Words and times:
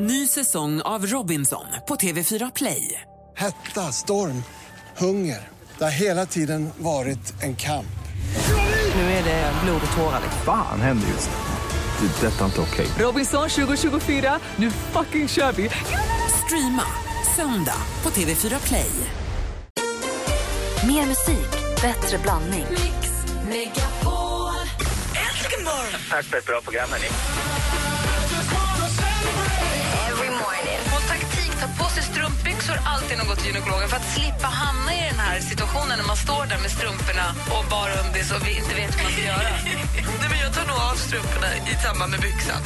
Ny 0.00 0.26
säsong 0.26 0.80
av 0.80 1.06
Robinson 1.06 1.64
på 1.88 1.96
TV4 1.96 2.52
Play. 2.54 3.00
Hetta, 3.36 3.92
storm, 3.92 4.42
hunger. 4.96 5.48
Det 5.78 5.84
har 5.84 5.90
hela 5.90 6.26
tiden 6.26 6.70
varit 6.78 7.42
en 7.42 7.56
kamp. 7.56 7.98
Nu 8.94 9.00
är 9.00 9.24
det 9.24 9.52
blod 9.64 9.80
och 9.90 9.96
tårar. 9.96 10.20
Fan 10.44 10.80
händer 10.80 11.08
just 11.08 11.30
nu. 11.30 12.06
Det. 12.08 12.26
är 12.26 12.30
Detta 12.30 12.40
är 12.40 12.46
inte 12.46 12.60
okej. 12.60 12.86
Robinson 12.98 13.48
2024, 13.48 14.38
nu 14.56 14.70
fucking 14.70 15.28
kör 15.28 15.52
vi! 15.52 15.70
Streama 16.44 16.84
söndag 17.36 17.82
på 18.02 18.10
TV4 18.10 18.66
Play. 18.66 18.90
Mer 20.86 21.06
musik, 21.06 21.50
bättre 21.82 22.18
blandning. 22.18 22.66
Tack 26.10 26.24
för 26.24 26.38
ett 26.38 26.46
bra 26.46 26.60
program, 26.60 26.88
hörni. 26.90 27.47
Strumpbyxor 32.38 32.78
alltid 32.84 33.18
när 33.18 33.24
går 33.24 33.34
till 33.34 33.46
gynekologen 33.46 33.88
för 33.88 33.96
att 33.96 34.10
slippa 34.16 34.46
hamna 34.46 34.90
i 34.94 35.02
den 35.10 35.18
här 35.18 35.40
situationen 35.40 35.98
när 35.98 36.06
man 36.12 36.16
står 36.16 36.44
där 36.52 36.60
med 36.64 36.70
strumporna 36.70 37.26
och 37.56 37.64
bara 37.70 37.92
undis 38.02 38.32
och 38.34 38.40
vi 38.46 38.52
inte 38.60 38.74
vet 38.80 38.92
hur 38.96 39.02
man 39.02 39.12
ska 39.12 39.22
göra. 39.34 39.50
Nej, 40.20 40.28
men 40.32 40.38
jag 40.44 40.50
tar 40.56 40.66
nog 40.70 40.78
av 40.90 40.96
strumporna 41.06 41.48
i 41.72 41.74
samband 41.84 42.10
med 42.10 42.20
byxan. 42.20 42.62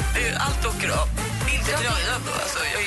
Allt 0.47 0.63
åker 0.71 0.91
av. 1.01 1.09
Inte 1.57 1.71
tröjan 1.83 2.21
då. 2.27 2.33
Alltså, 2.45 2.61
jag 2.75 2.83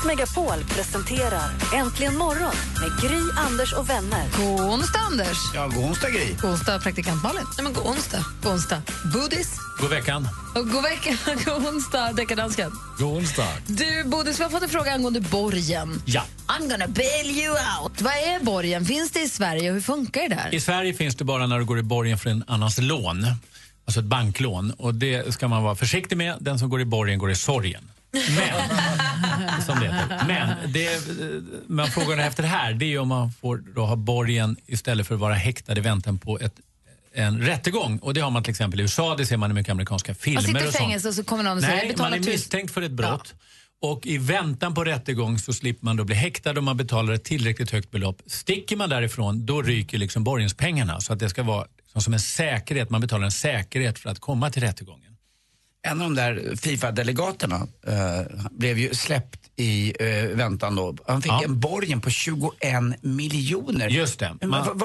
Mix 0.00 0.18
Megapol 0.18 0.64
presenterar 0.64 1.50
Äntligen 1.74 2.16
morgon 2.16 2.54
med 2.80 3.10
Gry, 3.10 3.20
Anders 3.36 3.72
och 3.72 3.90
vänner. 3.90 4.24
God 4.36 4.60
onsdag, 4.60 4.98
Anders. 4.98 5.36
Ja, 5.54 5.66
god 5.66 5.84
onsdag, 5.84 6.10
Gry. 6.10 6.34
God 6.42 6.50
onsdag, 6.50 6.78
praktikant 6.78 7.22
Malin. 7.22 7.42
Nej, 7.56 7.64
men 7.64 7.72
god 7.72 7.86
onsdag. 7.86 8.24
God 8.42 8.52
onsdag. 8.52 8.82
Bodis. 9.14 9.56
God 9.80 9.90
veckan. 9.90 10.28
Och 10.54 10.68
god 10.68 10.82
vecka. 10.82 11.16
God 11.44 11.66
onsdag, 11.66 12.12
deckardansken. 12.12 12.70
God 12.98 13.16
onsdag. 13.16 13.48
Du, 13.66 14.04
Bodis, 14.04 14.40
vi 14.40 14.42
har 14.42 14.50
fått 14.50 14.62
en 14.62 14.68
fråga 14.68 14.92
angående 14.92 15.20
borgen. 15.20 16.02
Ja. 16.04 16.22
I'm 16.46 16.70
gonna 16.70 16.88
bail 16.88 17.26
you 17.26 17.50
out. 17.50 18.02
Vad 18.02 18.12
är 18.12 18.44
borgen? 18.44 18.84
Finns 18.84 19.10
det 19.10 19.20
i 19.20 19.28
Sverige 19.28 19.68
och 19.68 19.74
hur 19.74 19.82
funkar 19.82 20.22
det 20.22 20.28
där? 20.28 20.54
I 20.54 20.60
Sverige 20.60 20.94
finns 20.94 21.16
det 21.16 21.24
bara 21.24 21.46
när 21.46 21.58
du 21.58 21.64
går 21.64 21.78
i 21.78 21.82
borgen 21.82 22.18
för 22.18 22.30
en 22.30 22.44
annans 22.46 22.78
lån. 22.78 23.26
Alltså 23.84 24.00
ett 24.00 24.06
banklån. 24.06 24.70
Och 24.70 24.94
det 24.94 25.34
ska 25.34 25.48
man 25.48 25.62
vara 25.62 25.74
försiktig 25.74 26.16
med. 26.16 26.36
Den 26.40 26.58
som 26.58 26.68
går 26.70 26.80
i 26.80 26.84
borgen 26.84 27.18
går 27.18 27.30
i 27.30 27.36
sorgen. 27.36 27.90
Men, 28.12 29.62
som 29.62 29.80
det 29.80 29.86
heter. 29.86 30.24
Men 30.26 30.72
det 30.72 31.00
man 31.66 31.86
frågar 31.86 32.18
efter 32.18 32.42
här 32.42 32.72
det 32.72 32.94
är 32.94 32.98
om 32.98 33.08
man 33.08 33.32
får 33.32 33.56
då 33.74 33.86
ha 33.86 33.96
borgen 33.96 34.56
istället 34.66 35.06
för 35.06 35.14
att 35.14 35.20
vara 35.20 35.34
häktad 35.34 35.76
i 35.76 35.80
väntan 35.80 36.18
på 36.18 36.38
ett, 36.38 36.54
en 37.14 37.40
rättegång. 37.40 37.98
Och 37.98 38.14
det 38.14 38.20
har 38.20 38.30
man 38.30 38.42
till 38.42 38.50
exempel 38.50 38.80
i 38.80 38.82
USA, 38.82 39.16
det 39.16 39.26
ser 39.26 39.36
man 39.36 39.50
i 39.50 39.54
mycket 39.54 39.72
amerikanska 39.72 40.14
filmer. 40.14 40.42
Man 40.42 40.46
sitter 40.46 40.64
i 40.64 40.68
och 40.68 40.72
fängelse 40.72 41.08
och 41.08 41.14
så 41.14 41.24
kommer 41.24 41.44
någon 41.44 41.56
och 41.56 41.62
säger 41.62 41.86
Nej, 41.86 41.94
man 41.98 42.12
är 42.12 42.20
misstänkt 42.20 42.74
för 42.74 42.82
ett 42.82 42.92
brott. 42.92 43.34
Och 43.82 44.06
i 44.06 44.18
väntan 44.18 44.74
på 44.74 44.84
rättegång 44.84 45.38
så 45.38 45.52
slipper 45.52 45.84
man 45.84 45.96
då 45.96 46.04
bli 46.04 46.14
häktad 46.14 46.58
om 46.58 46.64
man 46.64 46.76
betalar 46.76 47.12
ett 47.12 47.24
tillräckligt 47.24 47.70
högt 47.70 47.90
belopp. 47.90 48.22
Sticker 48.26 48.76
man 48.76 48.88
därifrån 48.90 49.46
då 49.46 49.62
ryker 49.62 49.98
liksom 49.98 50.24
borgenspengarna. 50.24 51.00
Så 51.00 51.12
att 51.12 51.18
det 51.18 51.30
ska 51.30 51.42
vara 51.42 51.66
liksom 51.82 52.02
som 52.02 52.12
en 52.12 52.20
säkerhet, 52.20 52.90
man 52.90 53.00
betalar 53.00 53.24
en 53.24 53.32
säkerhet 53.32 53.98
för 53.98 54.10
att 54.10 54.18
komma 54.18 54.50
till 54.50 54.62
rättegången. 54.62 55.09
En 55.82 55.92
av 56.02 56.06
de 56.10 56.14
där 56.14 56.56
Fifa-delegaterna 56.56 57.66
eh, 57.86 58.26
blev 58.50 58.78
ju 58.78 58.94
släppt 58.94 59.36
i 59.56 59.92
eh, 60.00 60.36
väntan 60.36 60.74
då. 60.76 60.96
Han 61.06 61.22
fick 61.22 61.32
Ja. 61.32 61.42
en 61.44 61.60
borgen 61.60 62.00
på 62.00 62.10
21 62.10 62.52
miljoner. 63.02 63.88
Just 63.88 64.18
det. 64.18 64.36
Man- 64.46 64.80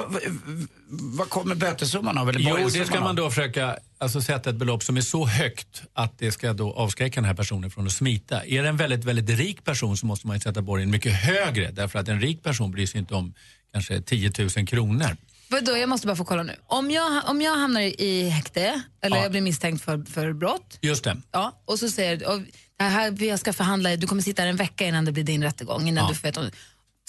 Vad 0.90 1.30
kommer 1.30 1.56
bötessumman 1.56 2.18
av? 2.18 2.30
Eller 2.30 2.40
Jo, 2.40 2.70
det 2.74 2.86
ska 2.86 3.00
man 3.02 3.16
då 3.16 3.30
försöka 3.30 3.78
alltså, 3.98 4.22
sätta 4.22 4.50
ett 4.50 4.56
belopp 4.56 4.84
som 4.84 4.98
är 4.98 5.02
så 5.02 5.26
högt 5.26 5.84
att 5.94 6.20
det 6.20 6.32
ska 6.32 6.54
då 6.54 6.74
avskräcka 6.74 7.16
den 7.22 7.26
här 7.28 7.34
personen 7.34 7.72
från 7.72 7.86
att 7.86 7.92
smita. 7.92 8.46
Är 8.46 8.64
det 8.64 8.70
en 8.70 8.78
väldigt, 8.78 9.04
väldigt 9.06 9.40
rik 9.40 9.64
person 9.64 9.98
så 9.98 10.06
måste 10.06 10.28
man 10.28 10.40
sätta 10.40 10.62
borgen 10.62 10.90
mycket 10.92 11.14
högre 11.14 11.72
därför 11.72 12.00
att 12.00 12.08
en 12.08 12.22
rik 12.22 12.44
person 12.44 12.72
bryr 12.72 12.86
sig 12.88 13.00
inte 13.00 13.16
om 13.16 13.34
kanske 13.74 14.02
10 14.02 14.32
000 14.58 14.68
kronor. 14.68 15.18
Vadå, 15.56 15.78
jag 15.78 15.90
måste 15.90 16.08
bara 16.08 16.16
få 16.16 16.26
kolla 16.26 16.44
nu. 16.44 16.56
Om 16.68 16.92
jag, 16.92 17.24
om 17.30 17.42
jag 17.42 17.56
hamnar 17.56 17.82
i- 17.82 18.30
häkte, 18.30 18.82
eller 19.02 19.18
Ja. 19.18 19.24
jag 19.24 19.32
blir 19.32 19.42
misstänkt 19.42 19.84
för, 19.84 20.06
för 20.12 20.34
brott, 20.34 20.78
Just 20.82 21.04
det. 21.04 21.18
ja, 21.32 21.62
och 21.66 21.80
så 21.80 21.90
säger 21.90 22.28
och 22.30 22.40
det 22.78 22.84
här, 22.84 23.24
jag 23.24 23.40
ska 23.40 23.54
förhandla, 23.54 23.96
du 23.96 24.08
kommer 24.08 24.22
sitta 24.22 24.42
här 24.42 24.50
en 24.50 24.56
vecka 24.56 24.86
innan 24.88 25.06
det 25.06 25.12
blir 25.12 25.24
din 25.24 25.44
rättegång, 25.44 25.88
innan 25.88 26.04
Ja. 26.04 26.10
du 26.10 26.16
får 26.16 26.28
veta 26.28 26.42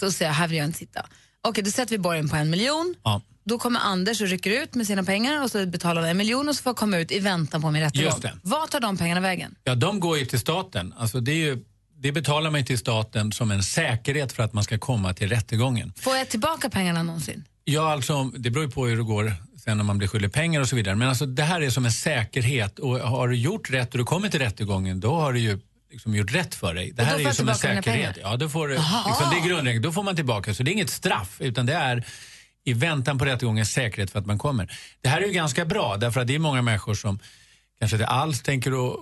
så 0.01 0.13
säger 0.13 0.31
jag, 0.31 0.35
här 0.37 0.49
vill 0.49 0.59
jag 0.59 0.65
inte 0.67 0.79
sitta. 0.79 1.07
Okej, 1.43 1.65
då 1.65 1.71
sätter 1.71 1.91
vi 1.91 1.99
borgen 1.99 2.29
på 2.29 2.37
en 2.37 2.51
miljon. 2.51 2.95
Ja. 3.05 3.23
Då 3.45 3.59
kommer 3.59 3.81
Anders 3.81 4.21
och 4.21 4.29
rycker 4.29 4.51
ut 4.63 4.75
med 4.75 4.87
sina 4.87 5.05
pengar 5.05 5.43
och 5.43 5.51
så 5.51 5.67
betalar 5.67 6.01
han 6.01 6.11
en 6.11 6.17
miljon 6.17 6.49
och 6.49 6.57
så 6.57 6.63
får 6.63 6.71
jag 6.71 6.77
komma 6.77 6.99
ut 6.99 7.13
i 7.13 7.19
väntan 7.19 7.63
på 7.63 7.71
min 7.71 7.83
rättegång. 7.83 8.21
Vad 8.43 8.71
tar 8.71 8.81
de 8.81 8.97
pengarna 8.97 9.21
vägen? 9.21 9.55
Ja, 9.65 9.75
de 9.75 10.01
går 10.01 10.19
ju 10.19 10.27
till 10.27 10.41
staten. 10.41 10.95
Alltså, 10.99 11.21
det, 11.21 11.33
är 11.33 11.37
ju, 11.37 11.65
det 11.99 12.13
betalar 12.13 12.51
man 12.51 12.61
ju 12.61 12.67
till 12.67 12.79
staten 12.79 13.33
som 13.33 13.51
en 13.51 13.63
säkerhet 13.63 14.33
för 14.33 14.43
att 14.43 14.53
man 14.53 14.65
ska 14.65 14.79
komma 14.79 15.15
till 15.15 15.29
rättegången. 15.29 15.93
Får 15.97 16.17
jag 16.17 16.29
tillbaka 16.29 16.71
pengarna 16.71 17.03
någonsin? 17.03 17.45
Ja, 17.69 17.93
alltså, 17.93 18.25
det 18.25 18.51
beror 18.51 18.65
ju 18.65 18.71
på 18.71 18.87
hur 18.87 18.97
det 18.97 19.03
går 19.03 19.33
sen 19.65 19.77
när 19.77 19.85
man 19.85 19.99
blir 19.99 20.09
skyldig 20.09 20.33
pengar 20.33 20.61
och 20.61 20.69
så 20.69 20.77
vidare. 20.77 20.95
Men 20.95 21.09
alltså, 21.09 21.27
det 21.27 21.43
här 21.43 21.61
är 21.61 21.71
som 21.71 21.85
en 21.85 21.93
säkerhet 21.93 22.79
och 22.79 22.99
har 22.99 23.29
du 23.29 23.37
gjort 23.37 23.71
rätt 23.71 23.93
och 23.93 23.99
du 23.99 24.05
kommer 24.05 24.29
till 24.29 24.41
rättegången 24.41 25.01
då 25.01 25.15
har 25.15 25.33
du 25.33 25.41
ju 25.41 25.59
liksom 25.91 26.15
gjort 26.15 26.35
rätt 26.35 26.55
för 26.55 26.75
dig. 26.75 26.93
Det 26.93 27.03
Och 27.03 27.09
här 27.09 27.15
är 27.15 27.21
ju 27.21 27.33
som 27.33 27.49
en 27.49 27.55
säkerhet. 27.55 28.19
Ja, 28.23 28.37
då 28.37 28.49
får 28.49 28.69
du, 28.69 28.75
liksom, 28.75 29.31
det 29.31 29.37
är 29.37 29.49
grundregeln. 29.49 29.83
Då 29.83 29.93
får 29.93 30.03
man 30.03 30.17
tillbaka. 30.17 30.55
Så 30.55 30.63
det 30.63 30.71
är 30.71 30.73
inget 30.73 30.91
straff 30.91 31.37
utan 31.41 31.67
det 31.67 31.75
är 31.75 32.07
i 32.65 32.73
väntan 32.73 33.19
på 33.19 33.25
rättegången 33.25 33.67
säkerhet 33.67 34.11
för 34.11 34.19
att 34.19 34.27
man 34.27 34.39
kommer. 34.39 34.73
Det 35.01 35.09
här 35.09 35.21
är 35.21 35.27
ju 35.27 35.33
ganska 35.33 35.65
bra 35.65 35.97
därför 35.97 36.21
att 36.21 36.27
det 36.27 36.35
är 36.35 36.39
många 36.39 36.63
människor 36.63 36.95
som 36.95 37.19
kanske 37.79 37.97
inte 37.97 38.07
alls 38.07 38.43
tänker 38.43 38.89
att 38.89 38.99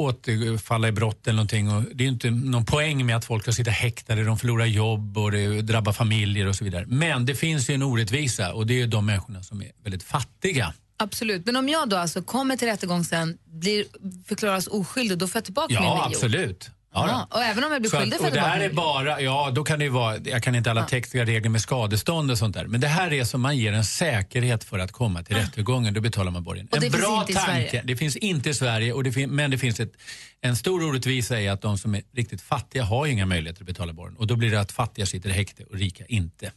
återfalla 0.00 0.88
i 0.88 0.92
brott 0.92 1.26
eller 1.26 1.36
någonting. 1.36 1.70
Och 1.70 1.82
det 1.94 2.04
är 2.04 2.08
inte 2.08 2.30
någon 2.30 2.64
poäng 2.64 3.06
med 3.06 3.16
att 3.16 3.24
folk 3.24 3.42
ska 3.42 3.52
sitta 3.52 3.70
häktade, 3.70 4.24
de 4.24 4.38
förlorar 4.38 4.66
jobb 4.66 5.18
och 5.18 5.32
det 5.32 5.62
drabbar 5.62 5.92
familjer 5.92 6.46
och 6.46 6.54
så 6.56 6.64
vidare. 6.64 6.84
Men 6.88 7.26
det 7.26 7.34
finns 7.34 7.70
ju 7.70 7.74
en 7.74 7.82
orättvisa 7.82 8.52
och 8.52 8.66
det 8.66 8.74
är 8.74 8.78
ju 8.78 8.86
de 8.86 9.06
människorna 9.06 9.42
som 9.42 9.62
är 9.62 9.70
väldigt 9.84 10.02
fattiga. 10.02 10.74
Absolut, 10.98 11.46
men 11.46 11.56
om 11.56 11.68
jag 11.68 11.88
då 11.88 11.96
alltså 11.96 12.22
kommer 12.22 12.56
till 12.56 12.68
rättegång 12.68 13.04
sen, 13.04 13.38
blir, 13.44 13.84
förklaras 14.26 14.66
oskyldig, 14.66 15.18
då 15.18 15.28
får 15.28 15.36
jag 15.38 15.44
tillbaka 15.44 15.74
min 15.74 15.82
Ja, 15.82 15.94
miljon? 15.94 16.06
absolut. 16.12 16.70
Ja, 16.94 17.28
och 17.30 17.42
även 17.42 17.64
om 17.64 17.72
jag 17.72 17.82
blir 17.82 17.90
skyldig 17.90 18.14
att, 18.16 18.20
jag 18.22 18.28
och 18.30 18.34
det 18.34 18.40
här 18.40 18.60
är 18.60 18.72
bara, 18.72 19.20
ja 19.20 19.50
då 19.54 19.64
kan 19.64 19.78
det 19.78 19.84
ju 19.84 19.90
vara, 19.90 20.16
jag 20.24 20.42
kan 20.42 20.54
inte 20.54 20.70
alla 20.70 20.86
tekniska 20.86 21.24
regler 21.24 21.50
med 21.50 21.60
skadestånd 21.62 22.30
och 22.30 22.38
sånt 22.38 22.54
där. 22.54 22.66
Men 22.66 22.80
det 22.80 22.88
här 22.88 23.12
är 23.12 23.24
som 23.24 23.40
man 23.40 23.56
ger 23.56 23.72
en 23.72 23.84
säkerhet 23.84 24.64
för 24.64 24.78
att 24.78 24.92
komma 24.92 25.22
till 25.22 25.36
rättegången, 25.36 25.94
då 25.94 26.00
betalar 26.00 26.30
man 26.30 26.42
borgen. 26.44 26.68
Och 26.70 26.80
det 26.80 26.86
en 26.86 26.92
finns 26.92 27.04
bra 27.04 27.20
inte 27.20 27.32
i 27.32 27.34
tanke. 27.34 27.50
Sverige? 27.70 27.82
Det 27.84 27.96
finns 27.96 28.16
inte 28.16 28.50
i 28.50 28.54
Sverige, 28.54 28.92
och 28.92 29.04
det 29.04 29.12
fin- 29.12 29.30
men 29.30 29.50
det 29.50 29.58
finns 29.58 29.80
ett, 29.80 29.92
en 30.40 30.56
stor 30.56 30.84
orättvisa 30.84 31.40
i 31.40 31.48
att 31.48 31.62
de 31.62 31.78
som 31.78 31.94
är 31.94 32.02
riktigt 32.16 32.42
fattiga 32.42 32.84
har 32.84 33.06
inga 33.06 33.26
möjligheter 33.26 33.62
att 33.62 33.66
betala 33.66 33.92
borgen. 33.92 34.16
Och 34.16 34.26
då 34.26 34.36
blir 34.36 34.50
det 34.50 34.60
att 34.60 34.72
fattiga 34.72 35.06
sitter 35.06 35.30
i 35.30 35.32
häkte 35.32 35.64
och 35.64 35.74
rika 35.74 36.04
inte. 36.06 36.52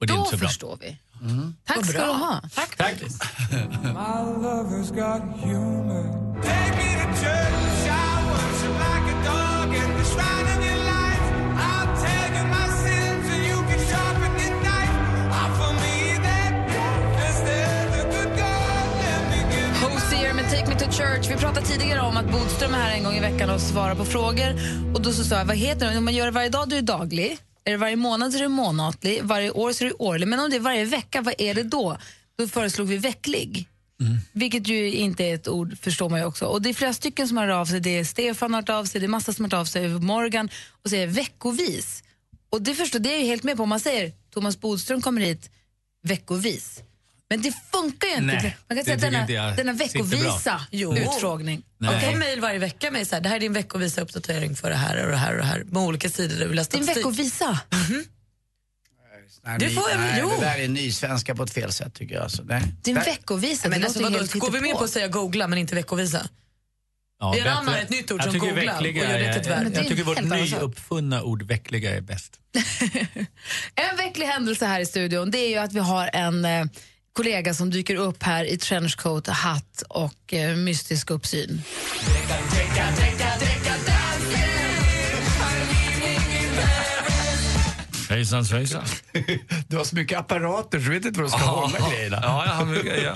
Och 0.00 0.06
det 0.06 0.12
är 0.12 0.14
Då 0.16 0.20
inte 0.20 0.30
så 0.30 0.36
bra. 0.36 0.48
förstår 0.48 0.78
vi. 0.80 0.96
Tack 1.64 1.86
ska 1.86 1.98
du 2.06 2.12
ha. 2.12 2.40
Tack. 2.54 2.76
Tack. 2.76 2.94
Hosier 8.14 9.43
med 20.44 20.50
Take 20.50 20.68
Me 20.68 20.78
To 20.78 20.90
Church. 20.90 21.30
Vi 21.30 21.36
pratade 21.36 21.66
tidigare 21.66 22.00
om 22.00 22.16
att 22.16 22.32
Bodström 22.32 22.74
är 22.74 22.78
här 22.78 22.96
en 22.96 23.04
gång 23.04 23.14
i 23.14 23.20
veckan 23.20 23.50
och 23.50 23.60
svarar 23.60 23.94
på 23.94 24.04
frågor. 24.04 24.54
Och 24.94 25.02
då 25.02 25.12
så 25.12 25.24
sa 25.24 25.36
jag, 25.36 25.44
vad 25.44 25.56
heter 25.56 25.90
det? 25.90 25.98
Om 25.98 26.04
man 26.04 26.14
gör 26.14 26.24
det 26.24 26.30
varje 26.30 26.48
dag, 26.48 26.68
då 26.68 26.76
är 26.76 26.80
det 26.80 26.86
daglig. 26.86 27.38
Är 27.64 27.70
det 27.70 27.76
varje 27.76 27.96
månad 27.96 28.32
så 28.32 28.38
är 28.38 28.42
det 28.42 28.48
månatlig. 28.48 29.20
Varje 29.22 29.50
år 29.50 29.72
så 29.72 29.84
är 29.84 29.88
det 29.88 29.94
årlig. 29.98 30.28
Men 30.28 30.40
om 30.40 30.50
det 30.50 30.56
är 30.56 30.60
varje 30.60 30.84
vecka, 30.84 31.22
vad 31.22 31.34
är 31.38 31.54
det 31.54 31.62
då? 31.62 31.96
Då 32.38 32.48
föreslog 32.48 32.88
vi 32.88 32.96
vecklig. 32.96 33.68
Vilket 34.32 34.68
ju 34.68 34.92
inte 34.92 35.24
är 35.24 35.34
ett 35.34 35.48
ord, 35.48 35.78
förstår 35.80 36.08
man 36.08 36.20
ju 36.20 36.26
också. 36.26 36.46
Och 36.46 36.62
det 36.62 36.68
är 36.68 36.74
flera 36.74 36.92
stycken 36.92 37.28
som 37.28 37.36
har 37.36 37.46
hört 37.46 37.54
av 37.54 37.66
sig. 37.66 37.80
Det 37.80 37.98
är 37.98 38.04
Stefan 38.04 38.54
har 38.54 38.60
hört 38.60 38.68
av 38.68 38.84
sig, 38.84 39.00
det 39.00 39.06
är 39.06 39.08
massa 39.08 39.32
som 39.32 39.44
har 39.44 39.50
hört 39.50 39.60
av 39.60 39.64
sig, 39.64 39.88
Morgan 39.88 40.48
och 40.82 40.90
säger 40.90 41.06
veckovis. 41.06 42.02
Och 42.50 42.62
det 42.62 42.74
förstår, 42.74 42.98
det 42.98 43.14
är 43.14 43.18
jag 43.18 43.26
helt 43.26 43.42
med 43.42 43.56
på. 43.56 43.62
Om 43.62 43.68
man 43.68 43.80
säger 43.80 44.12
Thomas 44.34 44.60
Bodström 44.60 45.02
kommer 45.02 45.20
hit 45.20 45.50
veckovis. 46.02 46.82
Men 47.28 47.42
det 47.42 47.52
funkar 47.72 48.08
ju 48.08 48.14
inte. 48.14 48.24
Nej, 48.26 48.56
man 48.68 48.76
kan 48.76 48.84
säga 48.84 48.96
denna, 48.96 49.56
denna 49.56 49.72
veckovisa 49.72 50.60
Jo. 50.70 50.96
utfrågning. 50.96 51.62
Nej. 51.78 51.92
Jag 51.92 52.12
får 52.12 52.18
mejl 52.18 52.40
varje 52.40 52.58
vecka 52.58 52.90
med 52.90 53.06
så 53.06 53.14
här, 53.14 53.22
det 53.22 53.28
här 53.28 53.36
är 53.36 53.40
din 53.40 53.52
veckovisa 53.52 54.00
uppdatering 54.00 54.56
för 54.56 54.70
det 54.70 54.76
här 54.76 55.04
och 55.04 55.10
det 55.10 55.16
här 55.16 55.32
och 55.32 55.38
det 55.38 55.44
här 55.44 55.64
med 55.64 55.82
olika 55.82 56.08
sidor 56.08 56.36
där 56.36 56.46
vi 56.46 56.54
läser 56.54 56.78
Din 56.78 56.86
veckovisa. 56.86 57.60
Nej, 59.46 59.58
Det 59.58 59.66
ny- 59.66 59.74
får 59.74 59.98
nej, 59.98 60.18
jo. 60.22 60.30
Det 60.40 60.44
där 60.46 60.58
är 60.58 60.68
nysvenska 60.68 61.34
på 61.34 61.42
ett 61.42 61.52
fel 61.52 61.72
sätt 61.72 61.94
tycker 61.94 62.14
jag. 62.14 62.24
Alltså, 62.24 62.42
nej. 62.42 62.62
Din 62.82 62.94
Där- 62.94 63.04
veckovisa, 63.04 63.68
Men 63.68 63.80
det 63.80 63.86
alltså, 63.86 64.00
låter 64.08 64.38
går 64.38 64.50
vi 64.50 64.60
med 64.60 64.72
på 64.76 64.84
att 64.84 64.90
säga 64.90 65.08
googla 65.08 65.48
men 65.48 65.58
inte 65.58 65.74
veckovisa? 65.74 66.26
Ja, 67.20 67.32
Vi 67.32 67.40
anammar 67.40 67.78
ett 67.78 67.90
nytt 67.90 68.10
ord 68.10 68.22
som 68.22 68.38
googla 68.38 68.78
och 68.78 68.86
gör 68.86 69.18
det 69.18 69.32
till 69.32 69.40
ett 69.42 69.46
verb. 69.46 69.72
Jag 69.74 69.88
tycker 69.88 70.04
vårt 70.04 70.24
nyuppfunna 70.24 71.22
ord 71.22 71.42
veckliga 71.42 71.96
är 71.96 72.00
bäst. 72.00 72.40
En 73.74 73.96
vecklig 73.96 74.26
händelse 74.26 74.66
här 74.66 74.80
i 74.80 74.86
studion 74.86 75.30
det 75.30 75.38
är 75.38 75.48
ju 75.48 75.56
att 75.56 75.72
vi 75.72 75.78
har 75.80 76.10
en 76.12 76.44
eh, 76.44 76.64
kollega 77.12 77.54
som 77.54 77.70
dyker 77.70 77.96
upp 77.96 78.22
här 78.22 78.44
i 78.44 78.56
trenchcoat, 78.58 79.26
hatt 79.26 79.82
och 79.88 80.34
eh, 80.34 80.56
mystisk 80.56 81.10
uppsyn. 81.10 81.62
Hejsan 88.08 88.44
svejsan. 88.44 88.82
Du 89.68 89.76
har 89.76 89.84
så 89.84 89.96
mycket 89.96 90.18
apparater 90.18 90.78
så 90.78 90.84
du 90.84 90.90
vet 90.90 91.04
inte 91.04 91.20
vad 91.20 91.26
du 91.26 91.30
ska 91.30 91.46
hålla 91.46 91.90
grejerna. 91.90 92.18
Ja, 92.22 92.46
jag 92.46 92.52
har 92.52 92.64
mycket, 92.64 93.02
ja. 93.02 93.14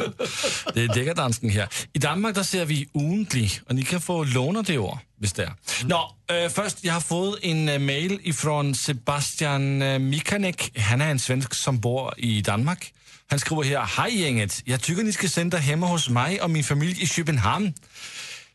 Det 0.74 0.84
är 0.84 0.94
deckardansken 0.94 1.50
här. 1.50 1.68
I 1.92 1.98
Danmark 1.98 2.34
där 2.34 2.42
ser 2.42 2.64
vi 2.64 2.88
ugentlig, 2.94 3.60
och 3.68 3.74
ni 3.74 3.82
kan 3.82 4.00
få 4.00 4.24
låna 4.24 4.62
det 4.62 4.78
ord, 4.78 4.98
hvis 5.20 5.32
det 5.32 5.44
är. 5.44 5.52
Nå, 5.84 6.14
øh, 6.30 6.50
först, 6.50 6.84
jag 6.84 6.92
har 6.92 7.00
fått 7.00 7.38
en 7.42 7.68
øh, 7.68 7.80
mail 7.80 8.20
ifrån 8.22 8.74
Sebastian 8.74 9.82
øh, 9.82 10.00
Mikanek. 10.00 10.70
Han 10.76 11.00
är 11.00 11.10
en 11.10 11.18
svensk 11.18 11.54
som 11.54 11.80
bor 11.80 12.14
i 12.18 12.40
Danmark. 12.40 12.90
Han 13.30 13.38
skriver 13.38 13.62
här, 13.62 14.02
Hej 14.02 14.20
gänget, 14.20 14.62
jag 14.66 14.80
tycker 14.80 15.02
ni 15.02 15.12
ska 15.12 15.28
sända 15.28 15.58
hemma 15.58 15.86
hos 15.86 16.08
mig 16.08 16.40
och 16.40 16.50
min 16.50 16.64
familj 16.64 17.02
i 17.02 17.06
Köpenhamn. 17.06 17.74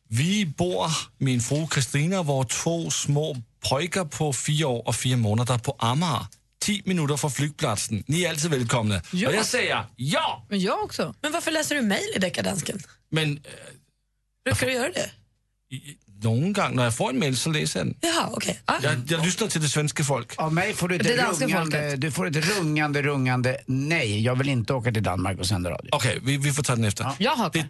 Vi 0.10 0.46
bor, 0.46 0.92
min 1.18 1.42
fru 1.42 1.68
Kristina 1.68 2.20
och 2.20 2.26
våra 2.26 2.48
två 2.48 2.90
små 2.90 3.38
pojkar 3.70 4.06
på 4.06 4.34
fyra 4.34 4.68
år 4.68 4.88
och 4.88 4.96
fyra 4.96 5.18
månader 5.18 5.58
på 5.58 5.76
Amager. 5.80 6.26
10 6.62 6.82
minuter 6.86 7.18
från 7.18 7.32
flygplatsen. 7.32 8.04
Ni 8.08 8.24
är 8.24 8.30
alltid 8.30 8.52
välkomna. 8.52 9.02
Ja. 9.12 9.30
Och 9.30 9.36
jag 9.36 9.46
säger 9.46 9.86
ja! 9.96 10.46
Men 10.50 10.60
jag 10.60 10.84
också. 10.84 11.16
Men 11.22 11.32
varför 11.32 11.52
läser 11.52 11.76
du 11.76 11.82
mejl 11.82 12.10
i 12.16 12.20
deckardansken? 12.20 12.80
Men 13.10 13.40
Brukar 14.46 14.68
du 14.68 14.74
göra 14.74 14.92
det? 14.92 15.12
någon 16.24 16.54
gång 16.54 16.76
när 16.76 16.84
jag 16.84 16.96
får 16.96 17.10
en 17.10 17.20
mail 17.20 17.38
så 17.38 17.50
läser 17.50 17.80
jag 17.80 17.88
den. 17.88 17.96
Jaha, 18.02 18.30
okej. 18.32 18.60
Ah. 18.66 18.74
Jag, 18.84 18.94
jag 19.08 19.26
lyssnar 19.26 19.48
till 19.48 19.62
det 19.62 19.68
svenska 19.68 20.04
folk. 20.04 20.34
Av 20.38 20.54
mig 20.54 20.74
får 20.74 20.88
du 20.88 20.96
ett 20.96 21.06
rungande, 21.06 21.58
folket. 21.58 22.02
du 22.02 22.12
får 22.12 22.28
ett 22.28 22.58
rungande, 22.58 23.02
rungande 23.02 23.58
nej. 23.66 24.22
Jag 24.24 24.36
vill 24.36 24.50
inte 24.50 24.74
åka 24.74 24.92
till 24.92 25.04
Danmark 25.04 25.40
och 25.40 25.46
sända 25.46 25.70
radio. 25.70 25.90
Okej, 25.92 26.20
vi, 26.24 26.38
vi 26.38 26.52
får 26.52 26.64
ta 26.64 26.76
den 26.76 26.86
efter. 26.86 27.12
Jag 27.18 27.36
hakar. 27.36 27.68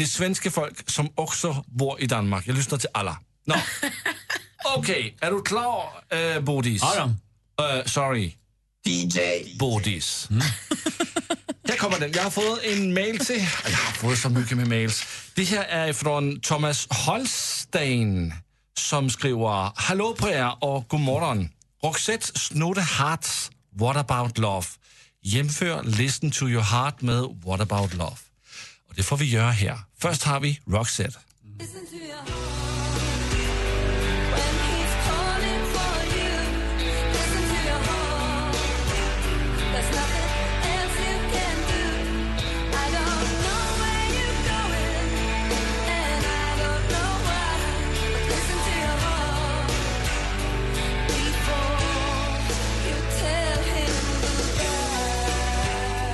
Det, 0.00 0.04
är 0.04 0.08
svenska 0.08 0.50
folk 0.50 0.90
som 0.90 1.08
också 1.14 1.64
bor 1.66 2.00
i 2.00 2.06
Danmark. 2.06 2.46
Jag 2.46 2.56
lyssnar 2.56 2.78
till 2.78 2.88
alla. 2.94 3.18
Nå. 3.44 3.54
Okej, 4.76 5.16
är 5.20 5.30
du 5.30 5.42
klar, 5.42 5.88
uh, 6.14 6.40
Bodis? 6.40 6.82
Ja. 6.82 7.04
Uh, 7.04 7.84
sorry. 7.84 8.32
DJ 8.86 9.18
Bodis. 9.58 10.28
Här 11.68 11.76
kommer 11.76 12.00
den. 12.00 12.12
Jag 12.12 12.22
har 12.22 12.30
fått 12.30 12.62
en 12.62 12.94
mail 12.94 13.18
till... 13.18 13.48
Jag 13.64 13.70
har 13.70 13.92
fått 13.92 14.18
så 14.18 14.28
mycket 14.28 14.56
med 14.56 14.68
mails. 14.68 15.06
Det 15.34 15.44
här 15.44 15.64
är 15.64 15.92
från 15.92 16.40
Thomas 16.40 16.86
Holstein 16.90 18.34
som 18.78 19.10
skriver 19.10 19.72
Hallå 19.74 20.14
på 20.14 20.28
er 20.28 20.64
och 20.64 20.88
god 20.88 21.00
morgon. 21.00 21.48
Roxette 21.84 22.38
snodde 22.38 22.82
Hearts 22.82 23.50
What 23.74 23.96
about 23.96 24.38
love? 24.38 24.66
Jämför 25.22 25.82
Listen 25.82 26.30
to 26.30 26.48
your 26.48 26.62
heart 26.62 27.00
med 27.00 27.40
What 27.44 27.60
about 27.60 27.94
love? 27.94 28.16
Det 29.00 29.04
får 29.04 29.16
vi 29.16 29.24
göra 29.24 29.50
här. 29.50 29.78
Först 29.98 30.22
har 30.22 30.40
vi 30.40 30.60
Roxette. 30.66 31.18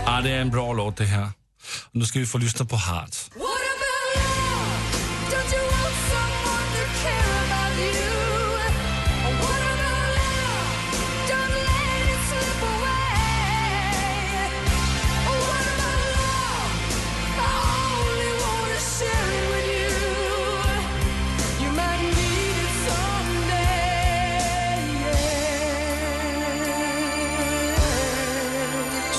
Ja, 0.07 0.21
det 0.23 0.31
är 0.31 0.41
en 0.41 0.51
bra 0.51 0.73
låt 0.73 0.97
det 0.97 1.05
här. 1.05 1.46
Och 1.87 1.97
nu 1.97 2.05
ska 2.05 2.19
vi 2.19 2.27
få 2.27 2.39
lyssna 2.39 2.65
på 2.65 2.77
Heart. 2.77 3.15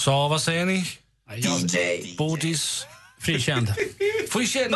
Så 0.08 0.28
vad 0.28 0.42
säger 0.42 0.66
ni? 0.66 0.86
DJ. 1.38 2.16
Bodis. 2.18 2.86
Frikänd. 3.22 3.74
Frikänd. 4.32 4.76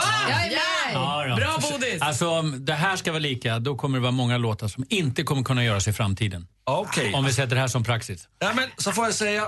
Ja, 0.93 1.25
då. 1.29 1.35
Bra, 1.35 1.59
Bodis! 1.71 2.01
Alltså 2.01 2.29
om 2.29 2.65
det 2.65 2.73
här 2.73 2.95
ska 2.95 3.11
vara 3.11 3.19
lika, 3.19 3.59
då 3.59 3.75
kommer 3.75 3.97
det 3.97 4.01
vara 4.01 4.11
många 4.11 4.37
låtar 4.37 4.67
som 4.67 4.85
inte 4.89 5.23
kommer 5.23 5.43
kunna 5.43 5.63
göras 5.63 5.87
i 5.87 5.93
framtiden. 5.93 6.47
Okej. 6.63 7.13
Om 7.13 7.25
vi 7.25 7.33
sätter 7.33 7.55
det 7.55 7.61
här 7.61 7.67
som 7.67 7.83
praxis. 7.83 8.27
Ja, 8.39 8.51
men 8.55 8.69
så 8.77 8.91
får 8.91 9.05
jag 9.05 9.13
säga... 9.13 9.47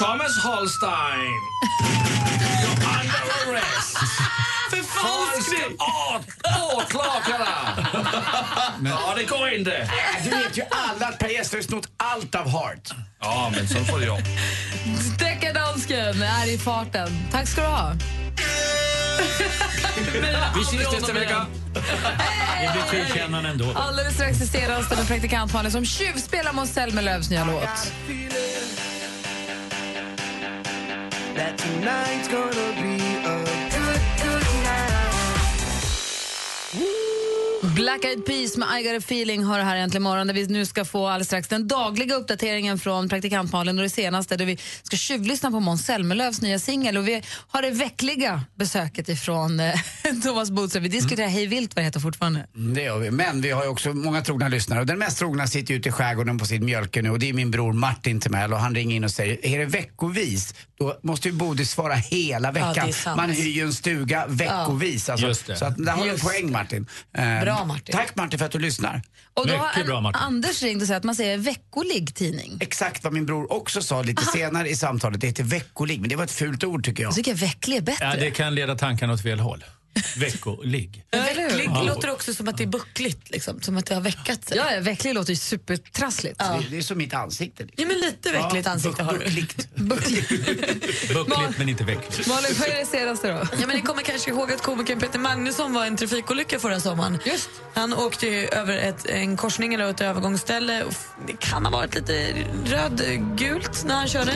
Thomas 0.00 0.44
Holstein. 0.44 2.17
Förfalskning! 4.70 5.76
Åklagarna! 6.74 7.48
Ja, 8.84 9.14
det 9.16 9.24
går 9.24 9.48
inte. 9.48 9.90
Du 10.24 10.30
vet 10.30 10.58
ju 10.58 10.62
alla 10.70 11.06
att 11.06 11.18
Per 11.18 11.28
Gessle 11.28 11.58
har 11.58 11.62
snott 11.62 11.88
allt 11.96 12.34
av 12.34 12.48
Heart. 12.48 12.90
Ja, 13.20 13.52
men 13.56 13.68
så 13.68 13.84
får 13.84 14.02
jag. 14.02 14.22
Deckardansken 15.18 16.22
är 16.22 16.54
i 16.54 16.58
farten. 16.58 17.08
Tack 17.32 17.48
ska 17.48 17.60
du 17.60 17.66
ha. 17.66 17.92
Vi 20.54 20.62
ses 20.62 20.92
nästa 20.92 21.12
vecka. 21.12 21.46
Det 21.74 22.72
blir 22.72 23.04
frikännande 23.04 23.48
ändå. 23.48 23.72
Alldeles 23.74 24.14
strax 24.14 24.40
i 24.40 24.46
Stenrösten 24.46 24.98
med 24.98 25.08
praktikant 25.08 25.52
Malin 25.52 25.72
som 25.72 25.84
tjuvspelar 25.84 26.52
Måns 26.52 26.72
Zelmerlöws 26.72 27.30
nya 27.30 27.44
låt. 27.44 27.92
Black 37.78 38.04
Eyed 38.04 38.26
Peas 38.26 38.56
med 38.56 38.68
I 38.80 38.82
got 38.82 38.92
a 38.92 38.96
feeling 38.96 39.44
har 39.44 39.58
det 39.58 39.64
här 39.64 39.76
äntligen 39.76 40.02
morgon 40.02 40.26
där 40.26 40.34
vi 40.34 40.46
nu 40.46 40.66
ska 40.66 40.84
få 40.84 41.06
alldeles 41.06 41.26
strax 41.26 41.48
den 41.48 41.68
dagliga 41.68 42.14
uppdateringen 42.14 42.78
från 42.78 43.08
praktikant 43.08 43.52
Malin 43.52 43.78
och 43.78 43.82
det 43.82 43.90
senaste 43.90 44.36
där 44.36 44.44
vi 44.44 44.58
ska 44.82 44.96
tjuvlyssna 44.96 45.50
på 45.50 45.60
Måns 45.60 45.84
Zelmerlöws 45.84 46.40
nya 46.42 46.58
singel 46.58 46.96
och 46.96 47.08
vi 47.08 47.22
har 47.48 47.62
det 47.62 47.70
veckliga 47.70 48.42
besöket 48.54 49.08
ifrån 49.08 49.60
eh, 49.60 49.74
Thomas 50.24 50.50
Bodström. 50.50 50.82
Vi 50.82 50.88
diskuterar 50.88 51.28
hej 51.28 51.46
vilt 51.46 51.76
vad 51.76 51.82
det 51.82 51.86
heter 51.86 52.00
fortfarande. 52.00 52.46
Mm, 52.56 52.74
Det 52.74 52.82
gör 52.82 52.98
vi. 52.98 53.10
Men 53.10 53.40
vi 53.40 53.50
har 53.50 53.62
ju 53.64 53.68
också 53.68 53.92
många 53.94 54.22
trogna 54.22 54.48
lyssnare. 54.48 54.80
Och 54.80 54.86
den 54.86 54.98
mest 54.98 55.18
trogna 55.18 55.46
sitter 55.46 55.74
ju 55.74 55.80
ute 55.80 55.88
i 55.88 55.92
skärgården 55.92 56.38
på 56.38 56.46
sitt 56.46 56.62
mjölke 56.62 57.02
nu 57.02 57.10
och 57.10 57.18
det 57.18 57.28
är 57.28 57.32
min 57.32 57.50
bror 57.50 57.72
Martin 57.72 58.20
Timell 58.20 58.52
och 58.52 58.58
han 58.60 58.74
ringer 58.74 58.96
in 58.96 59.04
och 59.04 59.10
säger, 59.10 59.46
är 59.46 59.58
det 59.58 59.64
veckovis? 59.64 60.54
Då 60.78 60.98
måste 61.02 61.28
ju 61.28 61.34
Bodis 61.34 61.70
svara 61.70 61.94
hela 61.94 62.48
Ja, 62.48 62.52
veckan. 62.52 62.92
sant. 62.92 63.16
Man 63.16 63.30
hyr 63.30 63.50
ju 63.50 63.62
en 63.62 63.72
stuga 63.72 64.26
veckovis. 64.26 65.08
Alltså. 65.08 65.26
Just 65.26 65.46
det. 65.46 65.56
Så 65.56 65.64
att 65.64 65.76
där 65.76 65.92
har 65.92 66.04
du 66.04 66.10
en 66.10 66.18
poäng 66.18 66.52
Martin. 66.52 66.86
Eh, 67.18 67.40
Bra, 67.40 67.64
Martin. 67.68 67.92
Tack 67.92 68.16
Martin 68.16 68.38
för 68.38 68.46
att 68.46 68.52
du 68.52 68.58
lyssnar. 68.58 69.02
Och 69.34 69.46
då 69.46 69.52
Mycket 69.52 69.74
har 69.74 69.84
bra, 69.84 70.00
Martin. 70.00 70.22
Anders 70.22 70.62
ringt 70.62 70.82
och 70.82 70.88
sagt 70.88 70.96
att 70.96 71.04
man 71.04 71.14
säger 71.14 71.38
veckolig 71.38 72.14
tidning. 72.14 72.58
Exakt 72.60 73.04
vad 73.04 73.12
min 73.12 73.26
bror 73.26 73.52
också 73.52 73.82
sa 73.82 74.02
lite 74.02 74.24
senare 74.24 74.68
i 74.68 74.76
samtalet. 74.76 75.20
Det 75.20 75.26
heter 75.26 75.44
veckolig, 75.44 76.00
men 76.00 76.08
det 76.08 76.16
var 76.16 76.24
ett 76.24 76.30
fult 76.30 76.64
ord 76.64 76.84
tycker 76.84 77.02
jag. 77.02 77.10
Jag 77.10 77.16
tycker 77.16 77.34
vecklig 77.34 77.76
är 77.76 77.80
bättre. 77.80 78.04
Ja, 78.04 78.16
det 78.16 78.30
kan 78.30 78.54
leda 78.54 78.74
tankarna 78.76 79.12
åt 79.12 79.22
fel 79.22 79.40
håll. 79.40 79.64
Veckoligg. 80.16 81.04
Vecklig 81.12 81.64
Ja. 81.74 81.82
låter 81.82 82.10
också 82.10 82.34
som 82.34 82.48
att 82.48 82.56
det 82.56 82.62
är 82.64 82.68
buckligt, 82.68 83.30
liksom, 83.30 83.60
som 83.60 83.76
att 83.76 83.86
det 83.86 83.94
har 83.94 84.02
väckat 84.02 84.44
sig. 84.48 84.56
Ja, 84.56 84.72
ja, 84.74 84.80
vecklig 84.80 85.14
låter 85.14 85.30
ju 85.30 85.36
supertrassligt. 85.36 86.38
Det, 86.38 86.64
det 86.70 86.76
är 86.78 86.82
som 86.82 86.98
mitt 86.98 87.14
ansikte. 87.14 87.64
Liksom. 87.64 87.82
Ja, 87.82 87.88
men 87.94 88.00
lite 88.00 88.32
veckligt 88.32 88.66
ansikte 88.66 89.02
har 89.02 89.12
du. 89.12 89.18
Buckligt. 89.18 89.74
Buckligt 91.14 91.58
men 91.58 91.68
inte 91.68 91.84
veckligt. 91.84 92.26
Malin, 92.28 92.54
vad 92.58 92.68
är 92.68 92.78
det 92.78 92.86
senaste 92.86 93.28
då? 93.32 93.34
Ja, 93.60 93.66
men 93.66 93.76
ni 93.76 93.82
kommer 93.82 94.02
kanske 94.02 94.30
ihåg 94.30 94.52
att 94.52 94.62
komikern 94.62 95.00
Peter 95.00 95.18
Magnusson 95.18 95.72
var 95.72 95.84
i 95.84 95.88
en 95.88 95.96
trafikolycka 95.96 96.58
förra 96.58 96.80
sommaren. 96.80 97.18
Just. 97.26 97.50
Han 97.74 97.94
åkte 97.94 98.26
ju 98.26 98.46
över 98.48 98.76
ett, 98.78 99.06
en 99.06 99.36
korsning 99.36 99.74
eller 99.74 99.90
ett 99.90 100.00
övergångsställe. 100.00 100.84
Det 101.26 101.32
kan 101.40 101.64
ha 101.64 101.72
varit 101.72 101.94
lite 101.94 102.34
rödgult 102.66 103.84
när 103.84 103.94
han 103.94 104.08
körde. 104.08 104.32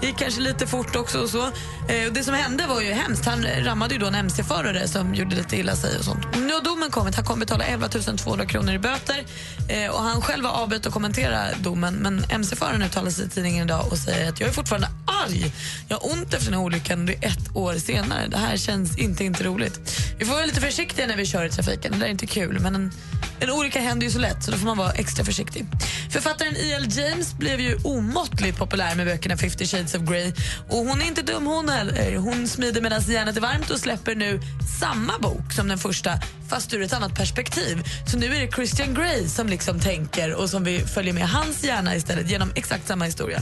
Det 0.00 0.06
gick 0.06 0.16
kanske 0.18 0.40
lite 0.40 0.66
fort 0.66 0.96
också. 0.96 1.18
Och 1.20 1.28
så. 1.30 1.42
Eh, 1.88 2.06
och 2.06 2.12
det 2.12 2.24
som 2.24 2.34
hände 2.34 2.66
var 2.66 2.80
ju 2.80 2.92
hemskt. 2.92 3.24
Han 3.24 3.44
rammade 3.44 3.94
ju 3.94 4.00
då 4.00 4.06
en 4.06 4.14
mc-förare 4.14 4.88
som 4.94 5.14
gjorde 5.14 5.36
lite 5.36 5.56
illa 5.56 5.76
sig. 5.76 5.98
och 5.98 6.04
sånt. 6.04 6.26
Nu 6.46 6.52
har 6.52 6.60
domen 6.60 6.90
kommit. 6.90 7.14
Han 7.14 7.24
kommer 7.24 7.40
betala 7.40 7.64
11 7.64 7.88
200 7.88 8.46
kronor 8.46 8.74
i 8.74 8.78
böter. 8.78 9.24
Eh, 9.68 9.90
och 9.90 10.02
han 10.02 10.22
själv 10.22 10.44
har 10.44 10.62
avböjt 10.62 10.86
att 10.86 10.92
kommentera 10.92 11.38
domen. 11.62 11.94
Men 11.94 12.24
mc-föraren 12.30 12.82
uttalar 12.82 13.10
sig 13.10 13.26
i 13.26 13.28
tidningen 13.28 13.64
idag 13.64 13.86
och 13.90 13.98
säger 13.98 14.28
att 14.28 14.40
jag 14.40 14.48
är 14.48 14.52
fortfarande 14.52 14.88
arg. 15.24 15.52
Jag 15.88 15.96
har 15.96 16.12
ont 16.12 16.34
efter 16.34 16.50
den 16.50 16.54
här 16.54 16.66
olyckan. 16.66 17.06
Det 17.06 17.12
är 17.12 17.28
ett 17.28 17.56
år 17.56 17.74
senare. 17.74 18.26
Det 18.28 18.36
här 18.36 18.56
känns 18.56 18.98
inte, 18.98 19.24
inte 19.24 19.44
roligt. 19.44 20.00
Vi 20.18 20.24
får 20.24 20.34
vara 20.34 20.46
lite 20.46 20.60
försiktiga 20.60 21.06
när 21.06 21.16
vi 21.16 21.26
kör 21.26 21.44
i 21.44 21.50
trafiken. 21.50 21.92
Det 21.92 21.98
där 21.98 22.06
är 22.06 22.10
inte 22.10 22.26
kul. 22.26 22.58
Men 22.60 22.74
en, 22.74 22.92
en 23.40 23.50
olycka 23.50 23.80
händer 23.80 24.06
ju 24.06 24.12
så 24.12 24.18
lätt 24.18 24.44
så 24.44 24.50
då 24.50 24.56
får 24.56 24.66
man 24.66 24.78
vara 24.78 24.92
extra 24.92 25.24
försiktig. 25.24 25.66
Författaren 26.10 26.56
E.L. 26.56 26.86
James 26.90 27.34
blev 27.38 27.60
ju 27.60 27.78
omåttligt 27.84 28.58
populär 28.58 28.94
med 28.94 29.06
böckerna 29.06 29.36
50 29.36 29.66
shades 29.66 29.94
of 29.94 30.02
Grey. 30.02 30.32
Och 30.68 30.78
hon 30.78 31.00
är 31.00 31.06
inte 31.06 31.22
dum 31.22 31.46
hon 31.46 31.68
heller. 31.68 32.16
Hon 32.16 32.48
smider 32.48 32.80
medan 32.80 33.02
järnet 33.02 33.36
är 33.36 33.40
varmt 33.40 33.70
och 33.70 33.78
släpper 33.78 34.14
nu 34.14 34.40
samma 34.80 35.18
bok 35.18 35.52
som 35.52 35.68
den 35.68 35.78
första 35.78 36.18
fast 36.48 36.74
ur 36.74 36.82
ett 36.82 36.92
annat 36.92 37.14
perspektiv. 37.14 37.82
Så 38.06 38.18
nu 38.18 38.26
är 38.26 38.40
det 38.40 38.52
Christian 38.52 38.94
Grey 38.94 39.28
som 39.28 39.46
liksom 39.46 39.80
tänker 39.80 40.34
och 40.34 40.50
som 40.50 40.64
vi 40.64 40.80
följer 40.80 41.12
med 41.12 41.28
hans 41.28 41.64
hjärna 41.64 41.96
istället 41.96 42.30
genom 42.30 42.52
exakt 42.54 42.88
samma 42.88 43.04
historia. 43.04 43.40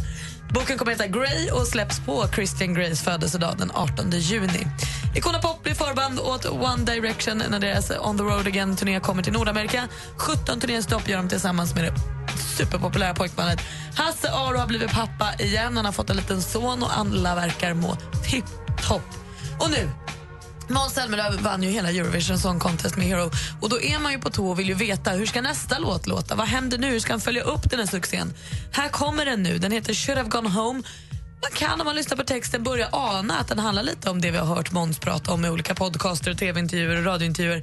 Boken 0.55 0.79
kommer 0.79 0.93
att 0.93 1.01
heta 1.01 1.19
Grey 1.19 1.51
och 1.51 1.67
släpps 1.67 2.01
på 2.01 2.29
Christian 2.35 2.75
Greys 2.75 3.03
födelsedag 3.03 3.55
den 3.59 3.71
18 3.75 4.11
juni. 4.11 4.67
Icona 5.17 5.39
Pop 5.39 5.63
blir 5.63 5.75
förband 5.75 6.21
åt 6.21 6.47
One 6.47 6.85
Direction 6.85 7.43
när 7.51 7.61
deras 7.61 7.91
On 7.91 8.19
the 8.19 8.25
Road 8.25 8.47
Again-turné 8.47 9.01
kommer 9.01 9.23
till 9.23 9.33
Nordamerika. 9.33 9.89
17 10.17 10.61
turnéstopp 10.61 11.09
gör 11.09 11.17
de 11.17 11.29
tillsammans 11.29 11.75
med 11.75 11.85
det 11.85 11.95
superpopulära 12.57 13.15
pojkbandet. 13.15 13.61
Hasse 13.95 14.31
Aro 14.31 14.59
har 14.59 14.67
blivit 14.67 14.93
pappa 14.93 15.35
igen. 15.39 15.77
Han 15.77 15.85
har 15.85 15.93
fått 15.93 16.11
en 16.11 16.17
liten 16.17 16.43
son 16.43 16.83
och 16.83 16.99
alla 16.99 17.35
verkar 17.35 17.75
må 17.75 17.97
tipptopp. 18.31 19.09
Och 19.61 19.71
nu 19.71 19.89
Måns 20.73 20.93
Zelmerlöw 20.95 21.43
vann 21.43 21.63
ju 21.63 21.71
hela 21.71 21.91
Eurovision 21.91 22.39
Song 22.39 22.59
Contest 22.59 22.97
med 22.97 23.07
Hero. 23.07 23.31
Och 23.61 23.69
Då 23.69 23.81
är 23.81 23.99
man 23.99 24.13
ju 24.13 24.19
på 24.19 24.31
tå 24.31 24.51
och 24.51 24.59
vill 24.59 24.69
ju 24.69 24.75
veta 24.75 25.11
hur 25.11 25.27
ska 25.27 25.43
nästa 25.43 25.79
låt 25.79 26.07
låta. 26.07 26.35
Vad 26.35 26.47
händer 26.47 26.79
nu? 26.79 26.91
Hur 26.91 27.01
ska 27.01 27.13
han 27.13 27.21
följa 27.21 27.43
upp 27.43 27.71
den 27.71 27.79
här 27.79 27.87
succén? 27.87 28.33
Här 28.73 28.89
kommer 28.89 29.25
den 29.25 29.43
nu. 29.43 29.59
Den 29.59 29.73
heter 29.73 29.95
Should 29.95 30.19
have 30.19 30.31
gone 30.31 30.49
home. 30.49 30.83
Man 31.43 31.51
kan 31.55 31.81
om 31.81 31.85
man 31.85 31.97
lyssnar 31.97 32.17
på 32.17 32.25
texten 32.25 32.63
börja 32.63 32.89
ana 32.93 33.39
att 33.39 33.49
den 33.49 33.59
handlar 33.59 33.83
lite 33.83 34.11
om 34.11 34.21
det 34.21 34.31
vi 34.31 34.39
har 34.39 34.47
hört 34.47 34.73
Måns 34.73 34.99
prata 34.99 35.33
om 35.33 35.45
i 35.45 35.49
olika 35.49 35.75
podcaster, 35.75 36.35
tv-intervjuer 36.35 36.97
och 36.97 37.05
radiointervjuer. 37.05 37.63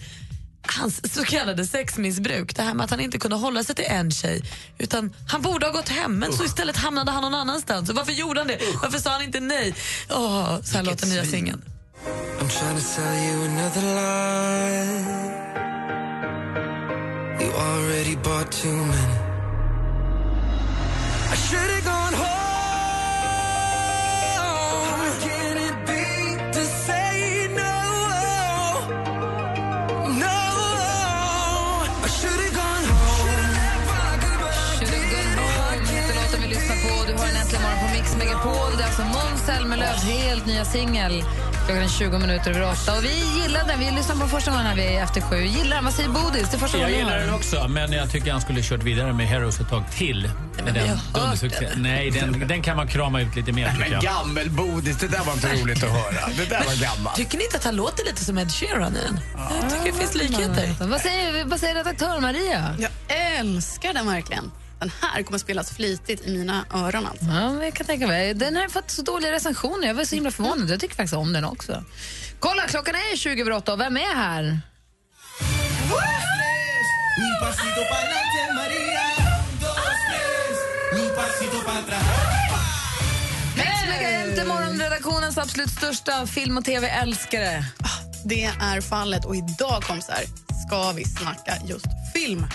Hans 0.61 1.13
så 1.13 1.23
kallade 1.23 1.67
sexmissbruk, 1.67 2.55
det 2.55 2.61
här 2.61 2.73
med 2.73 2.83
att 2.83 2.91
han 2.91 2.99
inte 2.99 3.17
kunde 3.17 3.37
hålla 3.37 3.63
sig 3.63 3.75
till 3.75 3.85
en 3.87 4.11
tjej 4.11 4.41
utan 4.77 5.13
han 5.27 5.41
borde 5.41 5.65
ha 5.65 5.73
gått 5.73 5.89
hem 5.89 6.19
men 6.19 6.33
så 6.33 6.43
istället 6.43 6.77
hamnade 6.77 7.11
han 7.11 7.21
någon 7.21 7.35
annanstans. 7.35 7.89
Varför 7.89 8.11
gjorde 8.11 8.39
han 8.39 8.47
det? 8.47 8.59
Varför 8.81 8.99
sa 8.99 9.09
han 9.09 9.21
inte 9.21 9.39
nej? 9.39 9.75
Åh, 10.09 10.61
så 10.63 10.77
här 10.77 10.83
låter 10.83 11.07
nya 11.07 11.25
singeln. 11.25 11.61
I'm 12.39 12.47
trying 12.47 12.77
to 12.77 12.85
tell 12.95 13.15
you 13.25 13.43
another 13.51 13.81
lie. 13.81 14.87
You 17.41 17.51
already 17.51 18.15
bought 18.15 18.49
too 18.49 18.71
many. 18.93 19.17
I 21.33 21.35
should 21.35 21.69
have 21.75 21.83
gone 21.83 22.13
home. 22.13 22.29
It 25.67 25.75
be 25.85 26.03
to 26.55 26.63
say 26.87 27.49
no? 27.61 27.77
No. 30.23 30.39
I 32.05 32.09
should 32.19 32.39
have 32.45 32.55
gone 32.63 32.85
home. 32.95 33.53
Should 34.79 34.93
have 36.31 36.47
lyssnar 36.49 36.77
på. 36.83 36.91
Du 37.07 37.13
har 37.19 37.27
en 37.29 37.35
äntligen 37.35 37.63
morgon 37.63 37.79
på 37.79 37.87
Mix 37.95 38.15
Megapol. 38.15 38.71
Det 38.77 38.83
är 38.83 38.87
alltså 38.87 39.03
Måns 39.03 39.41
Zelmerlöws 39.45 40.03
helt 40.03 40.45
nya 40.45 40.65
singel. 40.65 41.23
Klockan 41.69 41.83
är 41.83 41.89
20 41.89 42.17
minuter 42.19 42.51
över 42.51 42.71
åtta. 42.71 42.97
Och 42.97 43.03
vi 43.03 43.41
gillar 43.41 43.67
den. 43.67 43.79
Vi 43.79 43.91
lyssnar 43.91 44.15
på 44.15 44.27
första 44.27 44.51
gången 44.51 44.65
här 44.65 44.75
vid 44.75 44.97
efter 44.97 45.21
sju. 45.21 45.35
Gillar 45.35 45.75
den. 45.75 45.85
Vad 45.85 45.93
säger 45.93 46.09
Bodis? 46.09 46.49
Det 46.51 46.57
är 46.57 46.59
första 46.59 46.77
Jag 46.77 46.91
gillar 46.91 47.19
den 47.19 47.33
också, 47.33 47.67
men 47.67 47.91
jag 47.91 48.11
tycker 48.11 48.31
han 48.31 48.41
skulle 48.41 48.61
kört 48.63 48.83
vidare 48.83 49.13
med 49.13 49.27
Heroes 49.27 49.59
ett 49.59 49.69
tag 49.69 49.83
till. 49.91 50.31
Med 50.63 50.73
vi 50.73 50.79
har 50.79 50.87
den 50.87 51.49
den. 51.61 51.81
Nej, 51.81 52.11
den, 52.11 52.47
den 52.47 52.61
kan 52.61 52.77
man 52.77 52.87
krama 52.87 53.21
ut 53.21 53.35
lite 53.35 53.51
mer 53.51 53.71
tycker 53.71 53.89
Men 53.89 53.99
gammelbodis, 54.01 54.97
det 54.97 55.07
där 55.07 55.23
var 55.23 55.33
inte 55.33 55.53
roligt 55.53 55.83
att 55.83 55.89
höra. 55.89 56.27
Det 56.37 56.49
där 56.49 56.63
var 56.65 56.81
gammalt. 56.81 57.15
Tycker 57.15 57.37
ni 57.37 57.43
inte 57.43 57.57
att 57.57 57.63
han 57.63 57.75
låter 57.75 58.05
lite 58.05 58.25
som 58.25 58.37
Ed 58.37 58.51
Sheeran 58.51 58.95
i 58.95 58.99
den? 58.99 59.19
Jag 59.61 59.69
tycker 59.69 59.91
det 59.91 59.97
finns 59.99 60.15
likheter. 60.15 60.87
Vad 60.87 61.01
säger, 61.01 61.45
vad 61.45 61.59
säger 61.59 61.75
redaktör 61.75 62.19
Maria? 62.19 62.75
Jag 62.79 62.91
älskar 63.39 63.93
den 63.93 64.07
verkligen. 64.07 64.51
Den 64.79 64.91
här 65.01 65.23
kommer 65.23 65.39
spelas 65.39 65.71
flitigt 65.71 66.27
i 66.27 66.37
mina 66.37 66.65
öron. 66.73 67.07
Alltså. 67.07 67.25
Ja, 67.25 67.63
jag 67.63 67.73
kan 67.73 67.85
tänka 67.85 68.07
mig. 68.07 68.33
Den 68.33 68.55
har 68.55 68.67
fått 68.67 68.91
så 68.91 69.01
dåliga 69.01 69.31
recensioner. 69.31 69.87
Jag 69.87 69.93
var 69.93 70.03
så 70.03 70.15
himla 70.15 70.31
förvånad. 70.31 70.69
Jag 70.69 70.79
tycker 70.79 70.95
faktiskt 70.95 71.13
om 71.13 71.33
den 71.33 71.45
också. 71.45 71.83
Kolla, 72.39 72.67
klockan 72.67 72.95
är 72.95 73.17
20 73.17 73.41
över 73.41 73.51
åtta. 73.51 73.73
och 73.73 73.79
Vem 73.79 73.97
är 73.97 74.15
här? 74.15 74.59
Mix 83.55 84.47
morgonredaktionens 84.47 85.37
absolut 85.37 85.69
största 85.69 86.27
film 86.27 86.57
och 86.57 86.65
tv-älskare. 86.65 87.65
Det 88.25 88.43
är 88.43 88.81
fallet 88.81 89.25
och 89.25 89.35
idag 89.35 89.83
kompisar 89.83 90.19
ska 90.67 90.91
vi 90.91 91.05
snacka 91.05 91.53
just 91.65 91.85
film. 92.13 92.45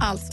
Alltså, 0.00 0.32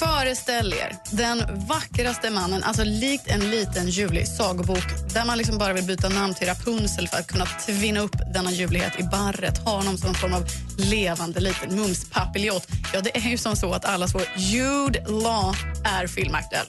föreställ 0.00 0.72
er 0.72 0.96
den 1.10 1.66
vackraste 1.68 2.30
mannen, 2.30 2.62
alltså 2.62 2.84
likt 2.84 3.28
en 3.28 3.50
liten 3.50 3.88
ljuvlig 3.88 4.28
sagobok 4.28 4.84
där 5.14 5.24
man 5.24 5.38
liksom 5.38 5.58
bara 5.58 5.72
vill 5.72 5.84
byta 5.84 6.08
namn 6.08 6.34
till 6.34 6.46
Rapunzel 6.46 7.08
för 7.08 7.16
att 7.16 7.26
kunna 7.26 7.46
tvinna 7.66 8.00
upp 8.00 8.16
denna 8.34 8.50
ljuvlighet 8.50 9.00
i 9.00 9.02
barret, 9.02 9.58
ha 9.58 9.76
honom 9.76 9.96
som 9.98 10.08
en 10.08 10.14
form 10.14 10.34
av 10.34 10.44
levande 10.76 11.40
liten 11.40 11.76
mumspapiljon. 11.76 12.60
Ja, 12.94 13.00
det 13.00 13.16
är 13.16 13.30
ju 13.30 13.38
som 13.38 13.56
så 13.56 13.72
att 13.72 13.84
allas 13.84 14.14
vår 14.14 14.22
Jude 14.36 15.04
Law 15.08 15.56
är 15.84 16.06
filmaktuell. 16.06 16.66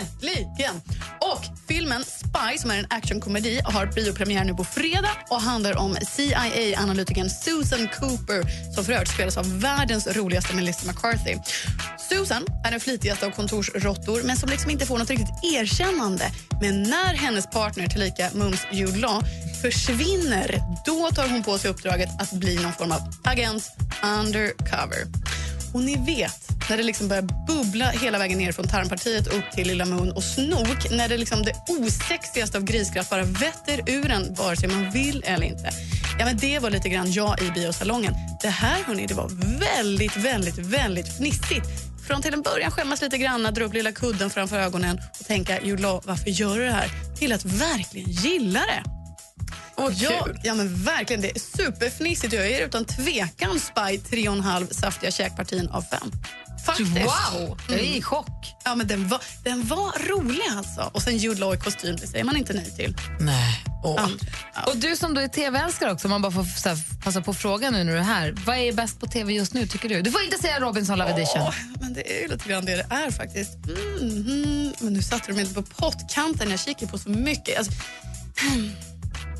Äntligen! 0.00 0.80
Och 1.20 1.44
filmen 1.68 2.04
Spy, 2.04 2.58
som 2.58 2.70
är 2.70 2.78
en 2.78 2.86
actionkomedi, 2.90 3.60
har 3.64 3.86
biopremiär 3.86 4.44
nu 4.44 4.54
på 4.54 4.64
fredag 4.64 5.10
och 5.30 5.40
handlar 5.40 5.78
om 5.78 5.96
CIA-analytikern 6.02 7.30
Susan 7.30 7.88
Cooper 8.00 8.72
som 8.74 8.84
för 8.84 8.92
övrigt 8.92 9.08
spelas 9.08 9.36
av 9.36 9.60
världens 9.60 10.06
roligaste 10.06 10.54
Melissa 10.54 10.86
McCarthy. 10.86 11.36
Susan 12.08 12.46
är 12.64 12.70
den 12.70 12.80
flitigaste 12.80 13.26
av 13.26 13.30
kontorsråttor 13.30 14.22
men 14.24 14.36
som 14.36 14.48
liksom 14.50 14.70
inte 14.70 14.86
får 14.86 14.98
något 14.98 15.10
riktigt 15.10 15.44
erkännande. 15.54 16.24
Men 16.60 16.82
när 16.82 17.14
hennes 17.14 17.46
partner, 17.50 17.86
tillika 17.86 18.30
Mums 18.34 18.66
Jude 18.72 18.98
Law, 18.98 19.24
försvinner 19.62 20.60
då 20.86 21.10
tar 21.10 21.28
hon 21.28 21.42
på 21.42 21.58
sig 21.58 21.70
uppdraget 21.70 22.08
att 22.18 22.32
bli 22.32 22.56
någon 22.56 22.72
form 22.72 22.92
av 22.92 23.00
agent 23.24 23.70
undercover. 24.02 24.98
Och 25.74 25.80
ni 25.80 25.96
vet, 26.06 26.48
när 26.70 26.76
det 26.76 26.82
liksom 26.82 27.08
börjar 27.08 27.46
bubbla 27.46 27.90
hela 27.90 28.18
vägen 28.18 28.38
ner 28.38 28.52
från 28.52 28.68
tarmpartiet 28.68 29.26
upp 29.26 29.50
till 29.54 29.68
lilla 29.68 29.84
mun 29.84 30.12
och 30.12 30.24
snok, 30.24 30.90
när 30.90 31.08
det 31.08 31.16
liksom 31.16 31.42
det 31.42 31.52
osexigaste 31.68 32.58
av 32.58 32.64
griskraft 32.64 33.10
bara 33.10 33.24
vetter 33.24 33.90
ur 33.90 34.10
en 34.10 34.34
vare 34.34 34.56
sig 34.56 34.68
man 34.68 34.90
vill 34.90 35.22
eller 35.26 35.46
inte. 35.46 35.70
Ja, 36.18 36.24
men 36.24 36.36
det 36.36 36.58
var 36.58 36.70
lite 36.70 36.88
grann 36.88 37.12
jag 37.12 37.42
i 37.42 37.50
biosalongen. 37.50 38.14
Det 38.42 38.48
här 38.48 38.82
hörni, 38.86 39.06
det 39.06 39.14
var 39.14 39.30
väldigt, 39.58 40.16
väldigt, 40.16 40.58
väldigt 40.58 41.08
fnissigt. 41.16 41.87
Från 42.08 42.22
till 42.22 42.34
en 42.34 42.42
början 42.42 42.70
skämmas 42.70 43.02
lite 43.02 43.18
grann, 43.18 43.42
dra 43.42 43.64
upp 43.64 43.74
lilla 43.74 43.92
kudden 43.92 44.30
framför 44.30 44.58
ögonen 44.58 45.00
och 45.20 45.26
tänka, 45.26 45.60
Law, 45.60 46.02
varför 46.04 46.30
gör 46.30 46.58
du 46.58 46.64
det 46.64 46.70
här? 46.70 46.90
Till 47.18 47.32
att 47.32 47.44
verkligen 47.44 48.10
gilla 48.10 48.60
det. 48.60 48.82
Åh, 49.76 49.92
ja, 49.94 50.28
ja, 50.42 50.54
men 50.54 50.84
verkligen. 50.84 51.22
Det 51.22 51.30
är 51.30 51.38
superfnissigt. 51.38 52.32
Jag 52.32 52.50
ger 52.50 52.66
utan 52.66 52.84
tvekan 52.84 53.60
Spy 53.60 54.16
3,5 54.16 54.72
saftiga 54.72 55.10
käkpartin 55.10 55.68
av 55.68 55.82
fem. 55.82 56.12
Faktiskt. 56.66 56.90
Wow! 56.90 57.60
Jag 57.68 57.78
är 57.78 57.82
i 57.82 58.02
chock. 58.02 58.54
Ja, 58.64 58.74
men 58.74 58.86
den 58.86 59.08
var, 59.08 59.20
den 59.44 59.66
var 59.66 60.08
rolig 60.08 60.42
alltså. 60.50 60.90
Och 60.94 61.02
sen 61.02 61.16
Jude 61.16 61.40
Law 61.40 61.54
i 61.54 61.58
kostym, 61.58 61.96
det 61.96 62.06
säger 62.06 62.24
man 62.24 62.36
inte 62.36 62.52
nej 62.52 62.70
till. 62.76 62.96
Nej. 63.20 63.64
And, 63.98 64.20
ja. 64.54 64.62
Och 64.66 64.76
du 64.76 64.96
som 64.96 65.14
då 65.14 65.20
är 65.20 65.28
tv-älskare 65.28 65.92
också, 65.92 66.06
om 66.06 66.10
man 66.10 66.22
bara 66.22 66.32
får 66.32 66.44
så 66.44 66.68
här, 66.68 66.78
passa 67.04 67.20
på 67.20 67.30
att 67.30 67.36
fråga 67.36 67.70
nu 67.70 67.84
när 67.84 67.92
du 67.92 67.98
är 67.98 68.02
här. 68.02 68.34
Vad 68.46 68.56
är 68.56 68.72
bäst 68.72 69.00
på 69.00 69.06
tv 69.06 69.32
just 69.32 69.54
nu 69.54 69.66
tycker 69.66 69.88
du? 69.88 70.02
Du 70.02 70.10
får 70.10 70.22
inte 70.22 70.38
säga 70.38 70.60
Robinson 70.60 70.98
Love 70.98 71.10
Edition. 71.10 71.52
Men 71.80 71.94
det 71.94 72.18
är 72.18 72.22
ju 72.22 72.28
lite 72.28 72.48
grann 72.48 72.64
det 72.64 72.76
det 72.76 72.94
är 72.94 73.10
faktiskt. 73.10 73.54
Mm, 74.00 74.26
mm. 74.26 74.72
Men 74.80 74.92
nu 74.92 75.02
satte 75.02 75.24
du 75.26 75.32
mig 75.34 75.54
på 75.54 75.62
pottkanten. 75.62 76.50
Jag 76.50 76.60
kikar 76.60 76.86
på 76.86 76.98
så 76.98 77.08
mycket. 77.08 77.58
Alltså, 77.58 77.72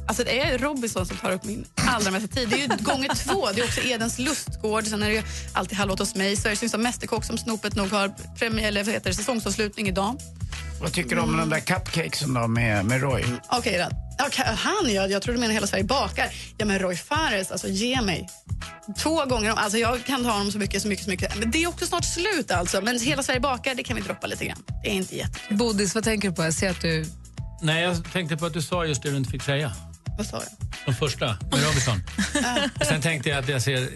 Alltså 0.09 0.25
det 0.25 0.41
är 0.41 0.59
Robinson 0.59 1.07
som 1.07 1.17
tar 1.17 1.33
upp 1.33 1.45
min 1.45 1.67
allra 1.75 2.11
mesta 2.11 2.29
tid. 2.29 2.49
Det 2.49 2.57
är 2.57 2.59
ju 2.59 2.85
gånger 2.85 3.15
två. 3.15 3.49
Det 3.55 3.61
är 3.61 3.65
också 3.65 3.81
Edens 3.81 4.19
lustgård. 4.19 4.87
Sen 4.87 5.03
är 5.03 5.09
det 5.09 5.15
ju 5.15 5.23
alltid 5.53 5.79
Halv 5.79 5.93
åt 5.93 5.99
hos 5.99 6.15
mig. 6.15 6.37
Sveriges 6.37 6.63
yngsta 6.63 6.79
mästerkock 6.79 7.25
som 7.25 7.39
snopet 7.39 7.77
nog 7.77 7.91
har 7.91 8.13
premiär, 8.39 8.69
eller 8.69 8.85
vad 8.85 8.95
heter 8.95 9.11
det, 9.11 9.17
säsongsavslutning 9.17 9.89
idag. 9.89 10.17
Vad 10.81 10.93
tycker 10.93 11.17
du 11.17 11.23
om 11.23 11.37
den 11.37 11.49
där 11.49 11.61
cupcakesen 11.61 12.35
då 12.35 12.47
med, 12.47 12.85
med 12.85 13.01
Roy? 13.01 13.25
Okej 13.49 13.79
då. 13.79 13.97
Okej, 14.27 14.45
han 14.45 14.95
ja, 14.95 15.07
jag 15.07 15.23
tror 15.23 15.35
du 15.35 15.41
menar 15.41 15.55
Hela 15.55 15.67
Sverige 15.67 15.85
bakar. 15.85 16.27
Ja 16.57 16.67
men 16.67 16.79
Roy 16.79 16.97
Fares, 16.97 17.51
alltså 17.51 17.69
ge 17.69 18.03
mig. 18.03 18.29
Två 18.99 19.25
gånger 19.25 19.53
om. 19.53 19.59
Alltså 19.59 19.79
jag 19.79 20.05
kan 20.05 20.25
ta 20.25 20.31
honom 20.31 20.53
så 20.53 20.59
mycket, 20.59 20.83
så 20.83 20.89
mycket, 20.89 21.05
så 21.05 21.11
mycket. 21.11 21.39
Men 21.39 21.51
det 21.51 21.63
är 21.63 21.67
också 21.67 21.87
snart 21.87 22.05
slut 22.05 22.51
alltså. 22.51 22.81
Men 22.81 23.01
Hela 23.01 23.23
Sverige 23.23 23.41
bakar, 23.41 23.75
det 23.75 23.83
kan 23.83 23.97
vi 23.97 24.03
droppa 24.03 24.27
lite 24.27 24.45
grann. 24.45 24.63
Det 24.83 24.89
är 24.89 24.95
inte 24.95 25.17
jättekul. 25.17 25.57
Bodis, 25.57 25.95
vad 25.95 26.05
tänker 26.05 26.29
du 26.29 26.35
på? 26.35 26.45
Jag 26.45 26.55
ser 26.55 26.71
att 26.71 26.81
du... 26.81 27.07
Nej, 27.63 27.83
jag 27.83 28.13
tänkte 28.13 28.37
på 28.37 28.47
att 28.47 28.53
du 28.53 28.63
sa 28.63 28.85
just 28.85 29.03
det 29.03 29.11
du 29.11 29.17
inte 29.17 29.31
fick 29.31 29.43
säga. 29.43 29.73
Vad 30.19 30.27
sa 30.27 30.37
jag? 30.37 30.85
Som 30.85 30.95
första, 30.95 31.27
med 31.27 31.65
Robinson. 31.67 32.03
Sen 32.89 33.01
tänkte 33.03 33.29
jag 33.29 33.39
att 33.39 33.49
jag 33.49 33.63
ser 33.63 33.89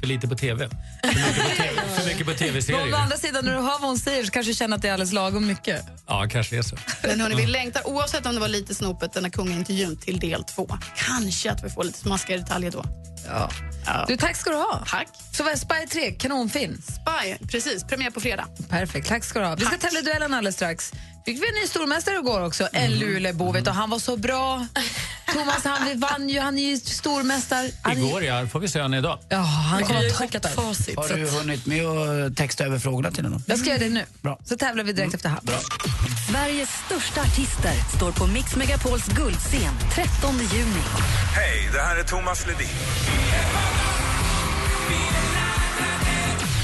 för 0.00 0.06
lite 0.06 0.28
på 0.28 0.34
TV. 0.34 0.68
För 0.68 1.08
mycket 1.08 1.36
på 1.46 1.52
TV 1.56 1.80
för 1.96 2.06
mycket 2.06 2.26
på 2.26 2.32
Å 2.32 2.34
TV-serier. 2.34 2.94
andra 2.96 3.16
sidan, 3.16 3.44
när 3.44 3.52
du 3.52 3.58
hör 3.58 3.78
vad 3.78 3.80
hon 3.80 3.98
säger 3.98 4.24
så 4.24 4.30
kanske 4.30 4.50
du 4.52 4.54
känner 4.56 4.76
att 4.76 4.82
det 4.82 4.88
är 4.88 4.92
alldeles 4.92 5.12
lagom 5.12 5.46
mycket. 5.46 5.82
Ja, 6.06 6.26
kanske 6.30 6.58
är 6.58 6.62
så. 6.62 6.76
Men 7.02 7.20
hörni, 7.20 7.34
vi 7.34 7.46
längtar 7.46 7.86
oavsett 7.88 8.26
om 8.26 8.34
det 8.34 8.40
var 8.40 8.48
lite 8.48 8.74
snopet 8.74 9.12
den 9.12 9.24
här 9.24 9.30
kungaintervjun 9.30 9.96
till 9.96 10.18
del 10.20 10.44
två. 10.44 10.78
Kanske 10.96 11.50
att 11.50 11.64
vi 11.64 11.70
får 11.70 11.84
lite 11.84 11.98
smaskiga 11.98 12.36
detaljer 12.38 12.70
då. 12.70 12.84
Ja. 13.28 13.50
Du, 14.08 14.16
tack 14.16 14.36
ska 14.36 14.50
du 14.50 14.56
ha. 14.56 14.84
Tack. 14.88 15.08
Så 15.32 15.42
vad 15.42 15.52
är 15.52 15.56
Spy 15.56 15.86
3? 15.90 16.12
Kanonfilm? 16.12 16.82
Spy, 16.82 17.46
precis. 17.48 17.84
Premiär 17.84 18.10
på 18.10 18.20
fredag. 18.20 18.46
Perfekt, 18.68 19.08
tack 19.08 19.24
ska 19.24 19.40
du 19.40 19.46
ha. 19.46 19.54
Vi 19.54 19.64
ska 19.64 19.76
tävla 19.78 19.98
i 19.98 20.02
duellen 20.02 20.34
alldeles 20.34 20.54
strax. 20.54 20.92
Fick 21.24 21.42
vi 21.42 21.48
en 21.48 21.54
ny 21.54 21.66
stormästare 21.66 22.14
igår 22.16 22.40
också, 22.40 22.68
en 22.72 22.98
Lulebo, 22.98 23.52
vet 23.52 23.64
du, 23.64 23.70
han 23.70 23.90
var 23.90 23.98
så 23.98 24.16
bra. 24.16 24.66
Thomas, 25.34 25.64
han 25.64 26.00
vann 26.00 26.28
ju, 26.28 26.40
han 26.40 26.58
är 26.58 26.62
ju 26.62 26.76
stormästare. 26.76 27.70
Han 27.82 27.92
är- 27.92 27.96
Igår, 28.08 28.22
ja. 28.24 28.46
Får 28.46 28.60
vi 28.60 28.68
se 28.68 28.80
honom 28.82 28.98
idag. 28.98 29.18
Ja, 29.28 29.36
han 29.38 29.82
kommer 29.82 29.94
har 30.00 30.06
att 30.36 30.54
facit. 30.54 30.96
Har 30.96 31.08
du 31.08 31.28
hunnit 31.30 31.66
med 31.66 31.86
att 31.86 32.36
texta 32.36 32.64
över 32.64 32.78
frågorna 32.78 33.10
till 33.10 33.24
honom? 33.24 33.42
Jag 33.46 33.58
ska 33.58 33.68
göra 33.68 33.78
det 33.78 33.88
nu. 33.88 34.04
Bra. 34.22 34.38
Så 34.44 34.56
tävlar 34.56 34.84
vi 34.84 34.92
direkt 34.92 35.14
efter 35.14 35.28
halv. 35.28 35.50
Sveriges 36.30 36.68
största 36.86 37.20
artister 37.20 37.72
står 37.96 38.12
på 38.12 38.26
Mix 38.26 38.56
Megapols 38.56 39.06
guldscen 39.06 39.74
13 39.94 40.34
juni. 40.52 40.82
Hej, 41.36 41.68
det 41.72 41.80
här 41.80 41.96
är 41.96 42.02
Thomas 42.02 42.46
Ledin. 42.46 42.66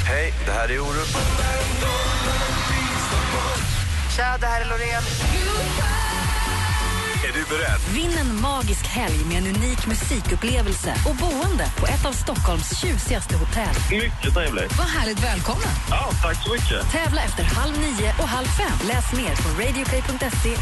Hej, 0.08 0.34
det 0.46 0.52
här 0.52 0.68
är 0.68 0.80
Orup. 0.80 1.08
Tja, 4.16 4.36
det 4.40 4.46
här 4.46 4.60
är 4.60 4.64
Loreen. 4.68 5.02
Är 7.30 7.34
du 7.34 7.44
beredd? 7.44 7.80
Vinn 7.94 8.18
en 8.18 8.40
magisk 8.40 8.86
helg 8.86 9.24
med 9.28 9.36
en 9.36 9.46
unik 9.46 9.86
musikupplevelse 9.86 10.94
och 11.08 11.16
boende 11.16 11.66
på 11.78 11.86
ett 11.86 12.04
av 12.06 12.12
Stockholms 12.12 12.80
tjusigaste 12.80 13.36
hotell. 13.36 13.76
Mycket 13.90 14.34
trevligt. 14.34 14.78
Vad 14.78 14.86
härligt, 14.86 15.24
välkomna. 15.24 15.70
Ja, 15.90 16.10
tack 16.22 16.36
så 16.44 16.52
mycket. 16.52 16.90
Tävla 16.92 17.20
efter 17.22 17.42
halv 17.42 17.74
nio 17.78 18.10
och 18.18 18.28
halv 18.28 18.46
fem. 18.46 18.78
Läs 18.88 19.12
mer 19.12 19.34
på 19.42 19.48
radioplay.se 19.62 20.52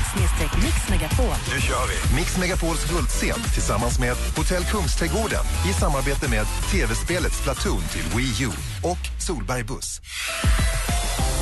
mixmegapol. 0.64 1.34
Nu 1.54 1.60
kör 1.60 1.84
vi. 1.90 2.16
Mix 2.16 2.38
Megapols 2.38 2.84
guldscen 2.90 3.40
tillsammans 3.54 3.98
med 3.98 4.16
Hotell 4.36 4.64
Kungsträdgården 4.64 5.44
i 5.70 5.72
samarbete 5.72 6.28
med 6.28 6.46
tv-spelet 6.72 7.32
Splatoon 7.32 7.82
till 7.92 8.04
Wii 8.16 8.44
U 8.44 8.50
och 8.82 9.22
Solberg 9.26 9.64
Buss. 9.64 10.00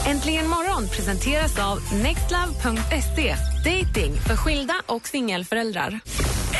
Äntligen 0.07 0.49
morgon 0.49 0.89
presenteras 0.89 1.59
av 1.59 1.79
nextlove.se. 2.03 3.37
Dating 3.65 4.17
för 4.27 4.37
skilda 4.37 4.75
och 4.87 5.09
singelföräldrar. 5.09 6.01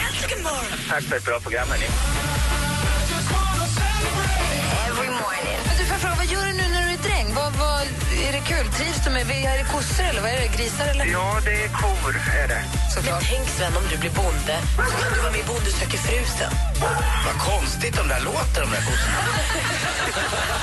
Äntligen 0.07 0.43
morgon! 0.43 0.79
Tack 0.89 1.03
för 1.03 1.17
ett 1.17 1.25
bra 1.25 1.41
program, 1.41 1.69
hörni. 1.69 1.87
Men 5.67 5.79
du, 5.79 5.85
får 5.85 5.95
jag 5.95 6.01
fråga, 6.01 6.15
vad 6.17 6.27
gör 6.27 6.47
du 6.47 6.53
nu 6.53 6.67
när 6.75 6.83
du 6.87 6.91
är 6.99 7.03
dräng? 7.09 7.35
Vad, 7.35 7.53
vad, 7.53 7.81
är 8.29 8.33
det 8.33 8.43
kul? 8.51 8.67
Trivs 8.73 9.05
du 9.05 9.11
med 9.11 9.23
är 9.31 9.59
det 9.59 9.69
kossor 9.73 10.05
eller 10.05 10.21
vad 10.21 10.31
är 10.31 10.41
det? 10.41 10.57
Grisar 10.57 10.87
eller? 10.87 11.07
Ja, 11.07 11.41
det 11.45 11.63
är 11.65 11.69
kor, 11.69 12.13
är 12.43 12.49
det. 12.49 12.63
Såklart. 12.95 13.23
Tänk 13.31 13.49
Sven, 13.49 13.77
om 13.77 13.83
du 13.91 13.97
blir 13.99 14.11
bonde 14.11 14.57
så 14.91 14.97
kan 15.03 15.13
du 15.15 15.21
vara 15.21 15.33
med 15.33 15.41
i 15.41 15.45
Bonde 15.45 15.71
söker 15.71 15.99
fru 15.99 16.21
sen. 16.39 16.53
Vad 17.27 17.37
konstigt 17.51 17.97
de 17.97 18.09
där 18.09 18.21
låter, 18.21 18.61
de 18.65 18.71
där 18.71 18.85
kossorna. 18.89 19.19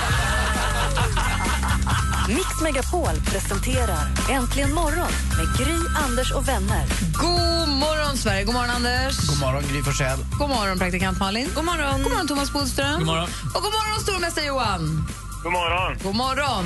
Mix 2.33 2.61
Megapol 2.61 3.15
presenterar 3.25 4.07
Äntligen 4.29 4.73
morgon 4.73 5.11
med 5.37 5.57
Gry, 5.57 5.77
Anders 6.05 6.31
och 6.31 6.47
vänner. 6.47 6.85
God 7.13 7.67
morgon, 7.69 8.17
Sverige. 8.17 8.43
God 8.43 8.53
morgon, 8.53 8.69
Anders. 8.69 9.27
God 9.27 9.39
morgon, 9.39 9.63
Gry 9.71 9.83
Forssell. 9.83 10.19
God 10.39 10.49
morgon, 10.49 10.79
praktikant 10.79 11.19
Malin. 11.19 11.49
God 11.55 11.65
morgon, 11.65 12.03
god 12.03 12.11
morgon 12.11 12.27
Thomas 12.27 12.53
Bodström. 12.53 12.97
God 12.97 13.07
morgon. 13.07 13.29
Och 13.55 13.61
god 13.63 13.71
morgon, 13.71 13.99
stormästare 14.01 14.45
Johan. 14.45 15.07
God 15.43 15.51
morgon. 15.53 15.97
God 16.03 16.15
morgon. 16.15 16.65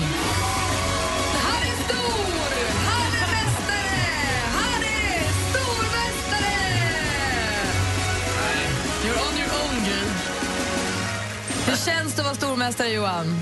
Han 1.46 1.62
är 1.70 1.76
stor! 1.86 2.26
Han 2.90 3.08
är 3.22 3.28
mästare! 3.36 4.06
Han 4.58 4.84
är 4.84 5.24
stormästare! 5.50 6.54
You're 9.04 9.20
on 9.28 9.38
your 9.38 9.50
own, 9.64 9.84
Gry. 9.86 10.04
Hur 11.66 11.78
känns 11.78 12.14
det 12.14 12.22
att 12.22 12.26
vara 12.26 12.36
stormästare, 12.36 12.88
Johan? 12.90 13.40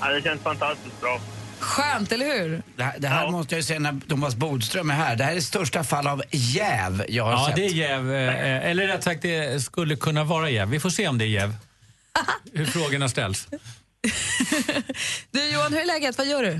Ja, 0.00 0.08
det 0.08 0.22
känns 0.22 0.42
fantastiskt 0.42 1.00
bra. 1.00 1.18
Skönt, 1.76 2.12
eller 2.12 2.26
hur? 2.38 2.62
Det 2.76 2.82
här, 2.82 2.98
det 2.98 3.08
här 3.08 3.30
måste 3.30 3.54
jag 3.54 3.58
ju 3.58 3.62
säga 3.62 3.78
när 3.78 4.00
Thomas 4.08 4.34
Bodström 4.36 4.90
är 4.90 4.94
här. 4.94 5.16
Det 5.16 5.24
här 5.24 5.30
är 5.30 5.34
det 5.34 5.42
största 5.42 5.84
fall 5.84 6.06
av 6.06 6.22
jäv 6.30 7.04
jag 7.08 7.24
har 7.24 7.32
Ja, 7.32 7.46
sett. 7.46 7.56
det 7.56 7.64
är 7.66 7.70
jäv. 7.70 8.14
eh, 8.14 8.70
Eller 8.70 8.86
rätt 8.86 9.02
sagt, 9.04 9.22
det 9.22 9.62
skulle 9.62 9.96
kunna 9.96 10.24
vara 10.24 10.50
jäv. 10.50 10.68
Vi 10.68 10.80
får 10.80 10.90
se 10.90 11.08
om 11.08 11.18
det 11.18 11.24
är 11.24 11.28
jäv. 11.28 11.54
Hur 12.52 12.64
frågorna 12.66 13.08
ställs. 13.08 13.48
Du, 15.30 15.52
Johan, 15.52 15.72
hur 15.72 15.80
är 15.80 15.86
läget? 15.86 16.18
Vad 16.18 16.26
gör 16.26 16.42
du? 16.42 16.50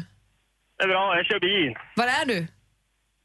Det 0.79 0.85
är 0.85 0.89
bra, 0.89 1.17
jag 1.17 1.27
kör 1.27 1.41
bil. 1.41 1.75
Var 1.97 2.07
är 2.07 2.27
du? 2.27 2.47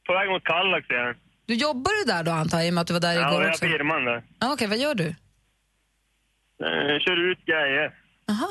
På 0.07 0.13
väg 0.13 0.29
mot 0.29 0.43
Kallax 0.43 0.89
igen. 0.89 1.15
Du 1.45 1.53
jobbar 1.53 1.91
du 2.05 2.11
där 2.11 2.23
då, 2.23 2.31
antar 2.31 2.57
jag, 2.57 2.67
i 2.67 2.69
och 2.69 2.73
med 2.73 2.81
att 2.81 2.87
du 2.87 2.93
var 2.93 2.99
där 2.99 3.13
Ja, 3.13 3.19
igår 3.29 3.41
jag 3.41 3.47
har 3.47 3.49
också? 3.49 3.65
firman 3.65 4.05
där. 4.05 4.23
Ja, 4.39 4.53
Okej, 4.53 4.67
vad 4.67 4.77
gör 4.77 4.95
du? 4.95 5.07
Eh, 6.65 6.99
kör 7.05 7.31
ut 7.31 7.45
grejer. 7.45 7.93
Jaha. 8.27 8.47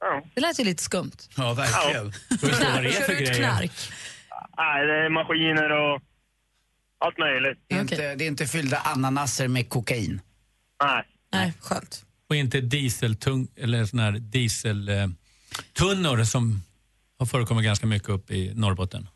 Ja. 0.00 0.22
Det 0.34 0.40
lät 0.40 0.60
ju 0.60 0.64
lite 0.64 0.82
skumt. 0.82 1.12
Ja, 1.36 1.54
verkligen. 1.54 2.12
Vi 2.30 2.38
se 2.38 2.46
vad 2.48 2.82
det 2.82 2.96
är 2.96 3.02
för 3.02 3.12
grejer. 3.12 3.34
knark. 3.34 3.72
Nej, 4.56 4.86
det 4.86 4.94
är 5.04 5.08
maskiner 5.10 5.70
och 5.72 6.00
allt 6.98 7.18
möjligt. 7.18 7.58
Det 7.68 7.74
är, 7.74 7.80
inte, 7.80 8.14
det 8.14 8.24
är 8.24 8.28
inte 8.28 8.46
fyllda 8.46 8.78
ananaser 8.78 9.48
med 9.48 9.68
kokain. 9.68 10.20
Nej. 10.84 11.04
Nej, 11.32 11.52
skönt. 11.60 12.04
Och 12.28 12.36
inte 12.36 12.60
dieseltung, 12.60 13.48
eller 13.56 13.84
sån 13.84 13.98
här 13.98 14.12
dieseltunnor 14.12 16.24
som 16.24 16.62
har 17.18 17.26
förekommit 17.26 17.64
ganska 17.64 17.86
mycket 17.86 18.08
upp 18.08 18.30
i 18.30 18.52
Norrbotten. 18.54 19.08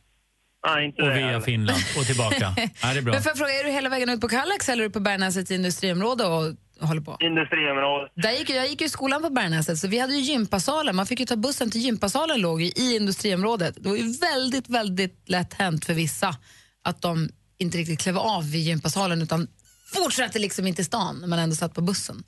Nej, 0.67 0.87
inte 0.87 1.03
Och 1.03 1.09
det 1.09 1.15
via 1.15 1.27
heller. 1.27 1.41
Finland 1.41 1.81
och 1.99 2.07
tillbaka. 2.07 2.55
ja, 2.83 2.93
det 2.93 2.99
är 2.99 3.03
bra. 3.03 3.13
Men 3.13 3.23
får 3.23 3.31
jag 3.31 3.39
fråga, 3.39 3.53
är 3.53 3.65
du 3.65 3.71
hela 3.71 3.89
vägen 3.89 4.09
ut 4.09 4.21
på 4.21 4.29
Kallax 4.29 4.69
eller 4.69 4.85
är 4.85 4.89
du 4.89 4.93
på 4.93 5.01
Bergnäsets 5.01 5.51
industriområde 5.51 6.25
och 6.25 6.55
håller 6.87 7.01
på? 7.01 7.17
Industriområdet. 7.21 8.13
Där 8.15 8.33
gick, 8.33 8.51
jag 8.51 8.69
gick 8.69 8.81
ju 8.81 8.87
i 8.87 8.91
skolan 8.91 9.23
på 9.23 9.31
Bergnäset, 9.31 9.79
så 9.79 9.89
vi 9.89 9.99
hade 9.99 10.15
ju 10.15 10.21
gympasalen. 10.21 10.97
Man 10.97 11.07
fick 11.07 11.21
ju 11.21 11.27
ta 11.27 11.37
bussen 11.37 11.71
till 11.71 11.81
gympasalen 11.81 12.41
låg 12.41 12.63
ju 12.63 12.67
i 12.69 12.97
industriområdet. 12.97 13.75
Det 13.81 13.89
var 13.89 13.97
ju 13.97 14.13
väldigt, 14.13 14.69
väldigt 14.69 15.29
lätt 15.29 15.55
hänt 15.55 15.85
för 15.85 15.95
vissa 15.95 16.37
att 16.83 17.03
de 17.03 17.29
inte 17.59 17.79
riktigt 17.79 18.01
klev 18.01 18.19
av 18.19 18.51
vid 18.51 18.61
gympasalen 18.61 19.23
utan 19.23 19.49
fortsatte 19.95 20.39
liksom 20.39 20.67
inte 20.67 20.83
i 20.83 20.85
stan 20.85 21.19
när 21.21 21.29
man 21.29 21.39
ändå 21.39 21.57
satt 21.57 21.75
på 21.75 21.81
bussen. 21.81 22.25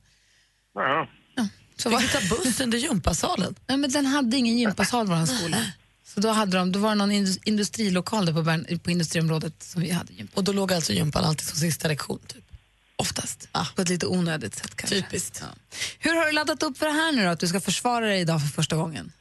Ja. 0.75 1.09
Så 1.77 1.91
Fick 1.91 1.93
var... 1.93 2.21
du 2.21 2.29
ta 2.29 2.37
bussen 2.37 2.71
till 2.71 2.81
gympasalen? 2.81 3.55
Nej, 3.67 3.79
men 3.79 3.91
den 3.91 4.07
hade 4.07 4.37
ingen 4.37 4.59
gympasal, 4.59 5.07
vår 5.07 5.27
skola. 5.27 5.57
Så 6.05 6.21
då, 6.21 6.29
hade 6.29 6.59
de, 6.59 6.73
då 6.73 6.79
var 6.79 6.88
det 6.88 6.95
någon 6.95 7.12
indus- 7.12 7.38
industrilokal 7.45 8.27
där 8.27 8.33
på, 8.33 8.79
på 8.79 8.91
industriområdet 8.91 9.62
som 9.62 9.83
vi 9.83 9.91
hade 9.91 10.12
gympa. 10.12 10.33
Och 10.37 10.45
då 10.45 10.53
låg 10.53 10.73
alltså 10.73 10.93
gympan 10.93 11.25
alltid 11.25 11.47
som 11.47 11.59
sista 11.59 11.88
lektion? 11.88 12.19
Typ. 12.27 12.45
Oftast. 13.03 13.49
På 13.77 13.83
ett 13.83 13.88
lite 13.88 14.07
onödigt 14.07 14.55
sätt 14.55 14.75
kanske. 14.77 14.97
Typiskt. 15.03 15.38
Ja. 15.43 15.47
Hur 15.99 16.15
har 16.17 16.27
du 16.27 16.33
laddat 16.33 16.62
upp 16.62 16.79
för 16.79 16.87
det 16.87 16.93
här 16.93 17.12
nu 17.12 17.25
då, 17.25 17.29
att 17.31 17.41
du 17.41 17.47
ska 17.47 17.61
försvara 17.61 18.07
dig 18.07 18.21
idag 18.21 18.41
för 18.41 18.49
första 18.49 18.77
gången? 18.77 19.12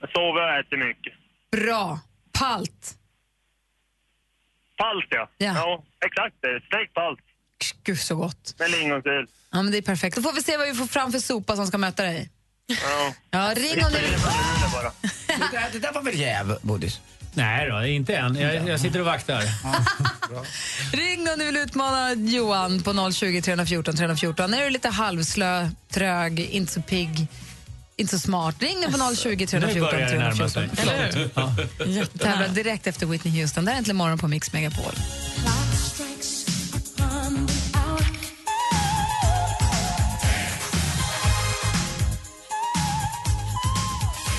Jag 0.00 0.10
sover 0.10 0.42
och 0.42 0.58
äter 0.60 0.76
mycket. 0.88 1.12
Bra. 1.50 2.00
Palt. 2.32 2.94
Palt, 4.76 5.06
ja. 5.08 5.28
Ja. 5.38 5.84
exakt 6.06 6.34
det. 6.40 6.60
Stekt 6.66 6.94
palt. 6.94 7.18
Gud 7.84 8.00
så 8.00 8.16
gott. 8.16 8.54
Med 8.58 8.70
lingonsylt. 8.70 9.30
Ja, 9.50 9.62
men 9.62 9.72
det 9.72 9.78
är 9.78 9.82
perfekt. 9.82 10.16
Då 10.16 10.22
får 10.22 10.32
vi 10.32 10.42
se 10.42 10.56
vad 10.56 10.66
vi 10.68 10.74
får 10.74 10.86
fram 10.86 11.12
för 11.12 11.18
sopa 11.18 11.56
som 11.56 11.66
ska 11.66 11.78
möta 11.78 12.02
dig. 12.02 12.30
Ja. 12.66 13.14
Ja, 13.30 13.54
ring 13.56 13.84
om 13.84 13.92
du 13.92 14.00
vill. 14.00 14.18
bara. 14.72 14.92
Det 15.26 15.48
där, 15.52 15.68
det 15.72 15.78
där 15.78 15.92
var 15.92 16.02
väl 16.02 16.18
jäv, 16.18 16.58
Bodis? 16.62 17.00
Nej 17.36 17.68
då, 17.70 17.86
inte 17.86 18.16
än. 18.16 18.36
Jag, 18.36 18.68
jag 18.68 18.80
sitter 18.80 19.00
och 19.00 19.06
vaktar. 19.06 19.42
Ring 20.92 21.28
om 21.32 21.38
du 21.38 21.44
vill 21.44 21.56
utmana 21.56 22.14
Johan 22.14 22.82
på 22.82 23.12
020 23.12 23.42
314 23.42 23.96
314. 23.96 24.54
Är 24.54 24.64
du 24.64 24.70
lite 24.70 24.88
halvslö, 24.88 25.68
trög, 25.90 26.40
inte 26.40 26.72
så 26.72 26.82
pigg, 26.82 27.26
inte 27.96 28.12
så 28.12 28.18
smart, 28.18 28.62
ring 28.62 28.80
nu 28.80 28.92
på 28.92 29.14
020 29.16 29.28
Nu 29.38 29.46
314 29.46 29.90
börjar 29.90 30.10
det 30.10 30.18
närma 30.18 30.48
sig. 30.48 30.68
314. 30.76 31.42
Eller 31.78 31.86
hur? 31.86 31.98
Ja. 31.98 32.06
Tävlar 32.18 32.48
direkt 32.48 32.86
efter 32.86 33.06
Whitney 33.06 33.40
Houston. 33.40 33.64
Det 33.64 33.70
här 33.70 33.76
är 33.76 33.78
äntligen 33.78 33.96
morgon 33.96 34.18
på 34.18 34.28
Mix 34.28 34.52
Megapol. 34.52 34.92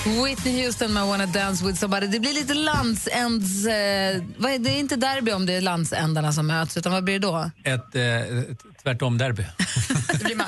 Whitney 0.08 0.66
Houston 0.66 0.94
med 0.94 1.08
Wanna 1.08 1.26
Dance 1.26 1.66
With 1.66 1.80
Somebody. 1.80 2.08
Det 2.08 2.20
blir 2.20 2.34
lite 2.34 2.54
landsänds... 2.54 3.66
Eh, 3.66 4.22
vad 4.38 4.52
är, 4.52 4.60
det 4.60 4.70
är 4.70 4.80
inte 4.80 4.96
derby 4.96 5.32
om 5.32 5.46
det 5.46 5.54
är 5.54 5.62
landsändarna 5.62 6.32
som 6.32 6.48
möts, 6.48 6.78
utan 6.78 6.92
vad 6.92 7.04
blir 7.04 7.20
det 7.20 7.28
då? 7.28 7.52
Ett, 7.64 7.96
eh, 7.96 8.40
ett 8.52 8.84
tvärtom-derby. 8.84 9.44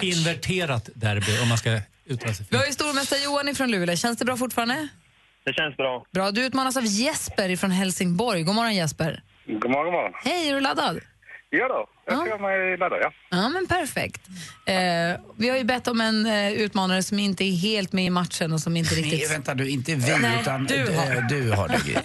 Inverterat 0.02 0.90
derby, 0.96 1.40
om 1.44 1.50
man 1.50 1.58
ska 1.58 1.80
uttala 2.06 2.34
sig 2.34 2.46
Vi 2.50 2.58
har 2.58 2.66
ju 2.66 2.72
stormästare 2.72 3.20
Johan 3.20 3.56
från 3.56 3.72
Luleå. 3.72 3.96
Känns 3.96 4.20
det 4.20 4.26
bra 4.26 4.38
fortfarande? 4.38 4.88
Det 5.46 5.54
känns 5.54 5.78
bra. 5.78 6.06
Bra. 6.12 6.32
Du 6.32 6.46
utmanas 6.46 6.78
av 6.78 6.86
Jesper 6.86 7.56
från 7.56 7.72
Helsingborg. 7.72 8.44
God 8.44 8.56
morgon 8.56 8.76
Jesper. 8.76 9.24
God 9.48 9.72
morgon, 9.72 9.86
god 9.86 9.94
morgon. 9.94 10.12
Hej, 10.24 10.50
är 10.50 10.54
du 10.54 10.60
laddad? 10.60 11.00
Ja 11.52 11.68
då, 11.68 11.88
jag 12.06 12.28
kör 12.28 12.40
mig 12.40 12.78
laddad, 12.78 13.00
ja. 13.02 13.12
Ja, 13.30 13.50
men 13.50 13.68
perfekt. 13.68 14.22
Eh, 14.66 14.76
vi 15.38 15.50
har 15.50 15.58
ju 15.58 15.64
bett 15.64 15.88
om 15.88 16.02
en 16.02 16.26
eh, 16.26 16.52
utmanare 16.52 17.04
som 17.04 17.20
inte 17.20 17.44
är 17.44 17.52
helt 17.52 17.94
med 17.94 18.06
i 18.06 18.10
matchen 18.10 18.54
och 18.54 18.60
som 18.60 18.78
inte 18.78 18.96
riktigt... 18.96 19.20
Nej, 19.20 19.30
vänta 19.30 19.56
du, 19.56 19.70
inte 19.70 19.96
vi 19.96 20.18
Nej, 20.20 20.42
utan 20.42 20.66
du 20.66 20.86
du 20.86 20.94
har. 20.94 21.30
du 21.30 21.52
har 21.52 21.68
det. 21.68 21.80
Gry. 21.86 21.96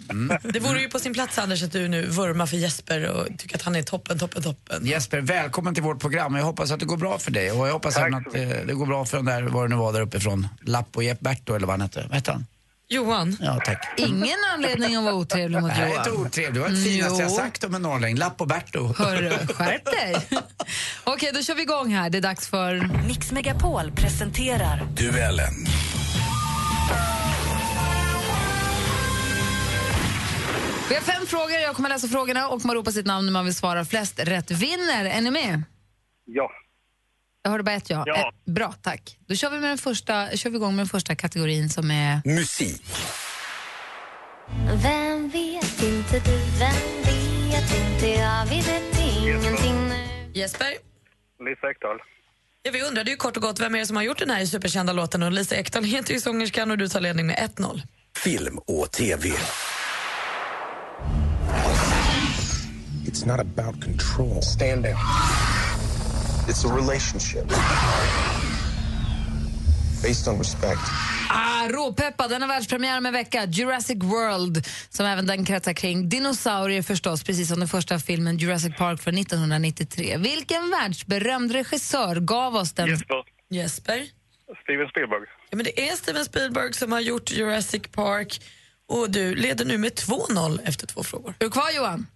Mm. 0.10 0.38
Det 0.42 0.60
vore 0.60 0.80
ju 0.80 0.88
på 0.88 0.98
sin 0.98 1.14
plats 1.14 1.38
Anders 1.38 1.62
att 1.62 1.72
du 1.72 1.88
nu 1.88 2.06
vurmar 2.06 2.46
för 2.46 2.56
Jesper 2.56 3.10
och 3.10 3.38
tycker 3.38 3.56
att 3.56 3.62
han 3.62 3.76
är 3.76 3.82
toppen, 3.82 4.18
toppen, 4.18 4.42
toppen. 4.42 4.86
Jesper, 4.86 5.20
välkommen 5.20 5.74
till 5.74 5.82
vårt 5.82 6.00
program. 6.00 6.34
Jag 6.34 6.44
hoppas 6.44 6.70
att 6.70 6.80
det 6.80 6.86
går 6.86 6.96
bra 6.96 7.18
för 7.18 7.30
dig 7.30 7.52
och 7.52 7.68
jag 7.68 7.72
hoppas 7.72 7.94
Tack 7.94 8.02
även 8.02 8.14
att 8.14 8.34
eh, 8.34 8.66
det 8.66 8.74
går 8.74 8.86
bra 8.86 9.04
för 9.04 9.16
den 9.16 9.26
där, 9.26 9.42
vad 9.42 9.64
det 9.64 9.68
nu 9.68 9.76
var 9.76 9.92
där 9.92 10.00
uppifrån, 10.00 10.48
Lapp 10.60 10.96
och 10.96 11.02
Berto 11.20 11.54
eller 11.54 11.66
vad 11.66 11.72
han 11.72 11.80
hette. 11.80 12.02
Vad 12.08 12.14
hette 12.14 12.32
han? 12.32 12.46
Johan. 12.94 13.36
Ja, 13.40 13.60
tack. 13.64 13.88
Ingen 13.96 14.36
anledning 14.54 14.96
att 14.96 15.04
vara 15.04 15.14
otrevlig 15.14 15.60
mot 15.60 15.70
Nej, 15.70 15.80
Johan. 15.90 15.98
inte 15.98 16.10
otrevlig. 16.10 16.54
Det 16.54 16.60
var 16.60 16.68
det 16.68 16.76
finaste 16.76 17.22
jag 17.22 17.30
Jo. 17.30 17.36
sagt 17.36 17.64
om 17.64 17.74
en 17.74 17.82
norrlänning. 17.82 18.16
Lapp 18.16 18.40
och 18.40 18.46
Berto. 18.46 18.94
Hörru, 18.98 19.30
skärp 19.54 19.84
dig. 19.84 20.16
Okej, 21.04 21.30
då 21.34 21.42
kör 21.42 21.54
vi 21.54 21.62
igång 21.62 21.94
här. 21.94 22.10
Det 22.10 22.18
är 22.18 22.22
dags 22.22 22.48
för... 22.48 22.90
Mix 23.08 23.32
Megapol 23.32 23.92
presenterar 23.92 24.82
Duellen. 24.96 25.54
Vi 30.88 30.94
har 30.94 31.02
fem 31.02 31.26
frågor. 31.26 31.50
Jag 31.56 31.76
kommer 31.76 31.88
läsa 31.88 32.08
frågorna 32.08 32.48
och 32.48 32.64
man 32.64 32.76
ropar 32.76 32.90
sitt 32.92 33.06
namn 33.06 33.26
när 33.26 33.32
man 33.32 33.44
vill 33.44 33.54
svara. 33.54 33.84
Flest 33.84 34.18
rätt 34.18 34.50
vinner. 34.50 35.04
Är 35.04 35.20
ni 35.20 35.30
med? 35.30 35.62
Ja. 36.24 36.50
Jag 37.42 37.50
hörde 37.50 37.64
bara 37.64 37.74
ett 37.74 37.90
ja. 37.90 38.04
Ja. 38.06 38.16
Eh, 38.16 38.52
bra, 38.52 38.74
tack. 38.82 39.18
Då 39.26 39.34
kör 39.34 39.50
vi, 39.50 39.58
med 39.58 39.70
den 39.70 39.78
första, 39.78 40.36
kör 40.36 40.50
vi 40.50 40.56
igång 40.56 40.76
med 40.76 40.82
den 40.82 40.88
första 40.88 41.14
kategorin 41.14 41.70
som 41.70 41.90
är... 41.90 42.20
Musik. 42.24 42.82
Vem 44.82 45.28
vet 45.28 45.82
inte 45.82 46.18
du, 46.18 46.38
vem 46.58 47.02
vet 47.04 47.74
inte 47.80 48.08
jag, 48.08 48.46
vi 48.46 48.56
vet 48.56 48.98
ingenting 48.98 49.88
nu 49.88 50.30
Jesper? 50.34 50.66
Lisa 51.44 51.70
Ekdahl. 51.70 51.96
Ja, 52.62 52.70
vi 52.72 52.82
undrade 52.82 53.10
ju 53.10 53.16
kort 53.16 53.36
och 53.36 53.42
gott 53.42 53.60
vem 53.60 53.74
är 53.74 53.78
det 53.78 53.86
som 53.86 53.96
har 53.96 54.02
gjort 54.02 54.18
den 54.18 54.30
här 54.30 54.46
superkända 54.46 54.92
låten 54.92 55.22
och 55.22 55.32
Lisa 55.32 55.56
Ekdahl 55.56 55.84
heter 55.84 56.14
ju 56.14 56.20
sångerskan 56.20 56.70
och 56.70 56.78
du 56.78 56.88
tar 56.88 57.00
ledning 57.00 57.26
med 57.26 57.36
1-0. 57.56 57.82
Film 58.24 58.58
och 58.58 58.92
TV. 58.92 59.28
It's 63.06 63.26
not 63.26 63.40
about 63.40 63.84
control. 63.84 64.42
Stand 64.42 64.82
down. 64.82 64.96
It's 66.50 66.64
a 66.64 66.76
relationship 66.76 67.48
based 70.02 70.28
on 70.28 70.38
respect. 70.38 70.80
Ah, 71.28 71.68
råpeppad, 71.68 72.30
den 72.30 72.42
har 72.42 72.48
världspremiär 72.48 72.98
om 72.98 73.06
en 73.06 73.12
vecka. 73.12 73.44
Jurassic 73.44 73.96
World, 74.02 74.66
som 74.88 75.06
även 75.06 75.26
den 75.26 75.44
kretsar 75.44 75.72
kring 75.72 76.08
dinosaurier 76.08 76.82
förstås, 76.82 77.24
precis 77.24 77.48
som 77.48 77.58
den 77.58 77.68
första 77.68 77.98
filmen 77.98 78.38
Jurassic 78.38 78.76
Park 78.76 79.02
från 79.02 79.18
1993. 79.18 80.16
Vilken 80.16 80.70
världsberömd 80.70 81.52
regissör 81.52 82.16
gav 82.20 82.56
oss 82.56 82.72
den? 82.72 82.88
Jesper. 82.88 83.24
Jesper? 83.50 84.06
Steven 84.62 84.88
Spielberg. 84.88 85.22
Ja, 85.50 85.56
men 85.56 85.64
det 85.64 85.88
är 85.88 85.96
Steven 85.96 86.24
Spielberg 86.24 86.72
som 86.72 86.92
har 86.92 87.00
gjort 87.00 87.30
Jurassic 87.30 87.82
Park 87.92 88.42
och 88.88 89.10
du 89.10 89.34
leder 89.34 89.64
nu 89.64 89.78
med 89.78 89.92
2-0 89.92 90.60
efter 90.64 90.86
två 90.86 91.02
frågor. 91.02 91.34
Är 91.38 91.44
du 91.44 91.50
kvar 91.50 91.70
Johan? 91.76 92.06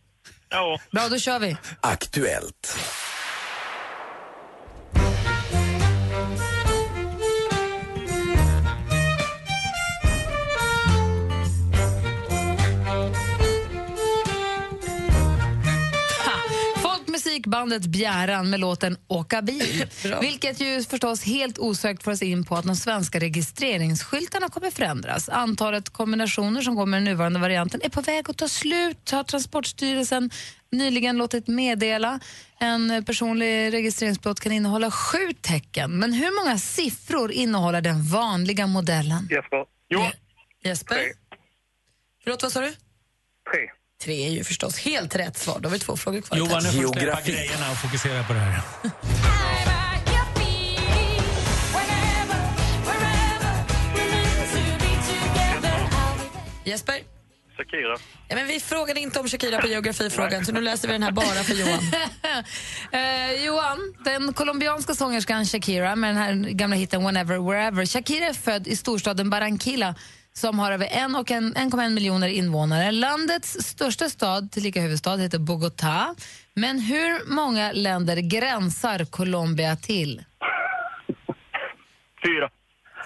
Ja. 0.49 0.81
Bra, 0.91 1.09
då 1.09 1.19
kör 1.19 1.39
vi. 1.39 1.57
Aktuellt. 1.81 2.79
Folkmusikbandet 17.35 17.87
Bjäran 17.87 18.51
med 18.51 18.61
låten 18.61 18.97
Åka 19.09 19.43
bil. 19.43 19.87
Vilket 20.21 20.61
ju 20.61 20.83
förstås 20.83 21.25
helt 21.25 21.59
osökt 21.59 22.03
får 22.03 22.13
oss 22.13 22.23
in 22.23 22.45
på 22.45 22.57
att 22.57 22.65
de 22.65 22.77
svenska 22.77 23.19
registreringsskyltarna 23.19 24.49
kommer 24.49 24.71
förändras. 24.71 25.29
Antalet 25.29 25.91
kombinationer 25.91 26.63
som 26.63 26.75
går 26.75 26.87
med 26.87 26.97
den 26.97 27.05
nuvarande 27.05 27.41
varianten 27.41 27.81
är 27.85 27.89
på 27.89 28.01
väg 28.01 28.31
att 28.31 28.37
ta 28.37 28.49
slut, 28.49 29.11
har 29.11 29.25
Transportstyrelsen 29.25 30.31
nyligen 30.73 31.17
låtit 31.17 31.49
meddela. 31.49 32.21
En 32.61 33.05
personlig 33.05 33.73
registreringsplåt 33.73 34.41
kan 34.41 34.53
innehålla 34.53 34.91
sju 34.91 35.33
tecken. 35.41 35.99
Men 35.99 36.13
hur 36.13 36.45
många 36.45 36.59
siffror 36.59 37.33
innehåller 37.33 37.81
den 37.81 38.03
vanliga 38.03 38.67
modellen? 38.67 39.29
Jesper. 39.31 39.65
Johan. 39.89 40.13
Jesper? 40.65 40.99
Förlåt, 42.25 42.43
vad 42.43 42.53
sa 42.53 42.61
du? 42.61 42.73
Tre. 44.03 44.27
Är 44.27 44.31
ju 44.31 44.45
förstås 44.45 44.79
helt 44.79 45.17
rätt 45.17 45.37
svar. 45.39 45.59
Då 45.61 45.69
har 45.69 45.73
vi 45.73 45.79
två 45.79 45.97
frågor 45.97 46.21
kvar. 46.21 46.39
Johan, 46.39 46.63
nu 46.63 46.71
får 46.71 46.95
du 46.95 47.01
släppa 47.01 47.21
grejerna 47.21 47.71
och 47.71 47.79
fokusera 47.79 48.25
på 48.25 48.33
det 48.33 48.39
här. 48.39 48.63
Jesper? 56.65 56.95
Shakira. 57.57 57.97
Ja, 58.29 58.37
men 58.37 58.47
vi 58.47 58.61
frågade 58.61 59.01
inte 59.01 59.21
om 59.21 59.29
Shakira 59.29 59.61
på 59.61 59.67
geografifrågan 59.67 60.45
så 60.45 60.53
nu 60.53 60.61
läser 60.61 60.89
vi 60.89 60.93
den 60.93 61.03
här 61.03 61.13
bara 61.13 61.25
för 61.45 61.55
Johan. 61.55 61.79
Eh, 62.93 63.45
Johan, 63.45 63.95
den 64.05 64.33
colombianska 64.33 64.95
sångerskan 64.95 65.45
Shakira 65.47 65.97
med 65.97 66.11
den 66.11 66.17
här 66.17 66.33
gamla 66.51 66.77
hiten 66.77 67.05
Whenever 67.05 67.39
Wherever. 67.39 67.87
Shakira 67.87 68.27
är 68.27 68.33
född 68.33 68.67
i 68.67 68.77
storstaden 68.77 69.31
Barranquilla 69.31 69.95
som 70.37 70.59
har 70.59 70.73
över 70.73 70.87
en 70.91 71.17
och 71.17 71.31
en- 71.31 71.55
1,1 71.57 71.91
miljoner 71.91 72.29
invånare. 72.29 72.91
Landets 72.93 73.57
största 73.61 74.09
stad, 74.11 74.51
tillika 74.53 74.81
huvudstad, 74.81 75.17
heter 75.17 75.39
Bogotá. 75.39 76.15
Men 76.55 76.79
hur 76.81 77.31
många 77.35 77.73
länder 77.73 78.17
gränsar 78.17 79.05
Colombia 79.05 79.77
till? 79.77 80.19
Fyra. 82.25 82.49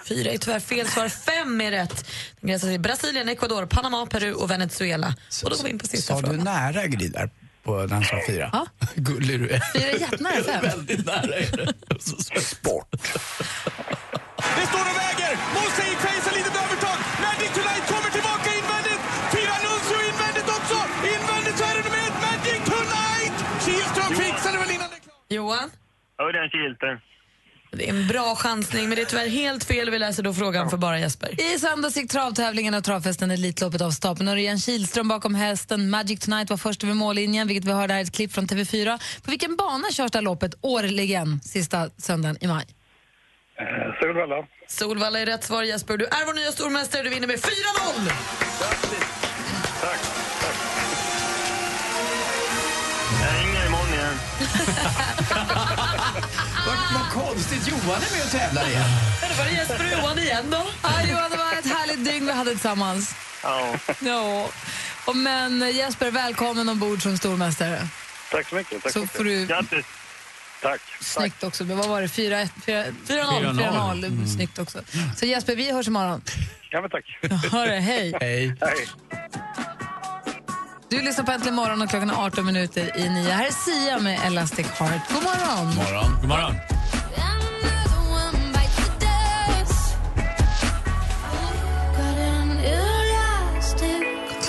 Fyra 0.07 0.31
är 0.31 0.37
tyvärr 0.37 0.59
fel 0.59 0.87
svar. 0.87 1.09
Fem 1.09 1.61
är 1.61 1.71
rätt. 1.71 2.05
Den 2.41 2.49
gränsar 2.49 2.67
till 2.67 2.79
Brasilien, 2.79 3.29
Ecuador, 3.29 3.65
Panama, 3.65 4.05
Peru 4.05 4.33
och 4.33 4.51
Venezuela. 4.51 5.15
Och 5.43 5.49
då 5.49 5.55
går 5.55 5.63
vi 5.63 5.69
in 5.69 5.79
på 5.79 5.87
sista 5.87 6.13
Sa 6.13 6.21
du 6.21 6.27
frågan. 6.27 6.43
nära 6.45 6.87
Gry 6.87 7.07
där 7.07 7.29
på 7.63 7.85
den 7.85 8.03
som 8.03 8.19
fyra? 8.27 8.49
Ja. 8.53 8.65
Gullig 8.95 9.39
du 9.39 9.49
är. 9.49 9.61
Fyra 9.79 9.89
är 9.91 9.99
jättenära 9.99 10.43
fem. 10.43 10.61
Väldigt 10.61 11.05
nära 11.05 11.35
är 11.35 11.57
det. 11.57 11.73
Sport. 12.41 12.91
Det 14.55 14.67
står 14.67 14.79
och 14.79 14.97
väger! 14.97 15.37
Mosaic 15.53 15.97
Johan? 25.29 25.71
Örjan 26.21 26.49
Kihlström. 26.49 26.99
Det 27.71 27.89
är 27.89 27.93
en 27.93 28.07
bra 28.07 28.35
chansning, 28.35 28.89
men 28.89 28.95
det 28.95 29.01
är 29.01 29.05
tyvärr 29.05 29.27
helt 29.27 29.63
fel. 29.63 29.89
Vi 29.89 29.99
läser 29.99 30.23
då 30.23 30.33
frågan 30.33 30.69
för 30.69 30.77
bara 30.77 30.99
Jesper. 30.99 31.53
I 31.55 31.59
söndags 31.59 31.97
gick 31.97 32.11
travtävlingen 32.11 32.73
och 32.73 32.83
travfesten 32.83 33.31
Elitloppet 33.31 33.81
av 33.81 33.91
stapeln. 33.91 34.27
Örjan 34.29 34.57
Kihlström 34.59 35.07
bakom 35.07 35.35
hästen. 35.35 35.89
Magic 35.89 36.19
Tonight 36.19 36.49
var 36.49 36.57
först 36.57 36.83
över 36.83 36.93
mållinjen, 36.93 37.47
vilket 37.47 37.65
vi 37.65 37.71
hörde 37.71 37.93
här 37.93 38.01
ett 38.01 38.15
klipp 38.15 38.33
från 38.33 38.45
TV4. 38.47 39.21
På 39.23 39.31
vilken 39.31 39.55
bana 39.55 39.91
körs 39.91 40.11
det 40.11 40.17
här 40.17 40.23
loppet 40.23 40.55
årligen 40.61 41.39
sista 41.41 41.89
söndagen 41.97 42.37
i 42.41 42.47
maj? 42.47 42.65
Eh, 43.59 43.65
Solvalla. 44.01 44.47
Solvalla 44.67 45.19
är 45.19 45.25
rätt 45.25 45.43
svar 45.43 45.63
Jesper. 45.63 45.97
Du 45.97 46.05
är 46.05 46.25
vår 46.25 46.33
nya 46.33 46.51
stormästare. 46.51 47.03
Du 47.03 47.09
vinner 47.09 47.27
med 47.27 47.39
4-0! 47.39 47.49
Jag 49.81 50.18
konstigt, 57.09 57.67
Johan 57.67 57.81
är 58.03 58.11
med 58.17 58.25
och 58.25 58.31
tävlar 58.31 58.67
igen. 58.69 58.85
Det 59.21 59.37
var 59.43 59.45
Jesper 59.49 59.85
och 59.85 59.99
Johan 59.99 60.19
igen 60.19 60.45
då. 60.49 60.65
Ja, 60.83 60.89
Johan, 61.09 61.31
det 61.31 61.37
var 61.37 61.53
ett 61.53 61.65
härligt 61.77 62.05
dygn 62.05 62.25
vi 62.25 62.31
hade 62.31 62.49
tillsammans. 62.51 63.15
Ja. 63.43 63.75
Ja. 63.99 64.47
Och 65.05 65.15
men 65.15 65.71
Jesper, 65.75 66.11
välkommen 66.11 66.69
ombord 66.69 67.01
som 67.03 67.17
stormästare. 67.17 67.87
Tack 68.31 68.49
så 68.49 68.55
mycket. 68.55 68.83
Tack 68.83 68.91
Så 68.93 68.99
mycket. 68.99 69.17
får 69.17 69.23
du- 69.23 69.45
Grattis. 69.45 69.85
Tack. 70.61 70.81
Snyggt 71.01 71.43
också. 71.43 71.63
Men 71.63 71.77
vad 71.77 71.87
var 71.89 72.01
det? 72.01 72.07
4-1? 72.07 72.49
4-0? 72.65 72.93
4-0. 73.07 73.59
4-0. 73.59 74.05
Mm. 74.05 74.27
Snyggt 74.27 74.59
också. 74.59 74.79
Så 75.17 75.25
Jesper, 75.25 75.55
vi 75.55 75.71
hörs 75.71 75.87
imorgon. 75.87 76.21
Ja, 76.69 76.81
men 76.81 76.89
tack. 76.89 77.05
Ha 77.51 77.65
det, 77.65 77.79
hej. 77.79 78.13
Hej. 78.21 78.55
Hej. 78.61 78.87
Du 80.89 81.01
lyssnar 81.01 81.23
på 81.25 81.31
Äntligen 81.31 81.55
morgon 81.55 81.81
och 81.81 81.89
klockan 81.89 82.09
är 82.09 82.25
18 82.25 82.45
minuter 82.45 82.97
i 82.97 83.09
9. 83.09 83.31
Här 83.33 83.45
är 83.47 83.51
Sia 83.51 83.99
med 83.99 84.19
Elastic 84.25 84.67
Heart. 84.67 85.01
God 85.13 85.23
morgon! 85.23 85.75
morgon. 85.75 86.15
God 86.21 86.29
morgon. 86.29 86.55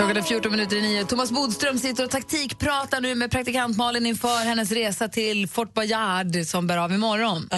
Klockan 0.00 0.16
är 0.16 0.22
14 0.22 0.52
minuter 0.52 0.76
i 0.76 0.82
9. 0.82 1.04
Thomas 1.04 1.30
Bodström 1.30 1.78
sitter 1.78 2.04
och 2.04 2.10
taktikpratar 2.10 3.00
nu 3.00 3.14
med 3.14 3.30
praktikant 3.30 3.76
Malin 3.76 4.06
inför 4.06 4.44
hennes 4.44 4.72
resa 4.72 5.08
till 5.08 5.48
Fort 5.48 5.74
Boyard 5.74 6.36
som 6.46 6.66
bär 6.66 6.76
av 6.76 6.92
imorgon. 6.92 7.48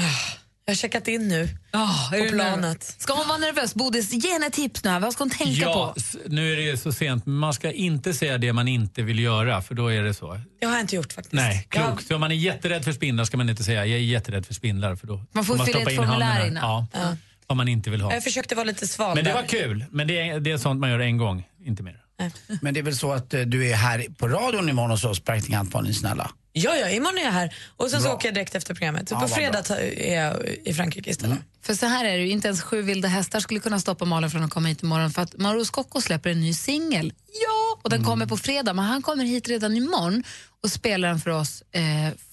Jag 0.65 0.71
har 0.73 0.75
checkat 0.75 1.09
in 1.09 1.29
nu 1.29 1.49
Oh, 1.73 2.11
på 2.11 2.29
planet. 2.33 2.83
Ska 2.99 3.13
hon 3.15 3.29
vara 3.29 3.39
nervös? 3.39 3.75
Bodis, 3.75 4.13
ge 4.13 4.33
henne 4.33 4.51
tips 4.51 4.85
nu. 4.85 4.91
här. 4.91 5.01
Vad 5.01 5.13
ska 5.13 5.25
hon 5.25 5.31
tänka 5.31 5.53
Ja, 5.63 5.95
på? 5.97 6.19
nu 6.29 6.53
är 6.53 6.73
det 6.73 6.77
så 6.79 6.93
sent, 6.93 7.27
men 7.27 7.35
man 7.37 7.55
ska 7.55 7.73
inte 7.73 8.15
säga 8.15 8.39
det 8.39 8.53
man 8.53 8.69
inte 8.69 9.03
vill 9.03 9.19
göra, 9.19 9.63
för 9.63 9.75
då 9.75 9.89
är 9.93 10.03
det 10.03 10.15
så. 10.15 10.41
Det 10.61 10.67
har 10.67 10.73
jag 10.73 10.81
inte 10.81 10.97
gjort 10.97 11.13
faktiskt. 11.13 11.33
Nej, 11.35 11.69
Jag- 11.71 11.87
klokt. 11.87 12.07
Så 12.07 12.15
om 12.15 12.21
man 12.21 12.31
är 12.33 12.37
jätterädd 12.37 12.85
för 12.85 12.93
spindlar 12.93 13.25
ska 13.25 13.37
man 13.37 13.51
inte 13.51 13.65
säga 13.65 13.87
jag 13.87 13.99
är 13.99 14.03
jätterädd 14.03 14.47
för 14.47 14.55
spindlar, 14.55 14.97
för 14.97 15.07
då 15.07 15.25
Man 15.33 15.45
får 15.45 15.55
fylla 15.55 15.65
stoppa 15.67 15.91
ett 15.91 15.99
in 15.99 16.05
handen 16.05 16.47
innan. 16.47 16.87
Ja, 16.93 17.17
vad 17.47 17.57
man 17.57 17.69
inte 17.69 17.91
vill 17.91 18.01
ha. 18.01 18.13
Jag 18.15 18.25
försökte 18.25 18.55
vara 18.55 18.65
lite 18.65 18.89
sval 18.89 19.15
Men 19.15 19.25
det 19.25 19.31
där. 19.31 19.35
var 19.43 19.49
kul, 19.49 19.85
men 19.91 20.07
det 20.07 20.21
är, 20.29 20.41
det 20.41 20.51
är 20.51 20.59
sånt 20.59 20.81
man 20.81 20.91
gör 20.91 20.99
en 20.99 21.17
gång, 21.17 21.49
inte 21.65 21.83
mer. 21.83 22.02
Men 22.63 22.75
det 22.75 22.81
är 22.81 22.85
väl 22.85 22.97
så 22.97 23.13
att 23.13 23.35
eh, 23.35 23.41
du 23.41 23.71
är 23.71 23.75
här 23.75 24.07
på 24.19 24.29
radion 24.29 24.69
imorgon 24.69 24.91
hos 24.91 25.05
oss, 25.05 25.21
praktikant 25.21 25.75
Malin, 25.75 25.95
snälla? 25.95 26.31
Ja, 26.53 26.77
ja, 26.77 26.89
imorgon 26.89 27.19
är 27.19 27.23
jag 27.23 27.33
här. 27.33 27.55
Och 27.77 27.91
sen 27.91 28.01
så 28.01 28.07
Bra. 28.07 28.15
åker 28.15 28.29
jag 28.29 28.35
direkt 28.35 28.55
efter 28.55 28.75
programmet. 28.75 29.09
Så 29.09 29.15
Ja, 29.15 29.21
på 29.21 29.29
fredag 29.29 29.63
ta- 29.63 29.79
är 29.81 30.17
jag 30.23 30.37
i 30.65 30.75
Frankrike 30.75 31.11
istället. 31.11 31.39
För 31.63 31.75
så 31.75 31.87
här 31.87 32.05
är 32.05 32.19
det 32.19 32.29
inte 32.29 32.49
ens 32.49 32.63
sju 32.63 32.83
vilda 32.83 33.09
hästar 33.09 33.41
skulle 33.41 33.61
kunna 33.61 33.81
stoppa 33.81 34.05
Malin 34.05 34.31
från 34.31 34.43
att 34.43 34.51
komma 34.51 34.69
hit 34.69 34.83
imorgon 34.83 35.11
för 35.11 35.23
att 35.23 35.37
Mauro 35.37 35.65
Scocco 35.65 36.01
släpper 36.01 36.31
en 36.31 36.41
ny 36.41 36.55
singel. 36.55 37.13
Ja! 37.27 37.79
Och 37.83 37.91
den 37.91 38.05
kommer 38.05 38.27
på 38.27 38.37
fredag, 38.37 38.73
men 38.73 38.85
han 38.85 39.03
kommer 39.03 39.25
hit 39.25 39.49
redan 39.49 39.77
imorgon 39.77 40.25
och 40.63 40.71
spelar 40.71 41.09
den 41.09 41.21
för 41.21 41.31
oss 41.31 41.63
eh, 41.73 41.83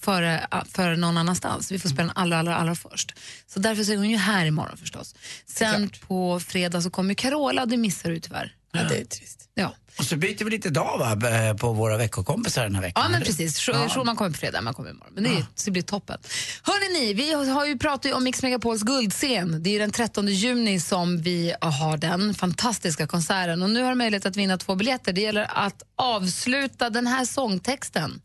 före, 0.00 0.46
före 0.68 0.96
någon 0.96 1.16
annanstans. 1.16 1.72
Vi 1.72 1.78
får 1.78 1.88
spela 1.88 2.02
den 2.08 2.16
allra, 2.16 2.38
allra, 2.38 2.56
allra 2.56 2.74
först. 2.74 3.14
Så 3.46 3.60
därför 3.60 3.84
så 3.84 3.92
är 3.92 3.96
hon 3.96 4.10
ju 4.10 4.16
här 4.16 4.46
imorgon 4.46 4.76
förstås. 4.76 5.14
Sen 5.46 5.90
på 6.08 6.40
fredag 6.40 6.82
så 6.82 6.90
kommer 6.90 7.14
Carola 7.14 7.66
det 7.66 7.76
missar 7.76 8.10
du 8.10 8.20
tyvärr. 8.20 8.54
Ja, 8.72 8.80
det 8.88 9.00
är 9.00 9.04
trist. 9.04 9.48
Ja. 9.54 9.74
Och 9.98 10.04
så 10.04 10.16
byter 10.16 10.44
vi 10.44 10.50
lite 10.50 10.70
dag 10.70 10.98
va, 10.98 11.28
eh, 11.30 11.56
på 11.56 11.72
våra 11.72 11.96
veckokompisar 11.96 12.62
den 12.62 12.74
här 12.74 12.82
veckan. 12.82 13.02
Ja, 13.02 13.08
men 13.08 13.16
eller? 13.16 13.26
precis. 13.26 13.58
Sch- 13.60 13.88
Schulman 13.88 14.16
kommer 14.16 14.30
på 14.30 14.36
fredag, 14.36 14.60
man 14.60 14.74
kommer 14.74 14.90
imorgon. 14.90 15.12
Men 15.14 15.24
det, 15.24 15.30
är, 15.30 15.46
så 15.54 15.64
det 15.64 15.70
blir 15.70 15.82
toppen. 15.82 16.18
Hörrni, 16.62 17.00
ni, 17.00 17.14
vi 17.14 17.32
har 17.52 17.66
ju 17.66 17.78
pratat 17.78 18.12
om 18.12 18.24
Mix 18.24 18.42
Megapols 18.42 18.82
guldscen. 18.82 19.62
Det 19.62 19.70
är 19.70 19.72
ju 19.72 19.78
den 19.78 19.90
13 19.90 20.26
juni 20.28 20.80
som 20.80 21.22
vi 21.22 21.54
har 21.60 21.96
den 21.96 22.34
fantastiska 22.34 23.06
konserten. 23.06 23.62
Och 23.62 23.70
nu 23.70 23.82
har 23.82 23.90
du 23.90 23.96
möjlighet 23.96 24.26
att 24.26 24.36
vinna 24.36 24.58
två 24.58 24.74
biljetter. 24.74 25.12
Det 25.12 25.20
gäller 25.20 25.46
att 25.66 25.82
avsluta 25.96 26.90
den 26.90 27.06
här 27.06 27.24
sångtexten. 27.24 28.20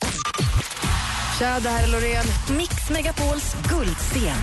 Tja, 1.39 1.59
det 1.59 1.69
här 1.69 1.83
är 1.83 1.91
Loreen. 1.91 2.25
Mix 2.57 2.89
Megapols 2.89 3.55
guldscen. 3.69 4.35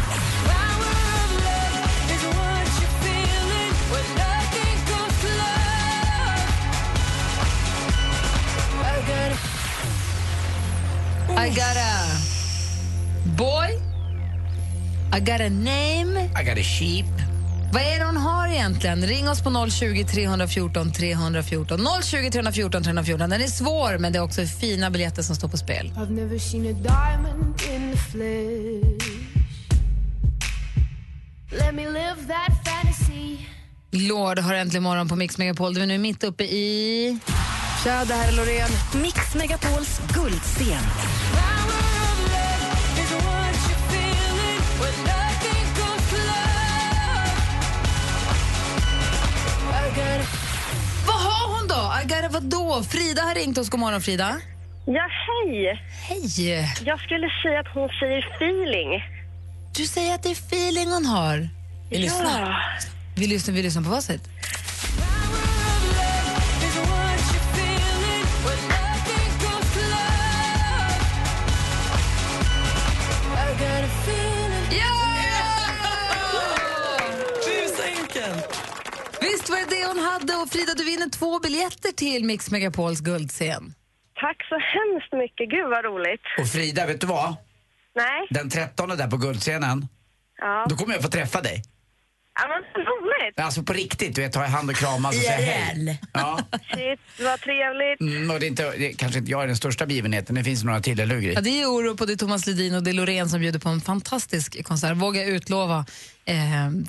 I 11.37 11.49
got 11.49 11.77
a 11.77 12.19
boy. 13.37 13.79
I 15.13 15.21
got 15.21 15.41
a 15.41 15.49
name. 15.49 16.31
I 16.37 16.45
got 16.45 16.59
a 16.59 16.63
sheep. 16.63 17.07
Vad 17.73 17.83
är 17.83 17.99
det 17.99 18.05
hon 18.05 18.17
har 18.17 18.49
egentligen? 18.49 19.07
Ring 19.07 19.29
oss 19.29 19.43
på 19.43 19.71
020 19.71 20.05
314 20.05 20.93
314. 20.93 21.79
020 22.03 22.31
314 22.31 22.83
314. 22.83 23.31
Den 23.31 23.41
är 23.41 23.47
svår, 23.47 23.99
men 23.99 24.13
det 24.13 24.19
är 24.19 24.23
också 24.23 24.47
fina 24.47 24.91
biljetter 24.91 25.23
som 25.23 25.37
står 25.37 25.49
på 25.49 25.57
spel. 25.57 25.93
I've 25.97 26.11
never 26.11 26.39
seen 26.39 26.67
a 26.67 26.73
diamond 26.73 27.63
in 27.75 27.93
the 27.93 27.99
flesh. 27.99 29.23
Let 31.51 31.75
me 31.75 31.87
live 31.87 32.17
that 32.29 32.53
fantasy. 32.65 33.39
Lord 33.91 34.39
har 34.39 34.55
äntligen 34.55 34.83
morgon 34.83 35.09
på 35.09 35.17
Mix 35.17 35.39
Megapol. 35.39 35.75
Vi 35.75 35.83
är 35.83 35.87
nu 35.87 35.99
mitt 35.99 36.25
uppe 36.25 36.45
i... 36.45 37.19
Tja, 37.85 38.05
det 38.05 38.15
här 38.15 38.29
är 38.29 38.33
Loreen. 38.33 38.71
Mix 39.03 39.35
Megapols 39.35 40.01
guldscen. 40.15 40.83
Vad 51.07 51.17
har 51.17 51.59
hon 51.59 51.69
då? 51.69 51.75
Agara 51.75 52.29
vadå? 52.29 52.83
Frida 52.83 53.23
har 53.23 53.35
ringt 53.35 53.59
oss. 53.59 53.69
God 53.69 53.81
morgon, 53.81 54.03
Frida. 54.03 54.41
Ja, 54.87 55.09
hej! 55.27 55.83
Hej! 56.09 56.69
Jag 56.85 57.01
skulle 57.01 57.29
säga 57.43 57.61
att 57.61 57.69
hon 57.75 57.89
säger 57.89 58.19
feeling. 58.37 59.03
Du 59.77 59.87
säger 59.87 60.15
att 60.15 60.23
det 60.23 60.29
är 60.29 60.33
feeling 60.33 60.89
hon 60.91 61.07
har. 61.07 61.49
Vi 61.91 61.99
lyssnar. 61.99 62.59
Vi 63.17 63.27
lyssnar, 63.27 63.55
vi 63.55 63.63
lyssnar 63.63 63.83
på 63.83 63.89
vad 63.91 64.05
sätt? 64.05 64.29
Visst 79.43 79.51
var 79.51 79.59
det 79.59 79.77
det 79.77 79.87
hon 79.87 79.99
hade? 79.99 80.37
Och 80.37 80.49
Frida, 80.49 80.75
du 80.75 80.85
vinner 80.85 81.11
två 81.11 81.39
biljetter 81.39 81.93
till 81.93 82.25
Mix 82.25 82.51
Megapols 82.51 83.01
guldscen. 83.01 83.75
Tack 84.21 84.37
så 84.49 84.55
hemskt 84.59 85.13
mycket. 85.13 85.51
Gud 85.51 85.69
vad 85.71 85.85
roligt. 85.85 86.21
Och 86.39 86.49
Frida, 86.49 86.87
vet 86.87 87.01
du 87.01 87.07
vad? 87.07 87.37
Nej. 87.95 88.27
Den 88.31 88.51
13 88.51 88.89
där 88.89 89.11
på 89.11 89.17
Guldscenen, 89.17 89.87
Ja. 90.39 90.67
då 90.69 90.77
kommer 90.77 90.95
jag 90.95 91.03
få 91.03 91.09
träffa 91.09 91.41
dig. 91.41 91.63
Ja, 92.35 92.49
men 92.49 92.63
så 92.73 92.79
roligt. 92.91 93.41
Alltså 93.41 93.63
på 93.63 93.73
riktigt, 93.73 94.15
du 94.15 94.23
vet, 94.23 94.33
ta 94.33 94.45
i 94.45 94.49
hand 94.49 94.71
och 94.71 94.77
kramas 94.77 95.17
och 95.17 95.23
säga 95.23 95.37
hej. 95.37 96.01
Ja. 96.13 96.39
Shit, 96.53 97.01
vad 97.21 97.41
trevligt. 97.41 98.01
Mm, 98.01 98.31
och 98.31 98.41
det 98.41 98.47
är 98.47 98.49
inte, 98.49 98.71
det 98.77 98.93
kanske 98.93 99.19
inte 99.19 99.31
jag 99.31 99.43
är 99.43 99.47
den 99.47 99.57
största 99.57 99.87
begivenheten, 99.87 100.35
det 100.35 100.45
finns 100.45 100.65
några 100.65 100.81
till, 100.81 101.01
eller 101.01 101.15
hur? 101.15 101.33
Ja, 101.33 101.41
det 101.41 101.63
är 101.63 101.67
Orup 101.67 102.01
och 102.01 102.07
det 102.07 102.13
är 102.13 102.17
Thomas 102.17 102.47
Ledin 102.47 102.75
och 102.75 102.83
det 102.83 102.91
är 102.91 102.95
Loreen 102.95 103.29
som 103.29 103.41
bjuder 103.41 103.59
på 103.59 103.69
en 103.69 103.81
fantastisk 103.81 104.65
konsert. 104.65 104.97
Vågar 104.97 105.21
jag 105.23 105.31
utlova 105.31 105.85
eh, 106.25 106.37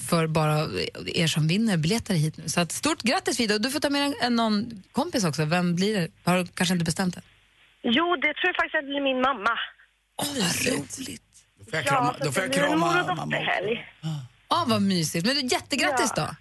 för 0.10 0.28
bara 0.28 0.68
er 1.16 1.28
som 1.28 1.48
vinner 1.48 1.78
biljetter 1.78 2.14
hit 2.14 2.38
nu. 2.38 2.50
Så 2.50 2.60
att, 2.62 2.72
stort 2.72 3.02
grattis. 3.02 3.40
Och 3.40 3.62
Du 3.62 3.72
får 3.72 3.80
ta 3.80 3.90
med 3.90 4.14
en, 4.22 4.36
någon 4.36 4.84
kompis 4.92 5.24
också. 5.26 5.46
Vem 5.46 5.76
blir 5.76 6.00
det? 6.00 6.08
Har 6.24 6.38
du 6.38 6.48
kanske 6.48 6.74
inte 6.74 6.86
bestämt 6.86 7.16
det? 7.16 7.22
Jo, 7.84 8.16
det 8.16 8.34
tror 8.34 8.48
jag 8.50 8.56
faktiskt 8.56 8.76
att 8.76 8.82
det 8.82 8.88
blir 8.88 9.02
min 9.02 9.22
mamma. 9.22 9.54
Åh, 10.22 10.28
vad 10.28 10.74
roligt. 10.74 11.22
Då 11.60 11.66
får 11.66 11.76
jag 11.76 11.86
krama, 11.86 12.16
Ja, 12.20 12.26
då 12.26 12.32
får 12.32 12.44
jag 12.44 12.54
krama 12.54 13.16
mamma. 13.16 13.38
Ja, 14.50 14.66
vad 14.68 14.82
mysigt. 14.82 15.26
Men 15.26 15.36
du, 15.36 15.42
jättegrattis 15.42 16.14
Ja. 16.16 16.22
då. 16.24 16.36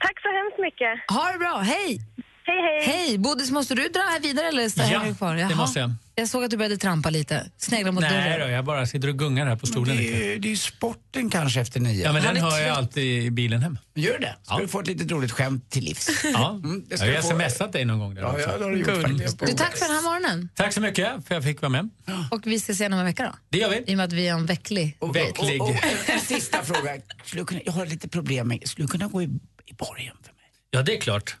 Tack 0.00 0.20
så 0.22 0.28
hemskt 0.28 0.58
mycket. 0.58 1.10
Ha 1.16 1.32
det 1.32 1.38
bra. 1.38 1.58
Hej! 1.58 2.00
Hej, 2.44 2.56
hej. 2.86 2.94
Hej! 3.08 3.18
Bodis, 3.18 3.50
måste 3.50 3.74
du 3.74 3.88
dra 3.88 4.00
här 4.00 4.20
vidare 4.20 4.46
eller 4.48 4.68
så 4.68 4.80
Ja, 4.92 5.02
du 5.08 5.14
kvar? 5.14 5.34
det 5.34 5.40
Jaha. 5.40 5.54
måste 5.56 5.78
jag. 5.80 5.92
Jag 6.14 6.28
såg 6.28 6.44
att 6.44 6.50
du 6.50 6.56
började 6.56 6.76
trampa 6.76 7.10
lite. 7.10 7.50
Snegla 7.56 7.92
mot 7.92 8.02
Nej 8.02 8.12
dörren. 8.30 8.48
då, 8.48 8.54
jag 8.54 8.64
bara 8.64 8.86
sitter 8.86 9.08
och 9.08 9.18
gungar 9.18 9.46
här 9.46 9.56
på 9.56 9.66
stolen 9.66 9.96
Det 9.96 10.02
är, 10.08 10.12
lite. 10.12 10.24
ju, 10.24 10.38
det 10.38 10.48
är 10.48 10.50
ju 10.50 10.56
sporten 10.56 11.30
kanske 11.30 11.60
efter 11.60 11.80
nio. 11.80 12.02
Ja, 12.04 12.12
men 12.12 12.22
Han 12.24 12.34
den 12.34 12.44
är 12.44 12.50
hör 12.50 12.58
jag 12.60 12.76
alltid 12.76 13.24
i 13.24 13.30
bilen 13.30 13.62
hem. 13.62 13.78
Gör 13.94 14.18
det? 14.18 14.36
Ska 14.42 14.54
Ja. 14.54 14.60
du 14.60 14.68
få 14.68 14.80
ett 14.80 14.86
litet 14.86 15.10
roligt 15.10 15.32
skämt 15.32 15.70
till 15.70 15.84
livs? 15.84 16.08
Ja, 16.32 16.50
Mm, 16.50 16.80
det 16.80 16.86
jag 16.90 16.98
ska 16.98 17.06
har 17.08 17.38
du 17.38 17.44
få. 17.44 17.50
smsat 17.50 17.72
dig 17.72 17.84
någon 17.84 17.98
gång 17.98 18.14
där 18.14 18.22
Ja, 18.22 18.28
också. 18.32 18.40
ja, 18.50 18.58
det 18.58 18.64
har 18.64 18.70
du 18.70 18.78
gjort 18.78 18.88
Kul. 18.88 19.02
faktiskt. 19.02 19.38
Du, 19.38 19.46
tack 19.52 19.76
för 19.78 19.86
den 19.86 19.94
här 19.94 20.02
morgonen. 20.02 20.48
Tack 20.54 20.72
så 20.72 20.80
mycket 20.80 21.06
för 21.06 21.18
att 21.18 21.30
jag 21.30 21.44
fick 21.44 21.60
vara 21.62 21.70
med. 21.70 21.88
Och 22.30 22.40
vi 22.46 22.54
ses 22.56 22.80
igen 22.80 22.92
om 22.92 22.98
en 22.98 23.04
vecka 23.06 23.22
då. 23.24 23.32
Det 23.50 23.58
gör 23.58 23.70
vi. 23.70 23.84
I 23.86 23.92
och 23.94 23.96
med 23.96 24.04
att 24.04 24.12
vi 24.12 24.28
är 24.28 24.32
en 24.32 24.46
vecklig. 24.46 24.96
Och, 24.98 25.16
Vecklig. 25.16 25.62
och, 25.62 25.68
och, 25.70 25.74
en, 25.74 26.14
en 26.14 26.20
sista 26.20 26.62
fråga. 26.62 26.96
Skulle 27.24 27.42
du 27.42 27.46
kunna, 27.46 27.60
jag 27.64 27.72
har 27.72 27.86
lite 27.86 28.08
problem 28.08 28.48
med, 28.48 28.68
skulle 28.68 28.86
du 28.86 28.90
kunna 28.90 29.06
gå 29.06 29.22
i, 29.22 29.24
i 29.66 29.74
borgen 29.74 30.16
för? 30.22 30.31
Ja, 30.74 30.82
det 30.82 30.96
är 30.96 31.00
klart. 31.00 31.36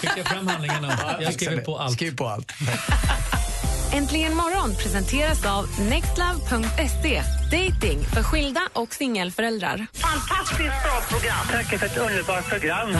Skicka 0.00 0.24
fram 0.24 0.46
handlingarna. 0.46 1.16
Jag 1.20 1.34
skriver 1.34 1.60
på 1.60 1.78
allt. 1.78 1.94
Skriv 1.94 2.16
på 2.16 2.28
allt. 2.28 2.52
Äntligen 3.92 4.36
morgon 4.36 4.74
presenteras 4.74 5.46
av 5.46 5.80
nextlove.se. 5.80 7.22
Dating 7.50 8.04
för 8.14 8.22
skilda 8.22 8.60
och 8.72 8.94
singelföräldrar. 8.94 9.86
Fantastiskt 9.94 10.58
bra 10.84 11.00
program. 11.08 11.46
Tack 11.52 11.78
för 11.78 11.86
ett 11.86 11.96
underbart 11.96 12.48
program. 12.48 12.90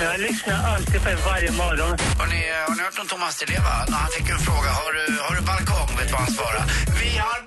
Jag 0.00 0.20
lyssnar 0.20 0.74
alltid 0.74 1.02
på 1.02 1.08
er 1.10 1.18
varje 1.26 1.50
morgon. 1.52 1.98
Har 2.18 2.26
ni, 2.26 2.40
har 2.68 2.74
ni 2.76 2.82
hört 2.82 2.98
om 3.00 3.06
Thomas 3.06 3.38
Di 3.40 3.46
Leva? 3.52 3.84
När 3.88 3.96
han 3.96 4.10
fick 4.10 4.30
en 4.30 4.38
fråga, 4.38 4.70
har 4.80 4.92
du, 4.92 5.18
har 5.26 5.34
du 5.36 5.42
balkong? 5.46 5.96
Vet 5.98 6.06
du 6.06 6.12
vad 6.12 6.20
han 6.20 6.30
svarade? 6.30 6.64
Vi 7.02 7.18
har 7.18 7.45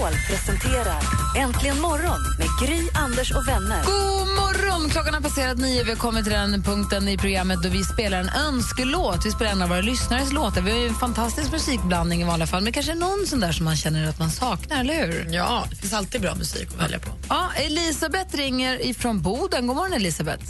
Megapol 0.00 0.18
presenterar 0.28 1.02
Äntligen 1.36 1.80
morgon 1.80 2.20
med 2.38 2.48
Gry, 2.60 2.88
Anders 2.94 3.32
och 3.32 3.48
vänner. 3.48 3.84
God 3.84 4.26
morgon! 4.26 4.90
Klockan 4.90 5.14
har 5.14 5.20
passerat 5.20 5.58
nio. 5.58 5.84
Vi 5.84 5.90
har 5.90 5.96
kommit 5.96 6.24
till 6.24 6.32
den 6.32 6.62
punkten 6.62 7.08
i 7.08 7.18
programmet 7.18 7.62
då 7.62 7.68
vi 7.68 7.84
spelar 7.84 8.20
en 8.20 8.28
önskelåt. 8.28 9.26
Vi 9.26 9.30
spelar 9.30 9.52
en 9.52 9.62
av 9.62 9.68
våra 9.68 9.80
lyssnares 9.80 10.32
låtar. 10.32 10.60
Vi 10.62 10.70
har 10.70 10.78
ju 10.78 10.86
en 10.86 10.94
fantastisk 10.94 11.52
musikblandning 11.52 12.20
i 12.20 12.24
vanliga 12.24 12.46
fall, 12.46 12.62
men 12.62 12.72
kanske 12.72 12.94
någon 12.94 13.26
sån 13.26 13.40
där 13.40 13.52
som 13.52 13.64
man 13.64 13.76
känner 13.76 14.08
att 14.08 14.18
man 14.18 14.30
saknar, 14.30 14.80
eller 14.80 15.06
hur? 15.06 15.26
Ja, 15.30 15.64
det 15.70 15.76
finns 15.76 15.92
alltid 15.92 16.20
bra 16.20 16.34
musik 16.34 16.68
att 16.68 16.82
välja 16.84 16.98
på. 16.98 17.10
Ja, 17.28 17.50
Elisabeth 17.56 18.36
ringer 18.36 18.86
ifrån 18.86 19.22
Boden. 19.22 19.66
God 19.66 19.76
morgon, 19.76 19.92
Elisabeth. 19.92 20.44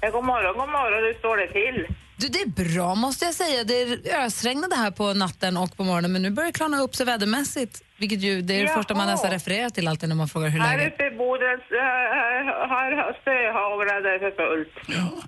Ja, 0.00 0.10
god 0.10 0.24
morgon, 0.24 0.58
god 0.58 0.68
morgon. 0.68 1.04
Hur 1.06 1.18
står 1.18 1.36
det 1.36 1.52
till? 1.52 1.96
Du, 2.16 2.28
det 2.28 2.40
är 2.40 2.74
bra 2.74 2.94
måste 2.94 3.24
jag 3.24 3.34
säga. 3.34 3.64
Det 3.64 4.14
ösregnade 4.14 4.76
här 4.76 4.90
på 4.90 5.14
natten 5.14 5.56
och 5.56 5.76
på 5.76 5.84
morgonen, 5.84 6.12
men 6.12 6.22
nu 6.22 6.30
börjar 6.30 6.46
det 6.46 6.52
klarna 6.52 6.80
upp 6.80 6.96
sig 6.96 7.06
vädermässigt. 7.06 7.82
Vilket 8.02 8.20
ju, 8.20 8.42
det 8.42 8.54
är 8.54 8.58
det 8.58 8.64
Jaha. 8.64 8.74
första 8.74 8.94
man 8.94 9.06
nästan 9.06 9.30
refererar 9.30 9.70
till 9.70 9.88
alltid 9.88 10.08
när 10.08 10.16
man 10.16 10.28
frågar 10.28 10.48
hur 10.48 10.60
Här 10.60 10.76
läget 10.78 10.94
uppe 10.94 11.06
i 11.06 11.10
Boden 11.10 11.58
äh, 11.70 12.68
har 12.72 13.20
spöhaglat 13.20 14.02
det 14.02 14.18
för 14.18 14.30
fullt. 14.40 14.74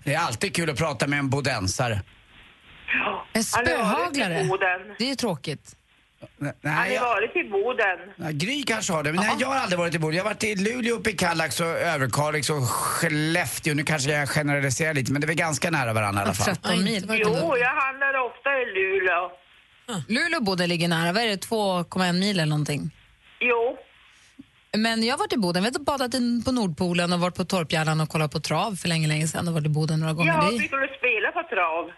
Det 0.05 0.15
är 0.15 0.19
alltid 0.19 0.57
kul 0.57 0.71
att 0.71 0.79
prata 0.79 1.07
med 1.07 1.19
en 1.19 1.31
bodensare. 1.31 1.95
En 1.95 2.01
varit 3.33 3.37
i 3.37 3.43
spöhaglare? 3.43 4.45
Boden. 4.45 4.81
Det 4.99 5.05
är 5.05 5.09
ju 5.09 5.15
tråkigt. 5.15 5.77
Nej, 6.39 6.53
har 6.71 6.87
jag, 6.87 7.01
varit 7.03 7.37
i 7.37 7.45
Boden. 7.51 7.99
ja, 8.17 8.27
Gry 8.31 8.63
kanske 8.63 8.93
har 8.93 9.03
det, 9.03 9.13
men 9.13 9.25
nej, 9.27 9.37
jag 9.39 9.49
har 9.49 9.57
aldrig 9.57 9.79
varit 9.79 9.95
i 9.95 9.99
Boden. 9.99 10.17
Jag 10.17 10.25
har 10.25 10.31
varit 10.31 10.45
i 10.45 10.55
Luleå, 10.55 10.97
uppe 10.97 11.11
i 11.11 11.13
Kallax 11.13 11.61
och 11.61 11.67
Överkalix 11.67 12.51
och 12.51 12.63
Skellefteå. 12.69 13.75
Nu 13.75 13.83
kanske 13.85 14.11
jag 14.11 14.29
generaliserar 14.29 14.95
lite, 14.95 15.13
men 15.13 15.21
det 15.21 15.25
är 15.25 15.29
väl 15.29 15.37
ganska 15.37 15.71
nära 15.71 15.93
varandra 15.93 16.23
i 16.23 16.25
alla 16.25 16.35
fall. 16.35 16.57
13 16.57 16.85
mil. 16.85 17.05
Jo, 17.09 17.57
jag 17.57 17.75
handlar 17.85 18.15
ofta 18.29 18.51
i 18.63 18.65
Luleå. 18.75 19.44
Luleå 20.09 20.38
och 20.38 20.44
Boden 20.44 20.68
ligger 20.68 20.88
nära. 20.88 21.12
Vad 21.12 21.23
är 21.23 21.27
det? 21.27 21.49
2,1 21.49 22.12
mil 22.12 22.31
eller 22.31 22.47
någonting? 22.47 22.90
Jo. 23.40 23.77
Men 24.77 25.03
jag 25.03 25.12
har 25.12 25.18
varit 25.18 25.33
i 25.33 25.37
Boden. 25.37 25.64
Jag 25.64 25.73
har 25.73 25.79
badat 25.81 26.14
in 26.14 26.42
på 26.44 26.53
Nordpolen 26.53 27.12
och 27.12 27.20
varit 27.20 27.35
på 27.35 27.44
Torpgärlan 27.44 28.01
och 28.01 28.09
kollat 28.09 28.33
på 28.33 28.40
trav 28.40 28.77
för 28.77 28.88
länge, 28.88 29.09
länge 29.09 29.27
sedan. 29.29 29.49
Och 29.49 29.55
varit 29.55 29.66
i 29.66 29.68
Boden 29.68 30.01
några 30.01 30.12
gånger. 30.12 30.33
Ja, 30.33 30.49
fick 30.49 30.70
du 30.70 30.88
spela 30.99 31.33
på 31.33 31.42
trav? 31.55 31.90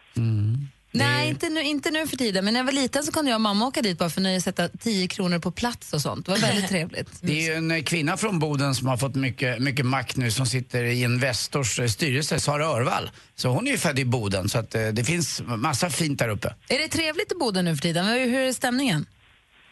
Nej, 0.98 1.28
inte 1.28 1.48
nu, 1.48 1.62
inte 1.62 1.90
nu 1.90 2.06
för 2.06 2.16
tiden. 2.16 2.44
Men 2.44 2.54
när 2.54 2.60
jag 2.60 2.64
var 2.64 2.72
liten 2.72 3.02
så 3.02 3.12
kunde 3.12 3.30
jag 3.30 3.36
och 3.36 3.40
mamma 3.40 3.66
åka 3.66 3.82
dit 3.82 3.98
bara 3.98 4.10
för 4.10 4.20
nöje 4.20 4.40
sätta 4.40 4.68
10 4.68 5.08
kronor 5.08 5.38
på 5.38 5.50
plats 5.50 5.92
och 5.92 6.00
sånt. 6.00 6.26
Det 6.26 6.32
var 6.32 6.38
väldigt 6.38 6.68
trevligt. 6.74 7.10
Det 7.20 7.32
är 7.32 7.48
ju 7.48 7.54
en 7.54 7.84
kvinna 7.84 8.16
från 8.16 8.38
Boden 8.38 8.74
som 8.74 8.88
har 8.88 8.96
fått 8.96 9.14
mycket, 9.14 9.58
mycket 9.58 9.86
makt 9.86 10.16
nu 10.16 10.30
som 10.30 10.46
sitter 10.46 10.84
i 10.84 11.02
Investors 11.02 11.78
eh, 11.78 11.86
styrelse, 11.86 12.40
Sara 12.40 12.64
Örvall. 12.66 13.10
Så 13.34 13.48
hon 13.48 13.66
är 13.66 13.70
ju 13.70 13.78
född 13.78 13.98
i 13.98 14.04
Boden 14.04 14.48
så 14.48 14.58
att 14.58 14.74
eh, 14.74 14.88
det 14.88 15.04
finns 15.04 15.42
massa 15.46 15.90
fint 15.90 16.18
där 16.18 16.28
uppe. 16.28 16.54
Är 16.68 16.78
det 16.78 16.88
trevligt 16.88 17.32
i 17.32 17.34
Boden 17.34 17.64
nu 17.64 17.74
för 17.76 17.82
tiden? 17.82 18.06
Hur 18.06 18.26
hur 18.26 18.40
är 18.40 18.52
stämningen? 18.52 19.06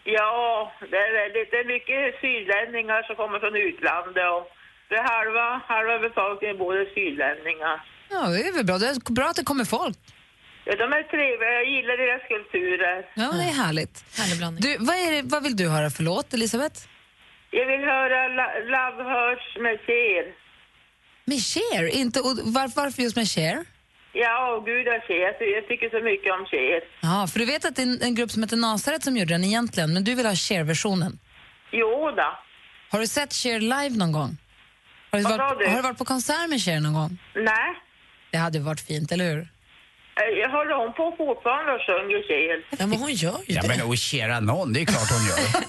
Ja, 0.05 0.73
det 0.91 0.97
är 1.07 1.13
väldigt. 1.23 1.49
Det 1.53 1.59
är 1.65 1.69
mycket 1.77 2.01
sydlänningar 2.25 3.01
som 3.07 3.15
kommer 3.21 3.39
från 3.43 3.55
utlandet 3.69 4.27
och 4.37 4.45
det 4.89 4.97
är 5.03 5.07
halva, 5.15 5.47
halva 5.73 5.95
befolkningen 6.09 6.57
bor 6.63 6.75
i 6.83 6.87
sydlänningar. 6.97 7.77
Ja, 8.15 8.21
det 8.35 8.41
är 8.49 8.53
väl 8.53 8.67
bra. 8.71 8.79
Det 8.79 8.89
är 8.89 9.13
bra 9.13 9.27
att 9.31 9.37
det 9.37 9.45
kommer 9.45 9.65
folk. 9.65 9.99
Ja, 10.66 10.72
de 10.77 10.85
är 10.98 11.03
trevliga. 11.14 11.50
Jag 11.61 11.66
gillar 11.74 11.96
deras 12.05 12.22
kulturer. 12.35 12.96
Ja, 13.22 13.29
det 13.38 13.44
är 13.53 13.57
härligt. 13.64 14.05
Du, 14.61 14.77
vad, 14.79 14.96
är 14.96 15.11
det, 15.12 15.22
vad 15.35 15.42
vill 15.42 15.57
du 15.57 15.68
höra 15.68 15.90
för 15.90 16.03
låt, 16.03 16.35
Elisabeth? 16.35 16.81
Jag 17.50 17.66
vill 17.66 17.81
höra 17.94 18.29
La- 18.38 18.59
Love 18.74 19.03
Hurts 19.11 19.48
med 19.64 19.77
Cher. 19.87 20.24
Med 21.24 21.40
Cher? 21.53 21.85
Inte, 22.00 22.20
och 22.20 22.38
varför, 22.44 22.81
varför 22.83 23.03
just 23.03 23.16
med 23.16 23.29
Cher? 23.29 23.64
Ja, 24.12 24.33
åh, 24.59 24.64
gud 24.64 24.87
jag 24.87 25.03
Cher. 25.03 25.14
Jag 25.29 25.38
ty- 25.38 25.44
Jag 25.59 25.68
tycker 25.68 25.90
så 25.90 26.00
mycket 26.05 26.33
om 26.33 26.44
Cher. 26.46 26.81
Ja, 27.00 27.27
för 27.33 27.38
du 27.38 27.44
vet 27.46 27.64
att 27.64 27.77
det 27.77 27.83
är 27.83 27.87
en, 27.87 28.03
en 28.03 28.14
grupp 28.14 28.31
som 28.31 28.42
heter 28.42 28.57
Nasaret 28.57 29.03
som 29.05 29.16
gjorde 29.16 29.35
den 29.35 29.44
egentligen, 29.44 29.92
men 29.94 30.05
du 30.05 30.14
vill 30.14 30.27
ha 30.27 30.35
Cher-versionen. 30.35 31.18
Jo 31.72 32.11
då. 32.16 32.38
Har 32.90 33.00
du 33.00 33.07
sett 33.07 33.33
Cher 33.33 33.61
live 33.61 33.90
någon 33.96 34.12
gång? 34.12 34.37
Har 35.11 35.18
du, 35.18 35.24
Vad 35.24 35.33
sa 35.33 35.38
varit, 35.38 35.59
du? 35.59 35.66
har 35.66 35.77
du 35.77 35.83
varit 35.83 35.98
på 35.98 36.05
konsert 36.05 36.48
med 36.50 36.61
Cher 36.61 36.81
någon 36.81 36.94
gång? 36.94 37.18
Nej. 37.35 37.74
Det 38.31 38.38
hade 38.38 38.61
varit 38.61 38.81
fint, 38.81 39.12
eller 39.12 39.24
hur? 39.35 39.48
Eh, 40.16 40.38
Jag 40.42 40.50
håller 40.50 40.74
hon 40.83 40.92
på 40.92 41.14
fortfarande 41.18 41.72
och 41.72 41.81
sjunger 41.87 42.18
Cher. 42.29 42.77
Ja, 42.81 42.87
men 42.87 42.98
hon 42.98 43.12
gör 43.12 43.38
ju 43.46 43.55
Ja 43.55 43.62
men 43.68 43.83
och 43.83 43.96
Chera 43.98 44.40
någon, 44.40 44.72
det 44.72 44.81
är 44.81 44.85
klart 44.85 45.11
hon 45.11 45.27
gör. 45.27 45.38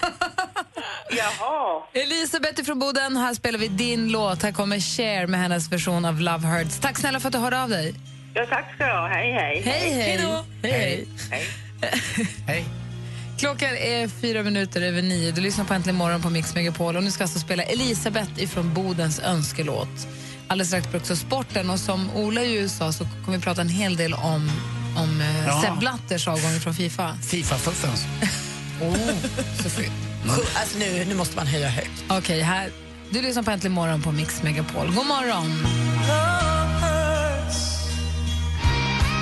Jaha. 1.10 1.82
Elisabeth 1.92 2.62
från 2.62 2.78
Boden, 2.78 3.16
här 3.16 3.34
spelar 3.34 3.58
vi 3.58 3.68
din 3.68 4.08
låt. 4.12 4.42
Här 4.42 4.52
kommer 4.52 4.80
Cher 4.80 5.26
med 5.26 5.40
hennes 5.40 5.72
version 5.72 6.04
av 6.04 6.20
Love 6.20 6.46
Hurts. 6.48 6.78
Tack 6.80 6.98
snälla 6.98 7.20
för 7.20 7.28
att 7.28 7.32
du 7.32 7.38
hörde 7.38 7.62
av 7.62 7.68
dig. 7.68 7.94
Ja, 8.34 8.46
tack 8.50 8.74
ska 8.74 8.86
du 8.86 8.92
ha. 8.92 9.08
Hej, 9.08 9.32
hej. 9.32 9.62
Hej, 9.64 9.90
hej. 9.90 10.18
Hej, 10.62 11.06
hej. 11.30 11.46
Hej. 12.46 12.64
Klockan 13.38 13.76
är 13.76 14.08
fyra 14.08 14.42
minuter 14.42 14.82
över 14.82 15.02
nio. 15.02 15.32
Du 15.32 15.40
lyssnar 15.40 15.64
på 15.64 15.74
Äntligen 15.74 15.96
morgon 15.96 16.22
på 16.22 16.30
Mix 16.30 16.54
Megapol 16.54 16.96
och 16.96 17.02
nu 17.04 17.10
ska 17.10 17.24
alltså 17.24 17.38
spela 17.38 17.62
Elisabeth 17.62 18.42
ifrån 18.42 18.74
Bodens 18.74 19.20
önskelåt. 19.20 19.88
Alldeles 20.48 20.68
strax 20.68 20.90
blir 20.90 21.00
också 21.00 21.16
sporten 21.16 21.70
och 21.70 21.78
som 21.80 22.10
Ola 22.10 22.42
ju 22.42 22.68
sa 22.68 22.92
så 22.92 23.04
kommer 23.24 23.38
vi 23.38 23.44
prata 23.44 23.60
en 23.60 23.68
hel 23.68 23.96
del 23.96 24.14
om, 24.14 24.50
om 24.96 25.20
eh, 25.20 25.46
Ja. 25.46 25.62
Sepp 25.62 25.78
Blatters 25.78 26.28
avgång 26.28 26.60
från 26.60 26.74
Fifa. 26.74 27.18
Fifa-fuffens. 27.22 28.04
Oh, 28.82 28.96
så 29.62 29.70
fint. 29.70 29.92
Alltså, 30.54 30.78
nu, 30.78 31.04
nu 31.08 31.14
måste 31.14 31.36
man 31.36 31.46
höja 31.46 31.68
högt. 31.68 31.90
Okej, 32.08 32.40
här. 32.40 32.70
Du 33.10 33.22
lyssnar 33.22 33.42
på 33.42 33.50
Äntligen 33.50 33.74
morgon 33.74 34.02
på 34.02 34.12
Mix 34.12 34.42
Megapol. 34.42 34.86
God 34.86 35.06
morgon! 35.06 35.46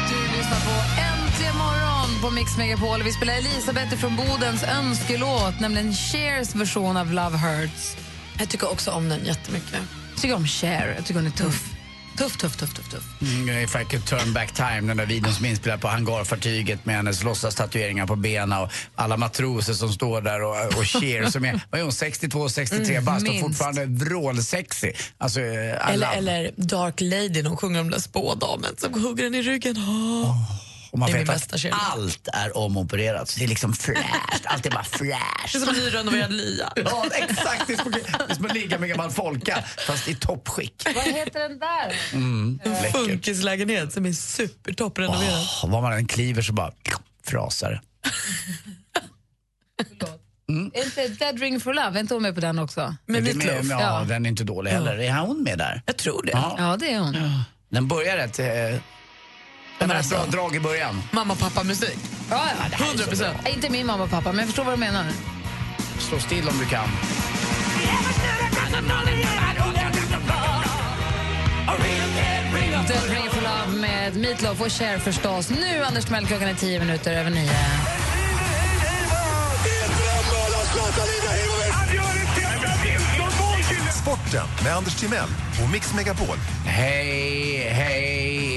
Du 0.09 0.39
lyssnar 0.39 0.61
på 0.61 1.01
Äntligen 1.01 1.57
morgon 1.57 2.21
på 2.23 2.31
Mix 2.31 2.57
Megapol. 2.59 3.03
Vi 3.03 3.13
spelar 3.13 3.35
Elisabeth 3.35 3.97
från 3.97 4.17
Bodens 4.17 4.63
önskelåt, 4.63 5.61
nämligen 5.61 5.95
Chers 5.95 6.55
version 6.55 6.97
av 6.97 7.13
Love 7.13 7.39
Hurts. 7.39 7.97
Jag 8.39 8.49
tycker 8.49 8.73
också 8.73 8.91
om 8.91 9.09
den 9.09 9.25
jättemycket. 9.25 9.81
Jag 10.15 10.23
tycker 10.23 10.35
om 10.35 10.47
Cher. 10.47 10.95
Jag 10.97 11.07
tycker 11.07 11.21
hon 11.21 11.27
är 11.27 11.31
tuff. 11.31 11.71
Tuff, 12.19 12.37
tuff, 12.37 12.57
tuff, 12.57 12.75
tuff, 12.75 12.91
tuff. 12.91 13.05
Mm, 13.23 13.65
If 13.65 13.77
I 13.77 13.85
could 13.85 14.07
turn 14.07 14.33
back 14.33 14.53
time, 14.55 14.81
den 14.81 14.97
där 14.97 15.07
videon 15.07 15.33
som 15.33 15.45
är 15.45 15.51
inspelad 15.51 15.81
på 15.81 15.89
hangarfartyget 15.89 16.87
med 16.87 16.97
hennes 16.97 17.23
låtsastatueringar 17.25 18.07
på 18.07 18.17
benen 18.17 18.59
och 18.63 18.71
alla 18.95 19.17
matroser 19.17 19.73
som 19.73 19.93
står 19.93 20.21
där 20.21 20.43
och, 20.43 20.79
och 20.79 20.87
Cher 20.87 21.31
som 21.31 21.45
är, 21.45 21.61
vad 21.71 21.81
är 21.81 21.83
hon, 21.85 21.93
62, 21.93 22.49
63 22.49 22.93
Mm, 22.95 23.05
bast 23.05 23.27
och 23.27 23.33
minst. 23.33 23.41
fortfarande 23.47 23.85
vrålsexy. 24.05 24.93
Alltså, 25.19 25.41
eh, 25.41 25.87
alla. 25.89 26.13
Eller, 26.15 26.39
eller 26.39 26.53
Dark 26.57 27.01
Lady, 27.01 27.43
hon 27.43 27.57
sjunger 27.57 27.81
om 27.81 27.85
den 27.87 27.93
där 27.93 28.01
spådamen 28.01 28.75
som 28.79 29.03
hugger 29.05 29.25
den 29.25 29.35
i 29.35 29.43
ryggen. 29.43 29.77
Åh. 29.79 30.51
Och 30.95 31.01
man 31.01 31.07
det 31.07 31.13
är 31.13 31.19
min 31.19 31.27
vet 31.27 31.51
bästa 31.51 31.69
att 31.69 31.93
allt 31.93 32.29
är 32.33 32.57
omopererat. 32.57 33.29
Så 33.29 33.39
det 33.39 33.45
är 33.45 33.49
liksom 33.49 33.73
fräscht, 33.73 34.45
allt 34.45 34.67
är 34.67 34.71
bara 34.71 34.85
fräscht. 34.85 35.53
Det 35.53 35.59
är 35.59 35.61
som 35.61 35.69
en 35.69 35.75
nyrenoverad 35.75 36.33
lia. 36.33 36.73
Ja, 36.85 37.07
exakt. 37.13 37.67
Det 37.67 37.73
är 37.73 37.77
som, 37.77 37.91
det 37.93 37.99
är 38.29 38.35
som 38.35 38.45
att 38.45 38.55
ligga 38.55 38.79
med 38.79 38.89
gammal 38.89 39.11
folka, 39.11 39.65
fast 39.87 40.09
i 40.09 40.15
toppskick. 40.15 40.83
Vad 40.95 41.05
heter 41.05 41.41
den 41.41 41.59
där? 41.59 41.97
Mm, 42.13 42.61
funkislägenhet 42.93 43.93
som 43.93 44.07
är 44.07 44.13
supertopprenoverad. 44.13 45.47
Åh, 45.65 45.71
var 45.71 45.83
man 45.83 45.93
än 45.93 46.07
kliver 46.07 46.43
så 46.43 46.53
bara 46.53 46.73
frasar 47.27 47.71
det. 47.71 47.81
Är 50.79 50.85
inte 50.85 51.09
Dead 51.09 51.41
Ring 51.41 51.61
for 51.61 51.75
Love, 51.75 51.99
är 51.99 52.01
inte 52.01 52.15
hon 52.15 52.23
med 52.23 52.35
på 52.35 52.41
den 52.41 52.59
också? 52.59 52.95
Med 53.07 53.23
Meatloaf? 53.23 53.67
Ja, 53.71 53.81
Ja. 53.81 54.05
den 54.09 54.27
är 54.27 54.31
inte 54.31 54.45
dålig 54.45 54.71
heller. 54.71 54.99
Är 54.99 55.13
hon 55.13 55.43
med 55.43 55.59
där? 55.59 55.83
Jag 55.87 55.97
tror 55.97 56.23
det. 56.23 56.31
Ja, 56.33 56.55
ja 56.59 56.77
det 56.77 56.93
är 56.93 56.99
hon. 56.99 57.17
Den 57.69 57.89
börjar 57.89 58.17
rätt... 58.17 58.39
Den 59.79 59.91
ett 59.91 60.09
bra 60.09 60.25
drag 60.27 60.57
i 60.57 60.61
början. 60.61 61.03
Mamma 61.11 61.35
pappa 61.35 61.63
musik. 61.65 61.99
Ja, 62.31 62.37
här 62.37 62.79
så 62.79 62.85
100 62.85 63.05
procent. 63.05 63.37
ja. 63.45 63.51
Inte 63.51 63.71
min 63.71 63.87
mamma 63.87 64.05
och 64.05 64.11
pappa, 64.11 64.33
men 64.33 64.39
jag 64.39 64.47
förstår 64.47 64.65
vad 64.65 64.75
du 64.75 64.79
menar. 64.79 65.07
Stå 65.99 66.19
still 66.19 66.49
om 66.49 66.59
du 66.59 66.65
kan. 66.65 66.89
Dead 72.89 73.11
Ring 73.11 73.31
for 73.31 73.41
Love 73.43 73.81
med 73.81 74.17
Meatloaf 74.17 74.61
och 74.61 74.73
Cher 74.73 74.99
förstås. 74.99 75.51
Nu, 75.51 75.85
Anders 75.85 76.05
Timell, 76.05 76.27
klockan 76.27 76.49
är 76.49 76.55
tio 76.55 76.79
minuter 76.79 77.13
över 77.13 77.31
nio. 77.31 77.51
Sporten 84.03 84.47
med 84.65 84.77
Anders 84.77 84.95
Timell 84.95 85.29
och 85.65 85.71
Mix 85.73 85.95
Megapol. 85.95 86.37
Hej, 86.67 87.69
hej. 87.73 88.54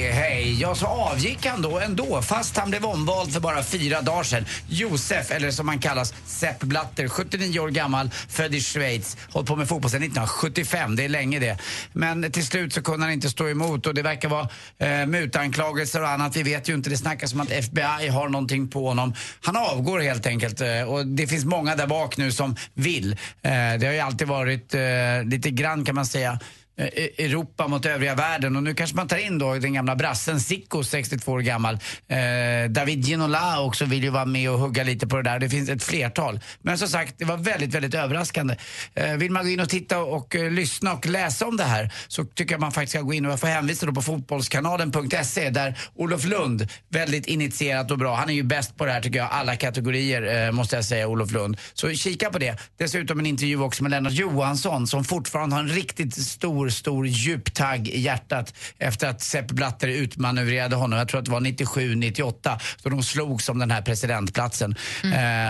Ja, 0.60 0.76
så 0.76 0.86
avgick 0.86 1.46
han 1.46 1.62
då 1.62 1.80
ändå, 1.80 2.22
fast 2.22 2.58
han 2.58 2.70
blev 2.70 2.86
omvald 2.86 3.34
för 3.34 3.40
bara 3.40 3.64
fyra 3.64 4.02
dagar 4.02 4.24
sedan. 4.24 4.46
Josef, 4.68 5.32
eller 5.32 5.52
som 5.52 5.68
han 5.68 5.80
kallas, 5.80 6.14
Sepp 6.26 6.60
Blatter, 6.60 7.08
79 7.08 7.60
år 7.60 7.70
gammal, 7.70 8.10
född 8.30 8.56
i 8.56 8.62
Schweiz. 8.62 9.18
Hållit 9.32 9.48
på 9.48 9.56
med 9.56 9.68
fotboll 9.68 9.92
sedan 9.92 10.04
1975, 10.04 10.96
det 10.96 11.06
är 11.06 11.10
länge 11.10 11.40
det. 11.40 11.58
Men 11.94 12.32
till 12.32 12.46
slut 12.46 12.74
så 12.74 12.82
kunde 12.82 13.06
han 13.06 13.14
inte 13.14 13.30
stå 13.30 13.50
emot 13.50 13.86
och 13.88 13.94
det 13.94 14.02
verkar 14.02 14.30
vara 14.30 14.50
eh, 14.78 15.06
mutanklagelser 15.06 16.02
och 16.02 16.10
annat. 16.10 16.36
Vi 16.36 16.44
vet 16.44 16.70
ju 16.70 16.74
inte, 16.74 16.90
det 16.90 16.98
snackas 16.98 17.34
om 17.34 17.42
att 17.42 17.52
FBI 17.52 18.08
har 18.08 18.30
någonting 18.30 18.68
på 18.68 18.88
honom. 18.88 19.14
Han 19.42 19.58
avgår 19.58 20.00
helt 20.00 20.26
enkelt 20.26 20.62
eh, 20.62 20.82
och 20.82 21.08
det 21.08 21.28
finns 21.28 21.46
många 21.46 21.76
där 21.76 21.88
bak 21.88 22.18
nu 22.18 22.32
som 22.32 22.56
vill. 22.74 23.12
Eh, 23.12 23.52
det 23.80 23.86
har 23.86 23.94
ju 23.94 24.00
alltid 24.00 24.28
varit 24.28 24.74
eh, 24.74 24.82
lite 25.26 25.50
grann 25.50 25.86
kan 25.86 25.96
man 25.96 26.06
säga 26.06 26.40
Eh, 26.80 26.86
e- 26.86 27.10
Europa 27.18 27.68
mot 27.68 27.86
övriga 27.86 28.16
världen 28.16 28.56
och 28.56 28.64
nu 28.64 28.74
kanske 28.74 28.96
man 28.96 29.08
tar 29.08 29.18
in 29.18 29.38
då 29.40 29.54
den 29.54 29.74
gamla 29.74 29.96
brassen 29.96 30.40
Sicko, 30.40 30.84
62 30.84 31.32
år 31.32 31.40
gammal. 31.40 31.74
Eh, 32.08 32.70
David 32.70 33.06
Ginola 33.06 33.62
också 33.62 33.86
vill 33.86 34.04
ju 34.04 34.10
vara 34.10 34.26
med 34.26 34.52
och 34.52 34.60
hugga 34.60 34.84
lite 34.84 35.08
på 35.08 35.18
det 35.18 35.24
där. 35.24 35.40
Det 35.40 35.50
finns 35.50 35.70
ett 35.70 35.84
flertal. 35.84 36.40
Men 36.62 36.78
som 36.78 36.88
sagt, 36.88 37.16
det 37.18 37.26
var 37.26 37.38
väldigt, 37.38 37.74
väldigt 37.76 37.94
överraskande. 37.94 38.56
Eh, 38.96 39.14
vill 39.14 39.32
man 39.32 39.44
gå 39.44 39.50
in 39.50 39.60
och 39.60 39.70
titta 39.70 40.00
och 40.00 40.36
eh, 40.36 40.52
lyssna 40.52 40.94
och 40.94 41.06
läsa 41.06 41.48
om 41.48 41.58
det 41.58 41.64
här 41.64 41.94
så 42.08 42.26
tycker 42.26 42.54
jag 42.54 42.62
man 42.62 42.72
faktiskt 42.72 42.92
ska 42.92 43.02
gå 43.02 43.14
in 43.14 43.26
och 43.26 43.32
jag 43.32 43.40
får 43.40 43.48
hänvisa 43.48 43.86
då 43.86 43.94
på 43.94 44.02
fotbollskanalen.se 44.02 45.50
där 45.50 45.80
Olof 45.96 46.26
Lund, 46.26 46.68
väldigt 46.90 47.28
initierat 47.28 47.92
och 47.92 47.98
bra. 47.98 48.16
Han 48.16 48.30
är 48.30 48.34
ju 48.34 48.44
bäst 48.44 48.78
på 48.78 48.86
det 48.86 48.92
här 48.92 49.02
tycker 49.02 49.20
jag, 49.20 49.30
alla 49.32 49.56
kategorier 49.56 50.46
eh, 50.46 50.52
måste 50.52 50.76
jag 50.76 50.86
säga, 50.86 51.08
Olof 51.08 51.32
Lund. 51.32 51.58
Så 51.74 51.94
kika 51.94 52.30
på 52.30 52.40
det. 52.40 52.60
Dessutom 52.78 53.20
en 53.20 53.26
intervju 53.26 53.60
också 53.62 53.84
med 53.84 53.90
Lennart 53.90 54.14
Johansson 54.14 54.88
som 54.88 55.04
fortfarande 55.04 55.56
har 55.56 55.64
en 55.64 55.70
riktigt 55.70 56.16
stor 56.16 56.67
stor, 56.70 56.98
stor 56.98 57.08
djuptagg 57.08 57.88
i 57.88 58.00
hjärtat 58.00 58.54
efter 58.78 59.08
att 59.08 59.22
Sepp 59.22 59.48
Blatter 59.48 59.88
utmanövrerade 59.88 60.76
honom. 60.76 61.00
Jag 61.00 61.08
tror 61.08 61.20
att 61.20 61.26
det 61.26 61.32
var 61.32 61.40
97, 61.40 61.96
98 61.96 62.60
då 62.84 62.90
de 62.90 63.04
slogs 63.04 63.50
om 63.50 63.60
den 63.60 63.72
här 63.72 63.82
presidentplatsen. 63.82 64.76
Eh, 65.04 65.10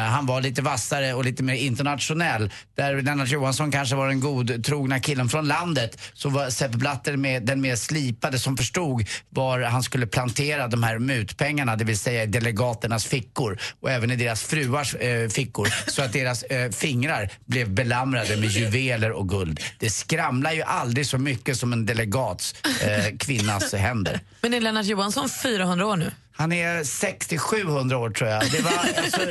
han 0.10 0.26
var 0.26 0.42
lite 0.42 0.62
vassare 0.62 1.14
och 1.14 1.26
lite 1.26 1.44
mer 1.44 1.54
internationell. 1.54 2.52
Där 2.76 3.02
Lennart 3.02 3.30
Johansson 3.30 3.72
kanske 3.72 3.96
var 3.96 4.08
den 4.08 4.20
godtrogna 4.20 5.00
killen 5.00 5.30
från 5.30 5.48
landet 5.48 6.00
så 6.14 6.30
var 6.30 6.50
Sepp 6.50 6.72
Blatter 6.72 7.18
med, 7.18 7.46
den 7.46 7.62
mer 7.62 7.76
slipade 7.76 8.40
som 8.40 8.58
förstod 8.58 9.06
var 9.30 9.62
han 9.62 9.84
skulle 9.84 10.08
plantera 10.08 10.68
de 10.68 10.84
här 10.84 11.00
mutpengarna, 11.00 11.76
det 11.76 11.84
vill 11.84 11.98
säga 11.98 12.24
i 12.24 12.28
delegaternas 12.28 13.06
fickor 13.06 13.58
och 13.80 13.92
även 13.92 14.12
i 14.12 14.16
deras 14.16 14.44
fruars 14.44 14.96
eh, 14.96 15.30
fickor 15.30 15.68
så 15.88 16.02
att 16.02 16.14
deras 16.14 16.44
eh, 16.44 16.72
fingrar 16.72 17.32
blev 17.46 17.70
belamrade 17.70 18.38
med 18.38 18.50
juveler 18.50 19.12
och 19.12 19.30
guld. 19.30 19.60
Det 19.80 19.90
skramlar 19.90 20.52
ju 20.52 20.62
aldrig 20.62 21.07
så 21.08 21.18
mycket 21.18 21.58
som 21.58 21.74
en 21.74 21.86
delegats 21.86 22.56
eh, 22.82 23.18
kvinnas 23.18 23.74
händer. 23.74 24.22
Men 24.42 24.54
är 24.54 24.62
Lennart 24.62 24.86
Johansson 24.86 25.30
400 25.30 25.86
år 25.88 25.96
nu? 25.96 26.12
Han 26.38 26.52
är 26.52 26.84
60-700 26.84 27.94
år 27.94 28.10
tror 28.10 28.30
jag. 28.30 28.52
Det 28.52 28.62
var, 28.62 28.72
alltså, 29.04 29.22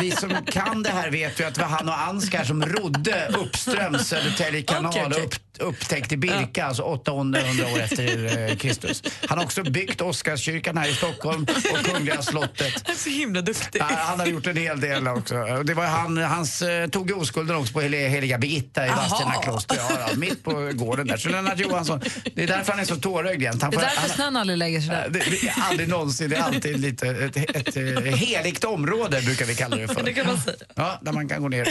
vi 0.00 0.10
som 0.10 0.30
kan 0.46 0.82
det 0.82 0.90
här 0.90 1.10
vet 1.10 1.40
ju 1.40 1.44
att 1.44 1.54
det 1.54 1.60
var 1.60 1.68
han 1.68 1.88
och 1.88 2.00
Ansgar 2.00 2.44
som 2.44 2.64
rodde 2.66 3.30
uppströms 3.38 4.08
Södertälje 4.08 4.62
kanal 4.62 4.90
Okej, 4.90 5.04
okej. 5.06 5.22
Upp, 5.24 5.34
upptäckt 5.58 6.12
i 6.12 6.16
Birka, 6.16 6.64
alltså 6.64 6.82
800 6.82 7.40
år 7.74 7.80
efter 7.80 8.48
eh, 8.50 8.56
Kristus. 8.56 9.02
Han 9.28 9.38
har 9.38 9.44
också 9.44 9.62
byggt 9.62 10.00
Oscarskyrkan 10.00 10.76
här 10.76 10.88
i 10.88 10.94
Stockholm 10.94 11.46
och 11.72 11.84
Kungliga 11.86 12.22
slottet. 12.22 12.72
Han 12.86 12.94
är 12.94 12.98
så 12.98 13.10
himla 13.10 13.40
duktig. 13.40 13.80
Ja, 13.80 13.86
han 13.90 14.20
har 14.20 14.26
gjort 14.26 14.46
en 14.46 14.56
hel 14.56 14.80
del 14.80 15.08
också. 15.08 15.36
Och 15.38 15.64
Det 15.66 15.74
var 15.74 15.86
han, 15.86 16.16
hans 16.18 16.62
eh, 16.62 16.88
tog 16.88 17.10
oskulden 17.10 17.56
också 17.56 17.72
på 17.72 17.80
hel- 17.80 17.92
heliga 17.92 18.38
Birgitta 18.38 18.86
i. 18.86 18.88
Vadstena 18.90 19.32
kloster. 19.42 19.76
Ja, 19.76 19.90
ja, 20.08 20.16
mitt 20.16 20.44
på 20.44 20.70
gården 20.74 21.06
där. 21.06 21.16
Så 21.16 21.28
Lennart 21.28 21.58
Johansson, 21.58 22.00
det 22.34 22.42
är 22.42 22.46
därför 22.46 22.72
han 22.72 22.80
är 22.80 22.84
så 22.84 22.96
tårögd 22.96 23.42
jämt. 23.42 23.60
Det 23.60 23.66
är 23.66 23.70
därför 23.70 24.00
han- 24.00 24.10
snön 24.10 24.36
aldrig 24.36 24.58
lägger 24.58 24.80
sig 24.80 24.88
där. 24.90 25.08
det, 25.10 25.18
det 25.18 25.54
aldrig 25.70 25.88
någonsin, 25.88 26.09
det 26.18 26.36
är 26.36 26.42
alltid 26.42 26.80
lite 26.80 27.08
ett, 27.08 27.36
ett, 27.36 27.76
ett 27.76 28.16
heligt 28.16 28.64
område 28.64 29.22
brukar 29.22 29.46
vi 29.46 29.54
kalla 29.54 29.76
det 29.76 29.88
för. 29.88 30.02
Det 30.02 30.12
kan 30.12 30.26
man 30.26 30.40
säga. 30.40 30.56
Ja, 30.74 30.98
där 31.02 31.12
man 31.12 31.28
kan 31.28 31.42
gå 31.42 31.48
ner 31.48 31.68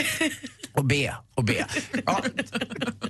och 0.72 0.84
be 0.84 1.14
och 1.34 1.44
be. 1.44 1.66
Ja, 2.06 2.22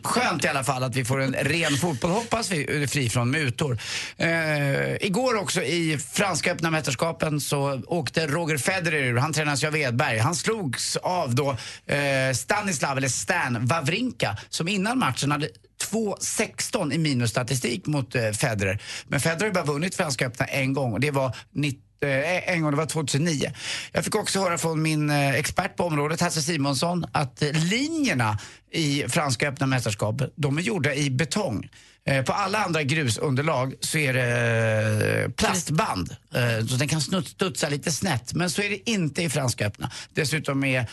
skönt 0.03 0.45
i 0.45 0.49
alla 0.49 0.64
fall 0.64 0.83
att 0.83 0.97
vi 0.97 1.05
får 1.05 1.20
en 1.20 1.33
ren 1.35 1.76
fotboll. 1.76 2.11
Hoppas 2.11 2.51
vi 2.51 2.87
fri 2.87 3.09
från 3.09 3.31
mutor. 3.31 3.78
Eh, 4.16 5.07
igår 5.07 5.35
också 5.37 5.62
i 5.62 5.99
Franska 6.12 6.53
öppna 6.53 6.70
mästerskapen 6.70 7.41
så 7.41 7.83
åkte 7.87 8.26
Roger 8.26 8.59
Federer 8.59 9.03
ur. 9.03 9.16
Han 9.16 9.33
tränas 9.33 9.64
ju 9.64 9.66
av 9.66 9.76
Edberg. 9.76 10.18
Han 10.18 10.35
slogs 10.35 10.97
av 10.97 11.35
då 11.35 11.57
eh, 11.87 12.33
Stanislav, 12.35 12.97
eller 12.99 13.09
Stan 13.09 13.66
Wawrinka, 13.66 14.37
som 14.49 14.68
innan 14.68 14.99
matchen 14.99 15.31
hade 15.31 15.49
2-16 15.85 16.93
i 16.93 16.99
minusstatistik 16.99 17.87
mot 17.87 18.14
eh, 18.14 18.31
Federer. 18.31 18.83
Men 19.09 19.20
Federer 19.20 19.47
har 19.47 19.55
bara 19.55 19.72
vunnit 19.72 19.95
Franska 19.95 20.26
öppna 20.26 20.47
en 20.47 20.72
gång 20.72 20.93
och 20.93 21.01
det 21.01 21.11
var 21.11 21.37
90 21.53 21.81
eh, 22.03 22.55
en 22.55 22.62
gång, 22.62 22.70
det 22.70 22.76
var 22.76 22.87
2009. 22.87 23.53
Jag 23.93 24.05
fick 24.05 24.14
också 24.14 24.41
höra 24.41 24.59
från 24.59 24.83
min 24.83 25.11
eh, 25.11 25.35
expert 25.35 25.76
på 25.76 25.85
området, 25.85 26.20
Hasse 26.20 26.43
Simonsson, 26.43 27.05
att 27.12 27.43
eh, 27.43 27.53
linjerna 27.53 28.39
i 28.72 29.05
Franska 29.09 29.49
öppna 29.49 29.66
mästerskapet, 29.66 30.33
de 30.37 30.59
är 30.59 30.62
gjorda 30.62 30.95
i 30.95 31.11
betong. 31.11 31.68
Eh, 32.05 32.24
På 32.24 32.32
alla 32.32 32.59
andra 32.59 32.82
grusunderlag 32.82 33.74
så 33.80 33.98
är 33.98 34.12
det 34.14 35.22
eh, 35.24 35.30
plastband, 35.30 36.16
eh, 36.34 36.66
så 36.66 36.76
den 36.76 36.88
kan 36.88 37.01
studsa 37.01 37.68
lite 37.68 37.92
snett. 37.92 38.34
Men 38.34 38.51
så 38.51 38.62
är 38.62 38.70
det 38.70 38.90
inte 38.90 39.22
i 39.22 39.30
Franska 39.30 39.66
öppna. 39.66 39.90
Dessutom 40.14 40.64
är 40.64 40.86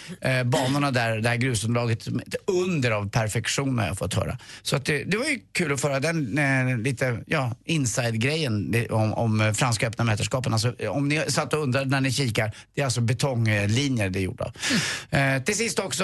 banorna 0.43 0.91
där, 0.91 1.17
det 1.17 1.29
här 1.29 1.35
grusunderlaget 1.35 2.07
ett 2.07 2.35
under 2.47 2.91
av 2.91 3.09
perfektion 3.09 3.79
har 3.79 3.87
jag 3.87 3.97
fått 3.97 4.13
höra. 4.13 4.37
Så 4.61 4.75
att 4.75 4.85
det, 4.85 5.03
det 5.03 5.17
var 5.17 5.25
ju 5.25 5.39
kul 5.51 5.73
att 5.73 5.81
föra 5.81 5.99
den 5.99 6.37
eh, 6.37 6.77
lite 6.77 7.23
ja, 7.27 7.55
inside-grejen 7.65 8.85
om, 8.89 9.13
om 9.13 9.53
Franska 9.55 9.87
öppna 9.87 10.03
mästerskapen. 10.03 10.53
Alltså, 10.53 10.73
om 10.89 11.07
ni 11.07 11.23
satt 11.27 11.53
och 11.53 11.63
undrade 11.63 11.89
när 11.89 12.01
ni 12.01 12.11
kikar, 12.11 12.51
det 12.75 12.81
är 12.81 12.85
alltså 12.85 13.01
betonglinjer 13.01 14.09
det 14.09 14.19
är 14.19 14.23
gjort 14.23 14.41
av. 14.41 14.51
Eh, 15.09 15.43
till 15.43 15.57
sist 15.57 15.79
också, 15.79 16.03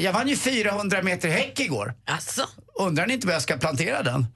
jag 0.00 0.12
vann 0.12 0.28
ju 0.28 0.36
400 0.36 1.02
meter 1.02 1.28
häck 1.28 1.60
igår. 1.60 1.94
Alltså? 2.04 2.42
Undrar 2.80 3.06
ni 3.06 3.14
inte 3.14 3.26
vad 3.26 3.34
jag 3.34 3.42
ska 3.42 3.56
plantera 3.56 4.02
den? 4.02 4.25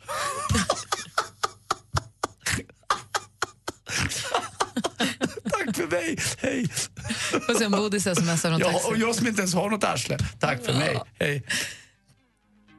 Tack 5.51 5.77
för 5.77 5.87
mig, 5.87 6.19
hej. 6.39 6.69
Får 7.47 7.55
se 7.55 7.67
om 7.67 7.73
Bodis 7.73 8.03
smsar 8.03 8.51
något 8.51 8.61
Ja, 8.61 8.73
taxi. 8.73 8.89
och 8.91 8.97
jag 8.99 9.15
som 9.15 9.27
inte 9.27 9.41
ens 9.41 9.55
har 9.55 9.71
något 9.71 9.85
arsle. 9.85 10.19
Tack 10.41 10.65
för 10.65 10.73
mig, 10.73 11.01
hej. 11.19 11.43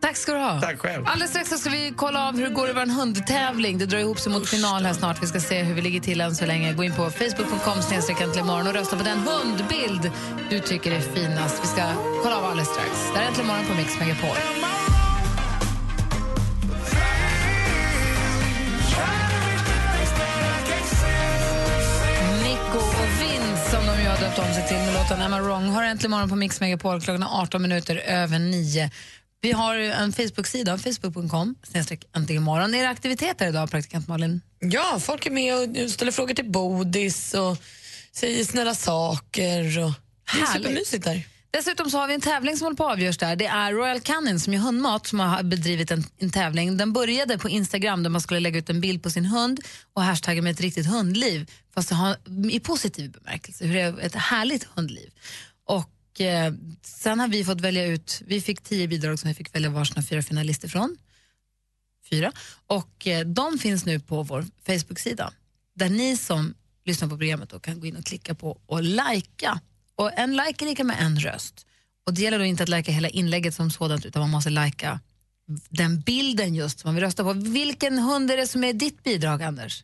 Tack 0.01 0.17
ska 0.17 0.33
du 0.33 0.39
ha. 0.39 0.61
Tack 0.61 0.79
själv. 0.79 1.07
Alldeles 1.07 1.29
strax 1.31 1.49
ska 1.61 1.69
vi 1.69 1.93
kolla 1.97 2.27
av 2.27 2.35
hur 2.35 2.43
det 2.49 2.55
går 2.55 2.69
i 2.69 2.73
vår 2.73 2.85
hundtävling. 2.85 3.77
Det 3.77 3.85
drar 3.85 3.99
ihop 3.99 4.19
sig 4.19 4.31
mot 4.31 4.49
final 4.49 4.85
här 4.85 4.93
snart. 4.93 5.23
Vi 5.23 5.27
ska 5.27 5.39
se 5.39 5.63
hur 5.63 5.73
vi 5.73 5.81
ligger 5.81 5.99
till 5.99 6.21
än 6.21 6.35
så 6.35 6.45
länge. 6.45 6.73
Gå 6.73 6.83
in 6.83 6.93
på 6.95 7.09
facebook.com 7.09 7.81
snedstreck 7.81 8.19
morgon 8.45 8.67
och 8.67 8.73
rösta 8.73 8.97
på 8.97 9.03
den 9.03 9.17
hundbild 9.19 10.11
du 10.49 10.59
tycker 10.59 10.91
är 10.91 11.01
finast. 11.01 11.63
Vi 11.63 11.67
ska 11.67 11.93
kolla 12.23 12.37
av 12.37 12.45
alldeles 12.45 12.69
strax. 12.69 12.89
Det 13.13 13.17
här 13.17 13.23
är 13.23 13.27
Äntligen 13.27 13.47
morgon 13.47 13.65
på 13.65 13.73
Mix 13.73 13.99
Megapol. 13.99 14.37
Som 24.35 24.43
de 24.43 24.49
ju 24.49 24.53
har 24.53 24.61
döpt 24.61 24.67
om 24.67 24.67
sig 24.67 24.67
till 24.67 24.77
med 24.77 24.93
låten 24.93 25.21
Am 25.21 25.33
I 25.33 25.39
wrong 25.39 25.69
har 25.69 25.83
äntligen 25.83 26.11
morgon 26.11 26.29
på 26.29 26.35
Mix 26.35 26.61
Megapol 26.61 27.01
klockan 27.01 27.23
är 27.23 27.41
18 27.41 27.61
minuter 27.61 27.95
över 27.95 28.39
9. 28.39 28.89
Vi 29.41 29.51
har 29.51 29.75
en 29.75 30.13
Facebook-sida, 30.13 30.77
facebook.com, 30.77 31.55
snedstreck 31.63 32.05
äntligen 32.15 32.43
morgon. 32.43 32.75
Är 32.75 32.83
det 32.83 32.89
aktiviteter 32.89 33.47
idag, 33.47 33.71
praktikant 33.71 34.07
Malin? 34.07 34.41
Ja, 34.59 34.99
folk 34.99 35.25
är 35.25 35.31
med 35.31 35.55
och 35.55 35.91
ställer 35.91 36.11
frågor 36.11 36.33
till 36.33 36.51
Bodis 36.51 37.33
och 37.33 37.57
säger 38.11 38.45
snälla 38.45 38.75
saker. 38.75 39.79
Och... 39.79 39.91
Det 40.33 40.41
är 40.41 40.45
supermysigt 40.45 41.03
där. 41.03 41.23
Dessutom 41.51 41.89
så 41.89 41.97
har 41.97 42.07
vi 42.07 42.13
en 42.13 42.21
tävling 42.21 42.57
som 42.57 42.65
håller 42.65 42.77
på 42.77 42.85
att 42.85 42.91
avgörs 42.91 43.17
där. 43.17 43.35
Det 43.35 43.45
är 43.45 43.73
Royal 43.73 44.01
Canin 44.01 44.39
som 44.39 44.53
är 44.53 44.57
hundmat 44.57 45.07
som 45.07 45.19
har 45.19 45.43
bedrivit 45.43 45.91
en, 45.91 46.03
en 46.17 46.31
tävling. 46.31 46.77
Den 46.77 46.93
började 46.93 47.37
på 47.37 47.49
Instagram 47.49 48.03
där 48.03 48.09
man 48.09 48.21
skulle 48.21 48.39
lägga 48.39 48.59
ut 48.59 48.69
en 48.69 48.81
bild 48.81 49.03
på 49.03 49.09
sin 49.09 49.25
hund 49.25 49.59
och 49.93 50.03
hashtagga 50.03 50.41
med 50.41 50.51
ett 50.51 50.61
riktigt 50.61 50.87
hundliv. 50.87 51.51
Fast 51.73 51.89
det 51.89 51.95
har, 51.95 52.17
i 52.51 52.59
positiv 52.59 53.11
bemärkelse, 53.11 53.65
hur 53.65 53.73
det 53.73 53.81
är 53.81 53.99
ett 53.99 54.15
härligt 54.15 54.63
hundliv. 54.63 55.09
Och 55.65 56.21
eh, 56.21 56.53
sen 56.81 57.19
har 57.19 57.27
vi 57.27 57.45
fått 57.45 57.61
välja 57.61 57.85
ut, 57.85 58.21
vi 58.25 58.41
fick 58.41 58.61
tio 58.61 58.87
bidrag 58.87 59.19
som 59.19 59.27
vi 59.27 59.33
fick 59.33 59.55
välja 59.55 59.69
varsina 59.69 60.03
fyra 60.03 60.21
finalister 60.21 60.67
från. 60.67 60.97
Fyra. 62.09 62.31
Och 62.67 63.07
eh, 63.07 63.25
de 63.25 63.59
finns 63.59 63.85
nu 63.85 63.99
på 63.99 64.23
vår 64.23 64.45
Facebook-sida. 64.65 65.33
Där 65.75 65.89
ni 65.89 66.17
som 66.17 66.53
lyssnar 66.85 67.07
på 67.07 67.17
programmet 67.17 67.49
då 67.49 67.59
kan 67.59 67.79
gå 67.79 67.85
in 67.85 67.95
och 67.95 68.05
klicka 68.05 68.35
på 68.35 68.61
och 68.65 68.83
lajka. 68.83 69.59
Och 69.95 70.19
en 70.19 70.31
like 70.35 70.65
är 70.65 70.69
lika 70.69 70.83
med 70.83 70.97
en 70.99 71.19
röst. 71.19 71.65
Och 72.05 72.13
det 72.13 72.21
gäller 72.21 72.39
då 72.39 72.45
inte 72.45 72.63
att 72.63 72.69
lajka 72.69 72.91
hela 72.91 73.09
inlägget 73.09 73.55
som 73.55 73.71
sådant 73.71 74.05
utan 74.05 74.19
man 74.19 74.29
måste 74.29 74.49
lajka 74.49 74.99
den 75.69 75.99
bilden 75.99 76.55
just 76.55 76.79
som 76.79 76.87
man 76.87 76.95
vill 76.95 77.03
rösta 77.03 77.23
på. 77.23 77.33
Vilken 77.33 77.99
hund 77.99 78.31
är 78.31 78.37
det 78.37 78.47
som 78.47 78.63
är 78.63 78.73
ditt 78.73 79.03
bidrag, 79.03 79.43
Anders? 79.43 79.83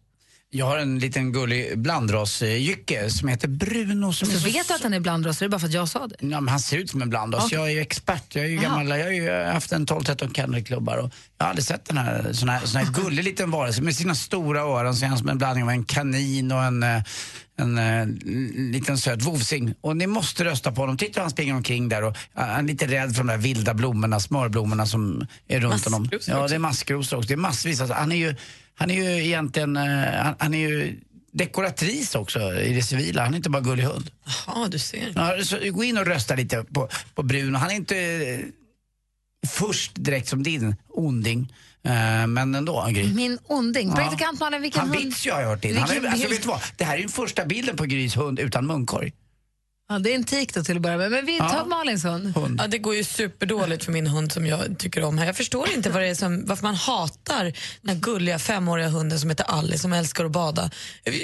Jag 0.50 0.66
har 0.66 0.78
en 0.78 1.00
liten 1.00 1.32
gullig 1.32 1.80
blandrasjycke 1.80 3.10
som 3.10 3.28
heter 3.28 3.48
Bruno. 3.48 4.14
Som 4.14 4.28
Så 4.28 4.36
är 4.36 4.40
så 4.40 4.46
vet 4.46 4.68
du 4.68 4.74
att 4.74 4.84
han 4.84 4.94
är 4.94 5.00
blandras, 5.00 5.38
så 5.38 5.44
är 5.44 5.48
det 5.48 5.50
bara 5.50 5.60
för 5.60 5.68
att 5.68 5.74
jag 5.74 5.90
sa 5.90 6.08
det? 6.08 6.16
Ja, 6.20 6.42
men 6.42 6.48
han 6.48 6.60
ser 6.60 6.78
ut 6.78 6.90
som 6.90 7.02
en 7.02 7.10
blandras. 7.10 7.46
Okej. 7.46 7.58
Jag 7.58 7.68
är 7.68 7.72
ju 7.72 7.80
expert. 7.80 8.36
Jag, 8.36 8.46
är 8.46 8.50
ju 8.50 8.58
gammal, 8.58 8.88
jag 8.88 9.06
har 9.06 9.12
ju 9.12 9.32
haft 9.32 9.72
en 9.72 9.86
12-13 9.86 10.34
kennelklubbar 10.34 10.98
och 10.98 11.12
jag 11.38 11.46
har 11.46 11.50
aldrig 11.50 11.66
sett 11.66 11.86
den 11.86 11.98
här 11.98 12.34
sån 12.34 12.50
här, 12.50 12.66
sån 12.66 12.82
här 12.82 12.94
gullig 13.04 13.24
liten 13.24 13.52
varelse 13.52 13.82
med 13.82 13.96
sina 13.96 14.16
stora 14.16 14.60
öron. 14.62 14.96
Ser 14.96 15.08
han 15.08 15.18
som 15.18 15.30
en 15.30 15.38
blandning 15.38 15.64
av 15.64 15.70
en 15.70 15.86
kanin 15.86 16.52
och 16.52 16.64
en, 16.64 16.86
eh, 17.60 17.64
en, 17.66 17.78
eh, 17.78 18.06
liten 18.72 18.98
söt 18.98 19.22
vovsing. 19.22 19.74
Och 19.82 19.98
ni 19.98 20.08
måste 20.08 20.44
rösta 20.46 20.72
på 20.72 20.82
honom. 20.82 20.98
Titta 20.98 21.20
hur 21.20 21.22
han 21.22 21.32
springer 21.32 21.56
omkring 21.56 21.90
där 21.90 22.04
och 22.04 22.18
ja, 22.34 22.42
han 22.42 22.66
är 22.66 22.68
lite 22.72 22.88
rädd 22.88 23.12
för 23.16 23.18
de 23.18 23.28
där 23.28 23.38
vilda 23.38 23.74
blommorna, 23.74 24.20
smörblommorna 24.20 24.86
som 24.86 25.28
är 25.48 25.60
runt 25.60 25.86
honom. 25.86 26.02
Maskrosor 26.02 26.34
Ja, 26.36 26.42
också. 26.42 26.50
det 26.52 26.56
är 26.56 26.60
maskrosor 26.60 27.18
också. 27.18 27.28
Det 27.28 27.34
är 27.34 27.38
massvis. 27.38 27.82
Alltså, 27.82 27.94
han 27.96 28.12
är 28.12 28.16
ju, 28.16 28.36
han 28.76 28.92
är 28.92 28.96
ju 28.96 29.26
egentligen, 29.26 29.78
eh, 29.78 29.84
han, 30.24 30.36
han 30.40 30.54
är 30.54 30.70
ju 30.70 31.00
dekoratris 31.32 32.16
också 32.16 32.54
i 32.54 32.74
det 32.74 32.82
civila. 32.82 33.24
Han 33.24 33.34
är 33.34 33.38
inte 33.38 33.50
bara 33.50 33.62
gullig 33.62 33.84
hund. 33.84 34.12
Ja, 34.48 34.68
du 34.72 34.80
ser. 34.80 35.12
Ja, 35.16 35.44
så 35.44 35.58
gå 35.72 35.84
in 35.84 35.98
och 35.98 36.06
rösta 36.06 36.36
lite 36.36 36.64
på, 36.64 36.90
på 37.16 37.24
Bruno. 37.24 37.58
Han 37.58 37.72
är 37.72 37.76
inte 37.76 37.98
eh, 37.98 38.40
först 39.48 39.92
direkt 39.96 40.28
som 40.28 40.44
din 40.44 40.76
onding, 40.90 41.54
men 42.28 42.56
ändå 42.56 42.88
Gry. 42.90 43.14
Min 43.14 43.40
onding. 43.48 43.90
Ja. 43.90 43.96
Praktikant 43.96 44.40
Malin, 44.40 44.62
vilken 44.62 44.80
Han 44.82 44.90
hund? 44.90 45.02
bits 45.02 45.28
ju 45.28 45.32
har 45.32 45.42
jag 45.42 45.48
hört 45.48 45.62
till. 45.62 45.78
Han 45.78 45.90
är, 45.90 46.08
alltså, 46.08 46.28
vet 46.28 46.42
du 46.42 46.48
vad? 46.48 46.60
Det 46.78 46.84
här 46.84 46.94
är 46.94 46.98
ju 46.98 47.04
den 47.04 47.12
första 47.12 47.46
bilden 47.46 47.76
på 47.78 47.86
Grys 47.86 48.18
hund 48.18 48.40
utan 48.40 48.68
munkorg. 48.68 49.12
Ja, 49.90 50.00
det 50.00 50.12
är 50.12 50.16
en 50.16 50.24
tik 50.24 50.54
då 50.54 50.64
till 50.64 50.76
att 50.76 50.82
börja 50.82 50.98
med. 50.98 51.12
Men 51.12 51.26
vi 51.26 51.38
tar 51.38 51.66
Malins 51.66 52.04
hund. 52.06 52.34
Ja, 52.58 52.68
det 52.68 52.78
går 52.78 52.96
ju 52.96 53.04
superdåligt 53.04 53.84
för 53.86 53.92
min 53.92 54.08
hund 54.08 54.32
som 54.32 54.46
jag 54.46 54.80
tycker 54.80 55.04
om 55.04 55.18
här. 55.18 55.26
Jag 55.26 55.38
förstår 55.38 55.70
inte 55.74 55.90
vad 55.90 56.02
det 56.02 56.08
är 56.08 56.16
som, 56.16 56.46
varför 56.46 56.64
man 56.64 56.76
hatar 56.76 57.54
den 57.82 58.00
gulliga 58.00 58.40
femåriga 58.40 58.88
hunden 58.88 59.20
som 59.20 59.30
heter 59.30 59.46
Alice 59.46 59.80
som 59.80 59.94
älskar 59.94 60.26
att 60.26 60.32
bada. 60.32 60.72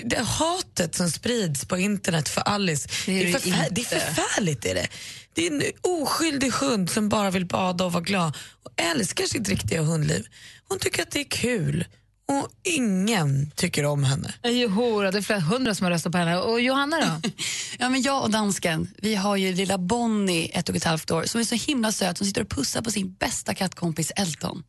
Det 0.04 0.20
hatet 0.20 0.96
som 0.96 1.12
sprids 1.12 1.66
på 1.66 1.78
internet 1.78 2.30
för 2.30 2.42
Alice, 2.42 2.90
det 3.06 3.12
är 3.12 3.22
är, 3.22 3.26
det 3.26 3.40
förfär- 3.40 3.48
inte. 3.48 3.68
det 3.72 3.82
är 3.82 4.00
förfärligt. 4.00 4.66
Är 4.66 4.76
det. 4.76 4.88
det 5.34 5.48
är 5.48 5.52
en 5.52 5.64
oskyldig 5.82 6.52
hund 6.52 6.90
som 6.90 7.10
bara 7.10 7.32
vill 7.32 7.46
bada 7.46 7.86
och 7.86 7.92
vara 7.94 8.04
glad 8.04 8.38
och 8.64 8.72
älskar 8.82 9.26
sitt 9.26 9.50
riktiga 9.50 9.82
hundliv. 9.82 10.26
Hon 10.70 10.80
tycker 10.80 11.02
att 11.02 11.12
det 11.12 11.20
är 11.20 11.30
kul 11.30 11.86
och 12.28 12.48
ingen 12.64 13.52
tycker 13.56 13.86
om 13.86 14.04
henne. 14.04 14.34
Jo, 14.44 15.02
det 15.02 15.18
är 15.18 15.22
flera 15.22 15.40
hundra 15.40 15.76
som 15.76 15.84
har 15.84 15.92
röstat 15.92 16.12
på 16.12 16.18
henne. 16.18 16.38
Och 16.38 16.62
Johanna 16.62 17.00
då? 17.00 17.30
Ja, 17.80 17.90
men 17.90 18.02
jag 18.02 18.24
och 18.24 18.30
dansken, 18.32 18.94
vi 18.98 19.16
har 19.16 19.36
ju 19.36 19.54
lilla 19.54 19.78
Bonnie, 19.78 20.52
ett 20.54 20.70
och 20.70 20.76
ett 20.76 20.84
halvt 20.84 21.12
år, 21.12 21.24
som 21.24 21.42
är 21.42 21.46
så 21.46 21.56
himla 21.56 21.92
söt, 21.92 22.18
som 22.18 22.28
sitter 22.28 22.42
och 22.42 22.50
pussar 22.50 22.82
på 22.82 22.92
sin 22.92 23.14
bästa 23.14 23.54
kattkompis 23.54 24.12
Elton. 24.16 24.64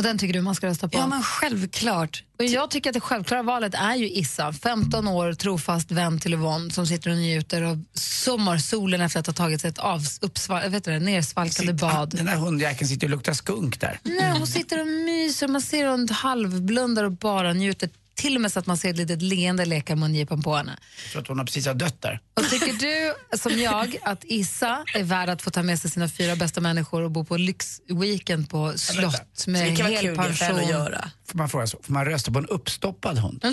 Och 0.00 0.04
den 0.04 0.18
tycker 0.18 0.34
du 0.34 0.40
man 0.40 0.54
ska 0.54 0.66
rösta 0.66 0.88
på? 0.88 0.98
Ja, 0.98 1.06
men 1.06 1.22
självklart. 1.22 2.24
Och 2.38 2.44
jag 2.44 2.70
tycker 2.70 2.90
att 2.90 2.94
det 2.94 3.00
självklara 3.00 3.42
valet 3.42 3.74
är 3.74 3.94
ju 3.94 4.10
Issa, 4.10 4.52
15 4.52 5.08
år, 5.08 5.32
trofast 5.32 5.90
vän 5.90 6.20
till 6.20 6.34
Yvonne 6.34 6.70
som 6.70 6.86
sitter 6.86 7.10
och 7.10 7.16
njuter 7.16 7.62
av 7.62 7.84
sommarsolen 7.94 9.00
efter 9.00 9.20
att 9.20 9.26
ha 9.26 9.34
tagit 9.34 9.64
ett 9.64 9.78
av, 9.78 10.00
uppsval, 10.20 10.70
vet 10.70 10.84
du, 10.84 10.98
nersvalkande 10.98 11.72
bad. 11.72 12.10
Den 12.16 12.26
där 12.26 12.36
hundjäkeln 12.36 12.88
sitter 12.88 13.06
och 13.06 13.10
luktar 13.10 13.32
skunk 13.32 13.80
där. 13.80 13.98
Nej, 14.02 14.32
hon 14.38 14.46
sitter 14.46 14.80
och 14.80 14.86
myser, 14.86 15.48
man 15.48 15.60
ser 15.60 15.86
hon 15.86 16.08
halvblundar 16.08 17.04
och 17.04 17.12
bara 17.12 17.52
njuter. 17.52 17.90
Till 18.20 18.34
och 18.36 18.40
med 18.42 18.52
så 18.52 18.58
att 18.58 18.66
man 18.66 18.76
ser 18.76 18.90
ett 18.90 18.96
litet 18.96 19.22
leende 19.22 19.64
leka 19.64 19.96
mungipan 19.96 20.42
på 20.42 20.56
henne. 20.56 20.78
Jag 21.04 21.12
tror 21.12 21.22
att 21.22 21.28
hon 21.28 21.38
har 21.38 21.44
precis 21.46 21.66
har 21.66 21.74
dött 21.74 22.02
där. 22.02 22.20
Och 22.36 22.48
tycker 22.50 22.72
du, 22.72 23.14
som 23.38 23.58
jag, 23.60 23.96
att 24.02 24.24
Issa 24.24 24.84
är 24.94 25.02
värd 25.02 25.28
att 25.28 25.42
få 25.42 25.50
ta 25.50 25.62
med 25.62 25.78
sig 25.78 25.90
sina 25.90 26.08
fyra 26.08 26.36
bästa 26.36 26.60
människor 26.60 27.02
och 27.02 27.10
bo 27.10 27.24
på 27.24 27.36
lyxweekend 27.36 28.50
på 28.50 28.72
slott 28.78 29.46
med 29.46 29.72
Det 29.72 29.76
kan 29.76 29.86
hel 29.86 30.06
henne 30.06 30.20
att 30.22 30.38
pension? 30.38 30.68
göra. 30.68 31.10
Får 31.30 31.38
man 31.38 31.48
fråga 31.48 31.66
så? 31.66 31.78
Får 31.82 31.92
man 31.92 32.04
rösta 32.04 32.30
på 32.32 32.38
en 32.38 32.46
uppstoppad 32.46 33.18
hund? 33.18 33.40
Nej, 33.44 33.52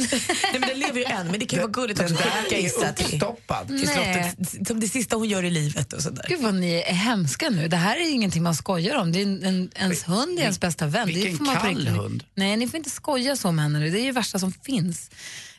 men 0.52 0.62
den 0.62 0.80
lever 0.80 1.00
ju 1.00 1.04
än, 1.06 1.28
men 1.28 1.40
det 1.40 1.46
kan 1.46 1.58
ju 1.60 1.62
vara 1.64 1.72
gulligt 1.72 2.00
Den 2.00 2.12
också. 2.14 2.24
där 2.26 2.42
Skicka 2.44 2.58
är 2.58 2.66
Issa 2.66 2.94
till, 2.94 3.06
uppstoppad. 3.06 3.68
till 3.68 3.88
slottet 3.88 4.68
som 4.68 4.80
det 4.80 4.88
sista 4.88 5.16
hon 5.16 5.30
gör 5.30 5.44
i 5.44 5.50
livet. 5.50 5.94
Och 5.94 6.02
sådär. 6.02 6.26
Gud 6.30 6.42
vad 6.42 6.54
ni 6.56 6.74
är 6.74 6.94
hemska 6.94 7.50
nu. 7.50 7.68
Det 7.68 7.78
här 7.78 7.96
är 7.98 8.02
ju 8.06 8.10
ingenting 8.12 8.44
man 8.44 8.56
skojar 8.56 8.96
om. 8.96 9.12
Det 9.12 9.20
är 9.20 9.24
en, 9.24 9.44
en, 9.44 9.70
ens 9.76 10.04
hund 10.08 10.40
är 10.40 10.44
ens 10.44 10.60
bästa 10.60 10.88
vän. 10.88 11.08
vilken 11.08 11.32
det 11.32 11.38
får 11.38 11.46
man 11.46 11.56
på 11.56 11.62
kall 11.62 11.88
hund. 11.88 12.24
Nej, 12.36 12.58
ni 12.58 12.68
får 12.68 12.78
inte 12.78 12.90
skoja 12.90 13.36
så 13.36 13.48
om 13.50 13.60
henne 13.60 13.80
nu. 13.80 13.90
Det 13.90 13.98
är 13.98 14.02
ju 14.02 14.06
det 14.08 14.12
värsta 14.12 14.40
som 14.40 14.54
finns. 14.64 15.10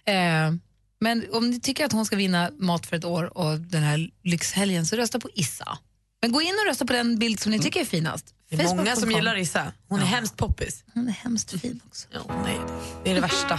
Eh, 0.05 0.53
men 1.01 1.25
om 1.33 1.51
ni 1.51 1.61
tycker 1.61 1.85
att 1.85 1.93
hon 1.93 2.07
ska 2.07 2.17
vinna 2.17 2.51
mat 2.59 2.87
för 2.87 2.97
ett 2.97 3.05
år 3.05 3.39
och 3.39 3.59
den 3.59 3.83
här 3.83 4.11
lyxhelgen 4.25 4.87
så 4.87 4.97
rösta 4.97 5.21
på 5.21 5.29
Issa. 5.35 5.79
Men 6.23 6.33
gå 6.33 6.43
in 6.43 6.55
och 6.63 6.69
rösta 6.69 6.87
på 6.87 6.93
den 6.93 7.19
bild 7.19 7.41
som 7.41 7.53
ni 7.53 7.59
tycker 7.59 7.81
är 7.81 7.85
finast. 7.85 8.35
Det 8.51 8.63
är 8.63 8.65
många 8.77 8.97
som 8.97 9.11
gillar 9.11 9.37
Issa. 9.37 9.73
Hon 9.89 10.01
är 10.01 10.05
hemskt 10.05 10.37
poppis. 10.37 10.85
Hon 10.95 11.09
är 11.09 11.13
hemskt 11.13 11.61
fin 11.61 11.81
också. 11.89 12.09
Ja, 12.11 12.21
nej, 12.45 12.61
det 13.05 13.11
är 13.11 13.15
det 13.15 13.21
värsta. 13.21 13.59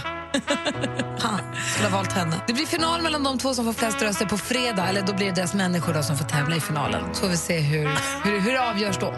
Skulle 1.72 1.88
ha 1.88 1.96
valt 1.96 2.12
henne. 2.12 2.40
Det 2.46 2.52
blir 2.52 2.66
final 2.66 3.02
mellan 3.02 3.24
de 3.24 3.38
två 3.38 3.54
som 3.54 3.64
får 3.64 3.72
flest 3.72 4.02
röster 4.02 4.26
på 4.26 4.38
fredag. 4.38 4.88
Eller 4.88 5.02
då 5.02 5.12
blir 5.12 5.26
det 5.26 5.32
deras 5.32 5.54
människor 5.54 5.94
då 5.94 6.02
som 6.02 6.18
får 6.18 6.24
tävla 6.24 6.56
i 6.56 6.60
finalen. 6.60 7.14
Så 7.14 7.20
får 7.20 7.28
vi 7.28 7.36
se 7.36 7.60
hur, 7.60 7.88
hur, 8.24 8.40
hur 8.40 8.52
det 8.52 8.70
avgörs 8.70 8.98
då. 8.98 9.10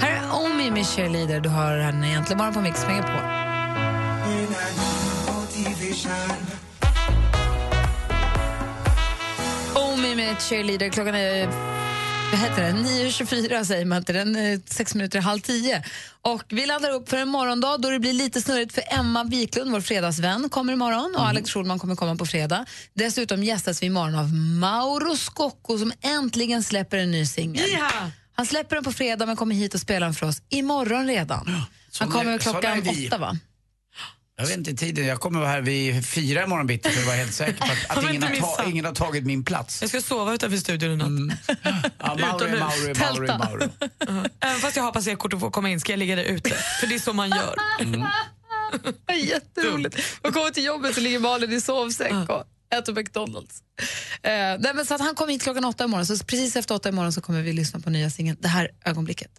Här 0.00 0.10
är 0.10 0.44
Omi 0.44 0.70
med 0.70 0.86
Cheerleader. 0.86 1.40
Du 1.40 1.48
har 1.48 1.78
henne 1.78 2.08
egentligen 2.08 2.38
bara 2.38 2.52
på 2.52 2.60
Mix 2.60 2.86
Megapol. 2.86 3.40
Omi 9.74 10.14
med 10.14 10.40
Cheerleader. 10.42 10.88
Klockan 10.88 11.14
är 11.14 11.46
vad 12.30 12.40
heter 12.40 12.62
det? 12.62 12.70
9.24 12.70 13.64
säger 13.64 13.84
man 13.84 13.98
inte, 13.98 14.12
den 14.12 14.36
är 14.36 14.60
sex 14.66 14.94
minuter 14.94 15.18
i 15.18 15.22
halv 15.22 15.40
tio. 15.40 15.84
Och 16.22 16.42
vi 16.48 16.66
laddar 16.66 16.90
upp 16.90 17.08
för 17.08 17.16
en 17.16 17.28
morgondag 17.28 17.76
då 17.78 17.90
det 17.90 17.98
blir 17.98 18.12
lite 18.12 18.40
snurrigt 18.40 18.72
för 18.74 18.82
Emma 18.90 19.24
Wiklund, 19.24 19.70
vår 19.72 19.80
fredagsvän, 19.80 20.48
kommer 20.48 20.72
imorgon 20.72 21.14
och 21.16 21.26
Alex 21.26 21.50
Schulman 21.50 21.78
kommer 21.78 21.96
komma 21.96 22.16
på 22.16 22.26
fredag. 22.26 22.66
Dessutom 22.94 23.42
gästas 23.44 23.82
vi 23.82 23.86
imorgon 23.86 24.14
av 24.14 24.32
Mauro 24.34 25.16
Scocco 25.16 25.78
som 25.78 25.92
äntligen 26.02 26.62
släpper 26.62 26.96
en 26.96 27.10
ny 27.10 27.26
singel. 27.26 27.64
Han 28.34 28.46
släpper 28.46 28.76
den 28.76 28.84
på 28.84 28.92
fredag 28.92 29.26
men 29.26 29.36
kommer 29.36 29.54
hit 29.54 29.74
och 29.74 29.80
spelar 29.80 30.06
den 30.06 30.14
för 30.14 30.26
oss 30.26 30.42
imorgon 30.48 31.06
redan. 31.06 31.62
Han 31.98 32.08
kommer 32.10 32.38
klockan 32.38 32.82
åtta 33.06 33.18
va? 33.18 33.36
Jag 34.40 34.46
vet 34.46 34.56
inte 34.56 34.74
tiden. 34.74 35.06
Jag 35.06 35.20
kommer 35.20 35.40
vara 35.40 35.50
här 35.50 35.60
vid 35.60 36.06
fyra 36.06 36.44
imorgon 36.44 36.66
bitti 36.66 36.90
för 36.90 37.00
att 37.00 37.06
vara 37.06 37.16
helt 37.16 37.34
säker 37.34 37.58
på 37.58 37.64
att, 37.64 37.98
att 37.98 38.10
ingen, 38.10 38.22
har 38.22 38.56
ta, 38.56 38.64
ingen 38.64 38.84
har 38.84 38.92
tagit 38.92 39.24
min 39.26 39.44
plats. 39.44 39.80
Jag 39.82 39.88
ska 39.88 40.00
sova 40.00 40.34
utanför 40.34 40.56
studion 40.56 40.92
i 40.92 40.96
natt. 40.96 41.38
Ja, 41.98 42.16
Mauro, 42.20 42.44
är 42.44 42.58
Mauro, 42.58 42.90
är 42.90 43.12
Mauro, 43.12 43.24
är 43.24 43.38
Mauro. 43.38 43.70
Även 44.40 44.60
fast 44.60 44.76
jag 44.76 44.82
har 44.82 44.92
passerkort 44.92 45.32
och 45.32 45.40
får 45.40 45.50
komma 45.50 45.70
in 45.70 45.80
ska 45.80 45.92
jag 45.92 45.98
ligga 45.98 46.16
där 46.16 46.24
ute. 46.24 46.50
För 46.80 46.86
det 46.86 46.94
är 46.94 46.98
så 46.98 47.12
man 47.12 47.30
gör. 47.30 47.54
Jätteroligt. 49.14 49.96
Och 50.22 50.32
kommer 50.32 50.50
till 50.50 50.64
jobbet 50.64 50.94
så 50.94 51.00
ligger 51.00 51.18
Malin 51.18 51.52
i 51.52 51.60
sovsäck 51.60 52.12
och 52.28 52.44
äter 52.78 52.94
McDonalds. 52.94 53.62
Eh, 54.22 54.30
nej, 54.32 54.72
men 54.74 54.86
så 54.86 54.94
att 54.94 55.00
han 55.00 55.14
kommer 55.14 55.32
hit 55.32 55.42
klockan 55.42 55.64
åtta 55.64 55.84
imorgon, 55.84 56.06
så 56.06 56.24
precis 56.24 56.56
efter 56.56 56.74
åtta 56.74 56.88
imorgon 56.88 57.12
så 57.12 57.20
kommer 57.20 57.42
vi 57.42 57.52
lyssna 57.52 57.80
på 57.80 57.90
nya 57.90 58.10
singeln 58.10 58.36
Det 58.40 58.48
här 58.48 58.70
ögonblicket. 58.84 59.30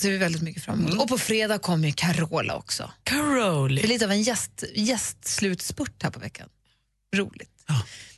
Ser 0.00 0.10
vi 0.10 0.18
väldigt 0.18 0.42
mycket 0.42 0.64
fram 0.64 0.86
emot. 0.86 1.02
Och 1.02 1.08
på 1.08 1.18
fredag 1.18 1.58
kommer 1.58 1.88
ju 1.88 1.94
Carola 1.94 2.56
också. 2.56 2.90
Carola. 3.04 3.74
Det 3.74 3.86
är 3.86 3.88
lite 3.88 4.04
av 4.04 4.10
en 4.10 4.22
gäst, 4.22 4.64
gästslutspurt 4.74 6.02
här 6.02 6.10
på 6.10 6.20
veckan. 6.20 6.48
Roligt. 7.16 7.50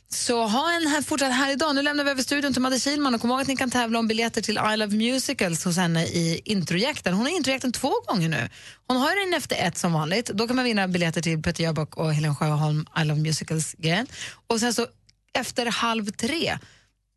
Så 0.09 0.47
ha 0.47 0.71
en 0.71 0.87
här, 0.87 1.01
fortsatt 1.01 1.33
härlig 1.33 1.57
dag. 1.57 1.75
Nu 1.75 1.81
lämnar 1.81 2.03
vi 2.03 2.11
över 2.11 2.23
studion 2.23 2.53
till 2.53 2.61
Madde 2.61 2.79
Kihlman 2.79 3.15
och 3.15 3.21
kom 3.21 3.29
ihåg 3.29 3.41
att 3.41 3.47
ni 3.47 3.55
kan 3.55 3.71
tävla 3.71 3.99
om 3.99 4.07
biljetter 4.07 4.41
till 4.41 4.59
I 4.73 4.77
Love 4.77 4.95
Musicals 4.95 5.65
hos 5.65 5.77
henne 5.77 6.05
i 6.05 6.41
introjakten. 6.45 7.13
Hon 7.13 7.25
har 7.25 7.37
introjakten 7.37 7.71
två 7.71 7.93
gånger 8.07 8.29
nu. 8.29 8.49
Hon 8.87 8.97
har 8.97 9.25
den 9.25 9.37
efter 9.37 9.55
ett 9.55 9.77
som 9.77 9.93
vanligt. 9.93 10.25
Då 10.25 10.47
kan 10.47 10.55
man 10.55 10.65
vinna 10.65 10.87
biljetter 10.87 11.21
till 11.21 11.41
Peter 11.41 11.63
Jöback 11.63 11.97
och 11.97 12.13
Helen 12.13 12.35
Sjöholm 12.35 12.85
I 13.01 13.05
Love 13.05 13.21
Musicals-grejen. 13.21 14.07
Och 14.47 14.59
sen 14.59 14.73
så 14.73 14.87
efter 15.33 15.65
halv 15.65 16.11
tre 16.11 16.57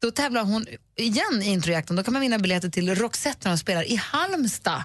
då 0.02 0.10
tävlar 0.10 0.44
hon 0.44 0.66
igen 0.96 1.42
i 1.42 1.46
introjakten. 1.46 1.96
Då 1.96 2.02
kan 2.02 2.12
man 2.12 2.22
vinna 2.22 2.38
biljetter 2.38 2.68
till 2.68 2.94
Roxette 2.94 3.38
när 3.42 3.50
de 3.50 3.58
spelar 3.58 3.82
i 3.82 3.96
Halmstad. 3.96 4.82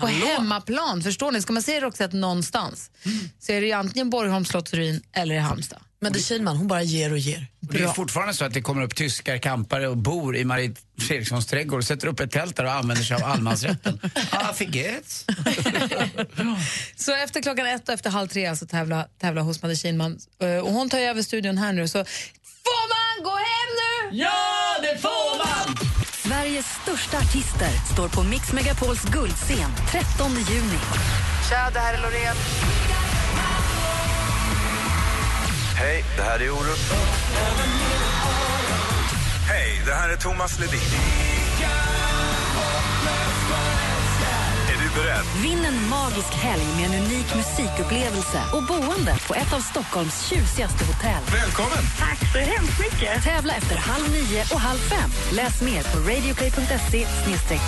På 0.00 0.06
hemmaplan. 0.06 1.02
Förstår 1.02 1.32
ni? 1.32 1.42
Ska 1.42 1.52
man 1.52 1.62
se 1.62 1.80
Roxette 1.80 2.16
någonstans 2.16 2.90
så 3.38 3.52
är 3.52 3.60
det 3.60 3.66
ju 3.66 3.72
antingen 3.72 4.10
Borgholms 4.10 4.48
slottsruin 4.48 5.02
eller 5.12 5.34
i 5.34 5.38
Halmstad. 5.38 5.78
Men 6.00 6.12
det 6.12 6.20
Kihlman, 6.20 6.56
hon 6.56 6.68
bara 6.68 6.82
ger 6.82 7.12
och 7.12 7.18
ger. 7.18 7.46
Och 7.68 7.74
det 7.74 7.82
är 7.82 7.88
fortfarande 7.88 8.34
så 8.34 8.44
att 8.44 8.54
det 8.54 8.62
kommer 8.62 8.82
upp 8.82 8.94
tyskar, 8.94 9.38
kampare 9.38 9.88
och 9.88 9.96
bor 9.96 10.36
i 10.36 10.44
Marie 10.44 10.74
Fredrikssons 10.98 11.46
trädgård 11.46 11.78
och 11.78 11.84
sätter 11.84 12.06
upp 12.06 12.20
ett 12.20 12.30
tält 12.30 12.56
där 12.56 12.64
och 12.64 12.72
använder 12.72 13.04
sig 13.04 13.16
av 13.16 13.24
allemansrätten. 13.24 14.00
ah, 14.30 14.52
förgets. 14.52 15.26
Så 16.96 17.12
efter 17.14 17.42
klockan 17.42 17.66
ett 17.66 17.88
och 17.88 17.94
efter 17.94 18.10
halv 18.10 18.28
tre 18.28 18.46
alltså 18.46 18.66
tävla, 18.66 19.06
tävla 19.20 19.40
hos 19.42 19.62
Madde 19.62 19.76
Kihlman. 19.76 20.18
Eh, 20.42 20.56
Och 20.56 20.72
hon 20.72 20.90
tar 20.90 20.98
ju 20.98 21.04
över 21.04 21.22
studion 21.22 21.58
här 21.58 21.72
nu. 21.72 21.88
Så 21.88 22.04
får 22.64 22.88
man 22.88 23.24
gå 23.24 23.36
hem? 23.36 23.61
Ja, 24.14 24.76
det 24.82 24.98
får 25.02 25.38
man! 25.38 25.76
Sveriges 26.12 26.66
största 26.82 27.16
artister 27.18 27.68
står 27.92 28.08
på 28.08 28.22
Mix 28.22 28.52
Megapols 28.52 29.02
guldscen 29.04 29.70
13 29.88 30.30
juni. 30.30 30.78
Tja, 31.48 31.70
det 31.72 31.78
här 31.78 31.94
är 31.94 32.02
Loreen. 32.02 32.36
Hej, 35.78 36.04
det 36.16 36.22
här 36.22 36.40
är 36.40 36.50
Orup. 36.50 36.78
Hej, 39.48 39.82
det 39.86 39.94
här 39.94 40.08
är 40.08 40.16
Thomas 40.16 40.58
Ledin. 40.58 41.31
Du 44.94 45.00
beredd? 45.00 45.26
Vinn 45.42 45.64
en 45.64 45.88
magisk 45.88 46.34
helg 46.34 46.66
med 46.76 46.84
en 46.86 47.04
unik 47.04 47.34
musikupplevelse 47.34 48.40
och 48.52 48.62
boende 48.62 49.14
på 49.28 49.34
ett 49.34 49.52
av 49.52 49.60
Stockholms 49.60 50.26
tjusigaste 50.28 50.84
hotell. 50.84 51.22
Välkommen! 51.32 51.84
Tack 51.98 52.32
så 52.32 52.38
hemskt 52.38 52.78
mycket. 52.78 53.24
Tävla 53.24 53.52
efter 53.54 53.76
halv 53.76 54.10
nio 54.10 54.42
och 54.52 54.60
halv 54.60 54.78
fem. 54.78 55.10
Läs 55.32 55.62
mer 55.62 55.82
på 55.82 55.98
radioplay.se 56.10 57.06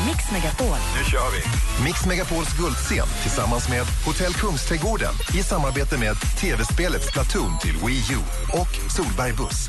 mixmegapol. 0.07 0.79
Nu 0.97 1.05
kör 1.11 1.29
vi! 1.35 1.41
Mix 1.85 2.07
Megapols 2.07 2.59
guldscen 2.59 3.09
tillsammans 3.23 3.69
med 3.69 3.85
Hotell 4.07 4.35
Kungsträdgården 4.35 5.15
i 5.39 5.43
samarbete 5.43 5.99
med 5.99 6.17
tv-spelet 6.41 7.05
Splatoon 7.05 7.59
till 7.59 7.77
Wii 7.87 8.05
U 8.13 8.19
och 8.61 8.93
Solberg 8.97 9.33
Buss. 9.33 9.69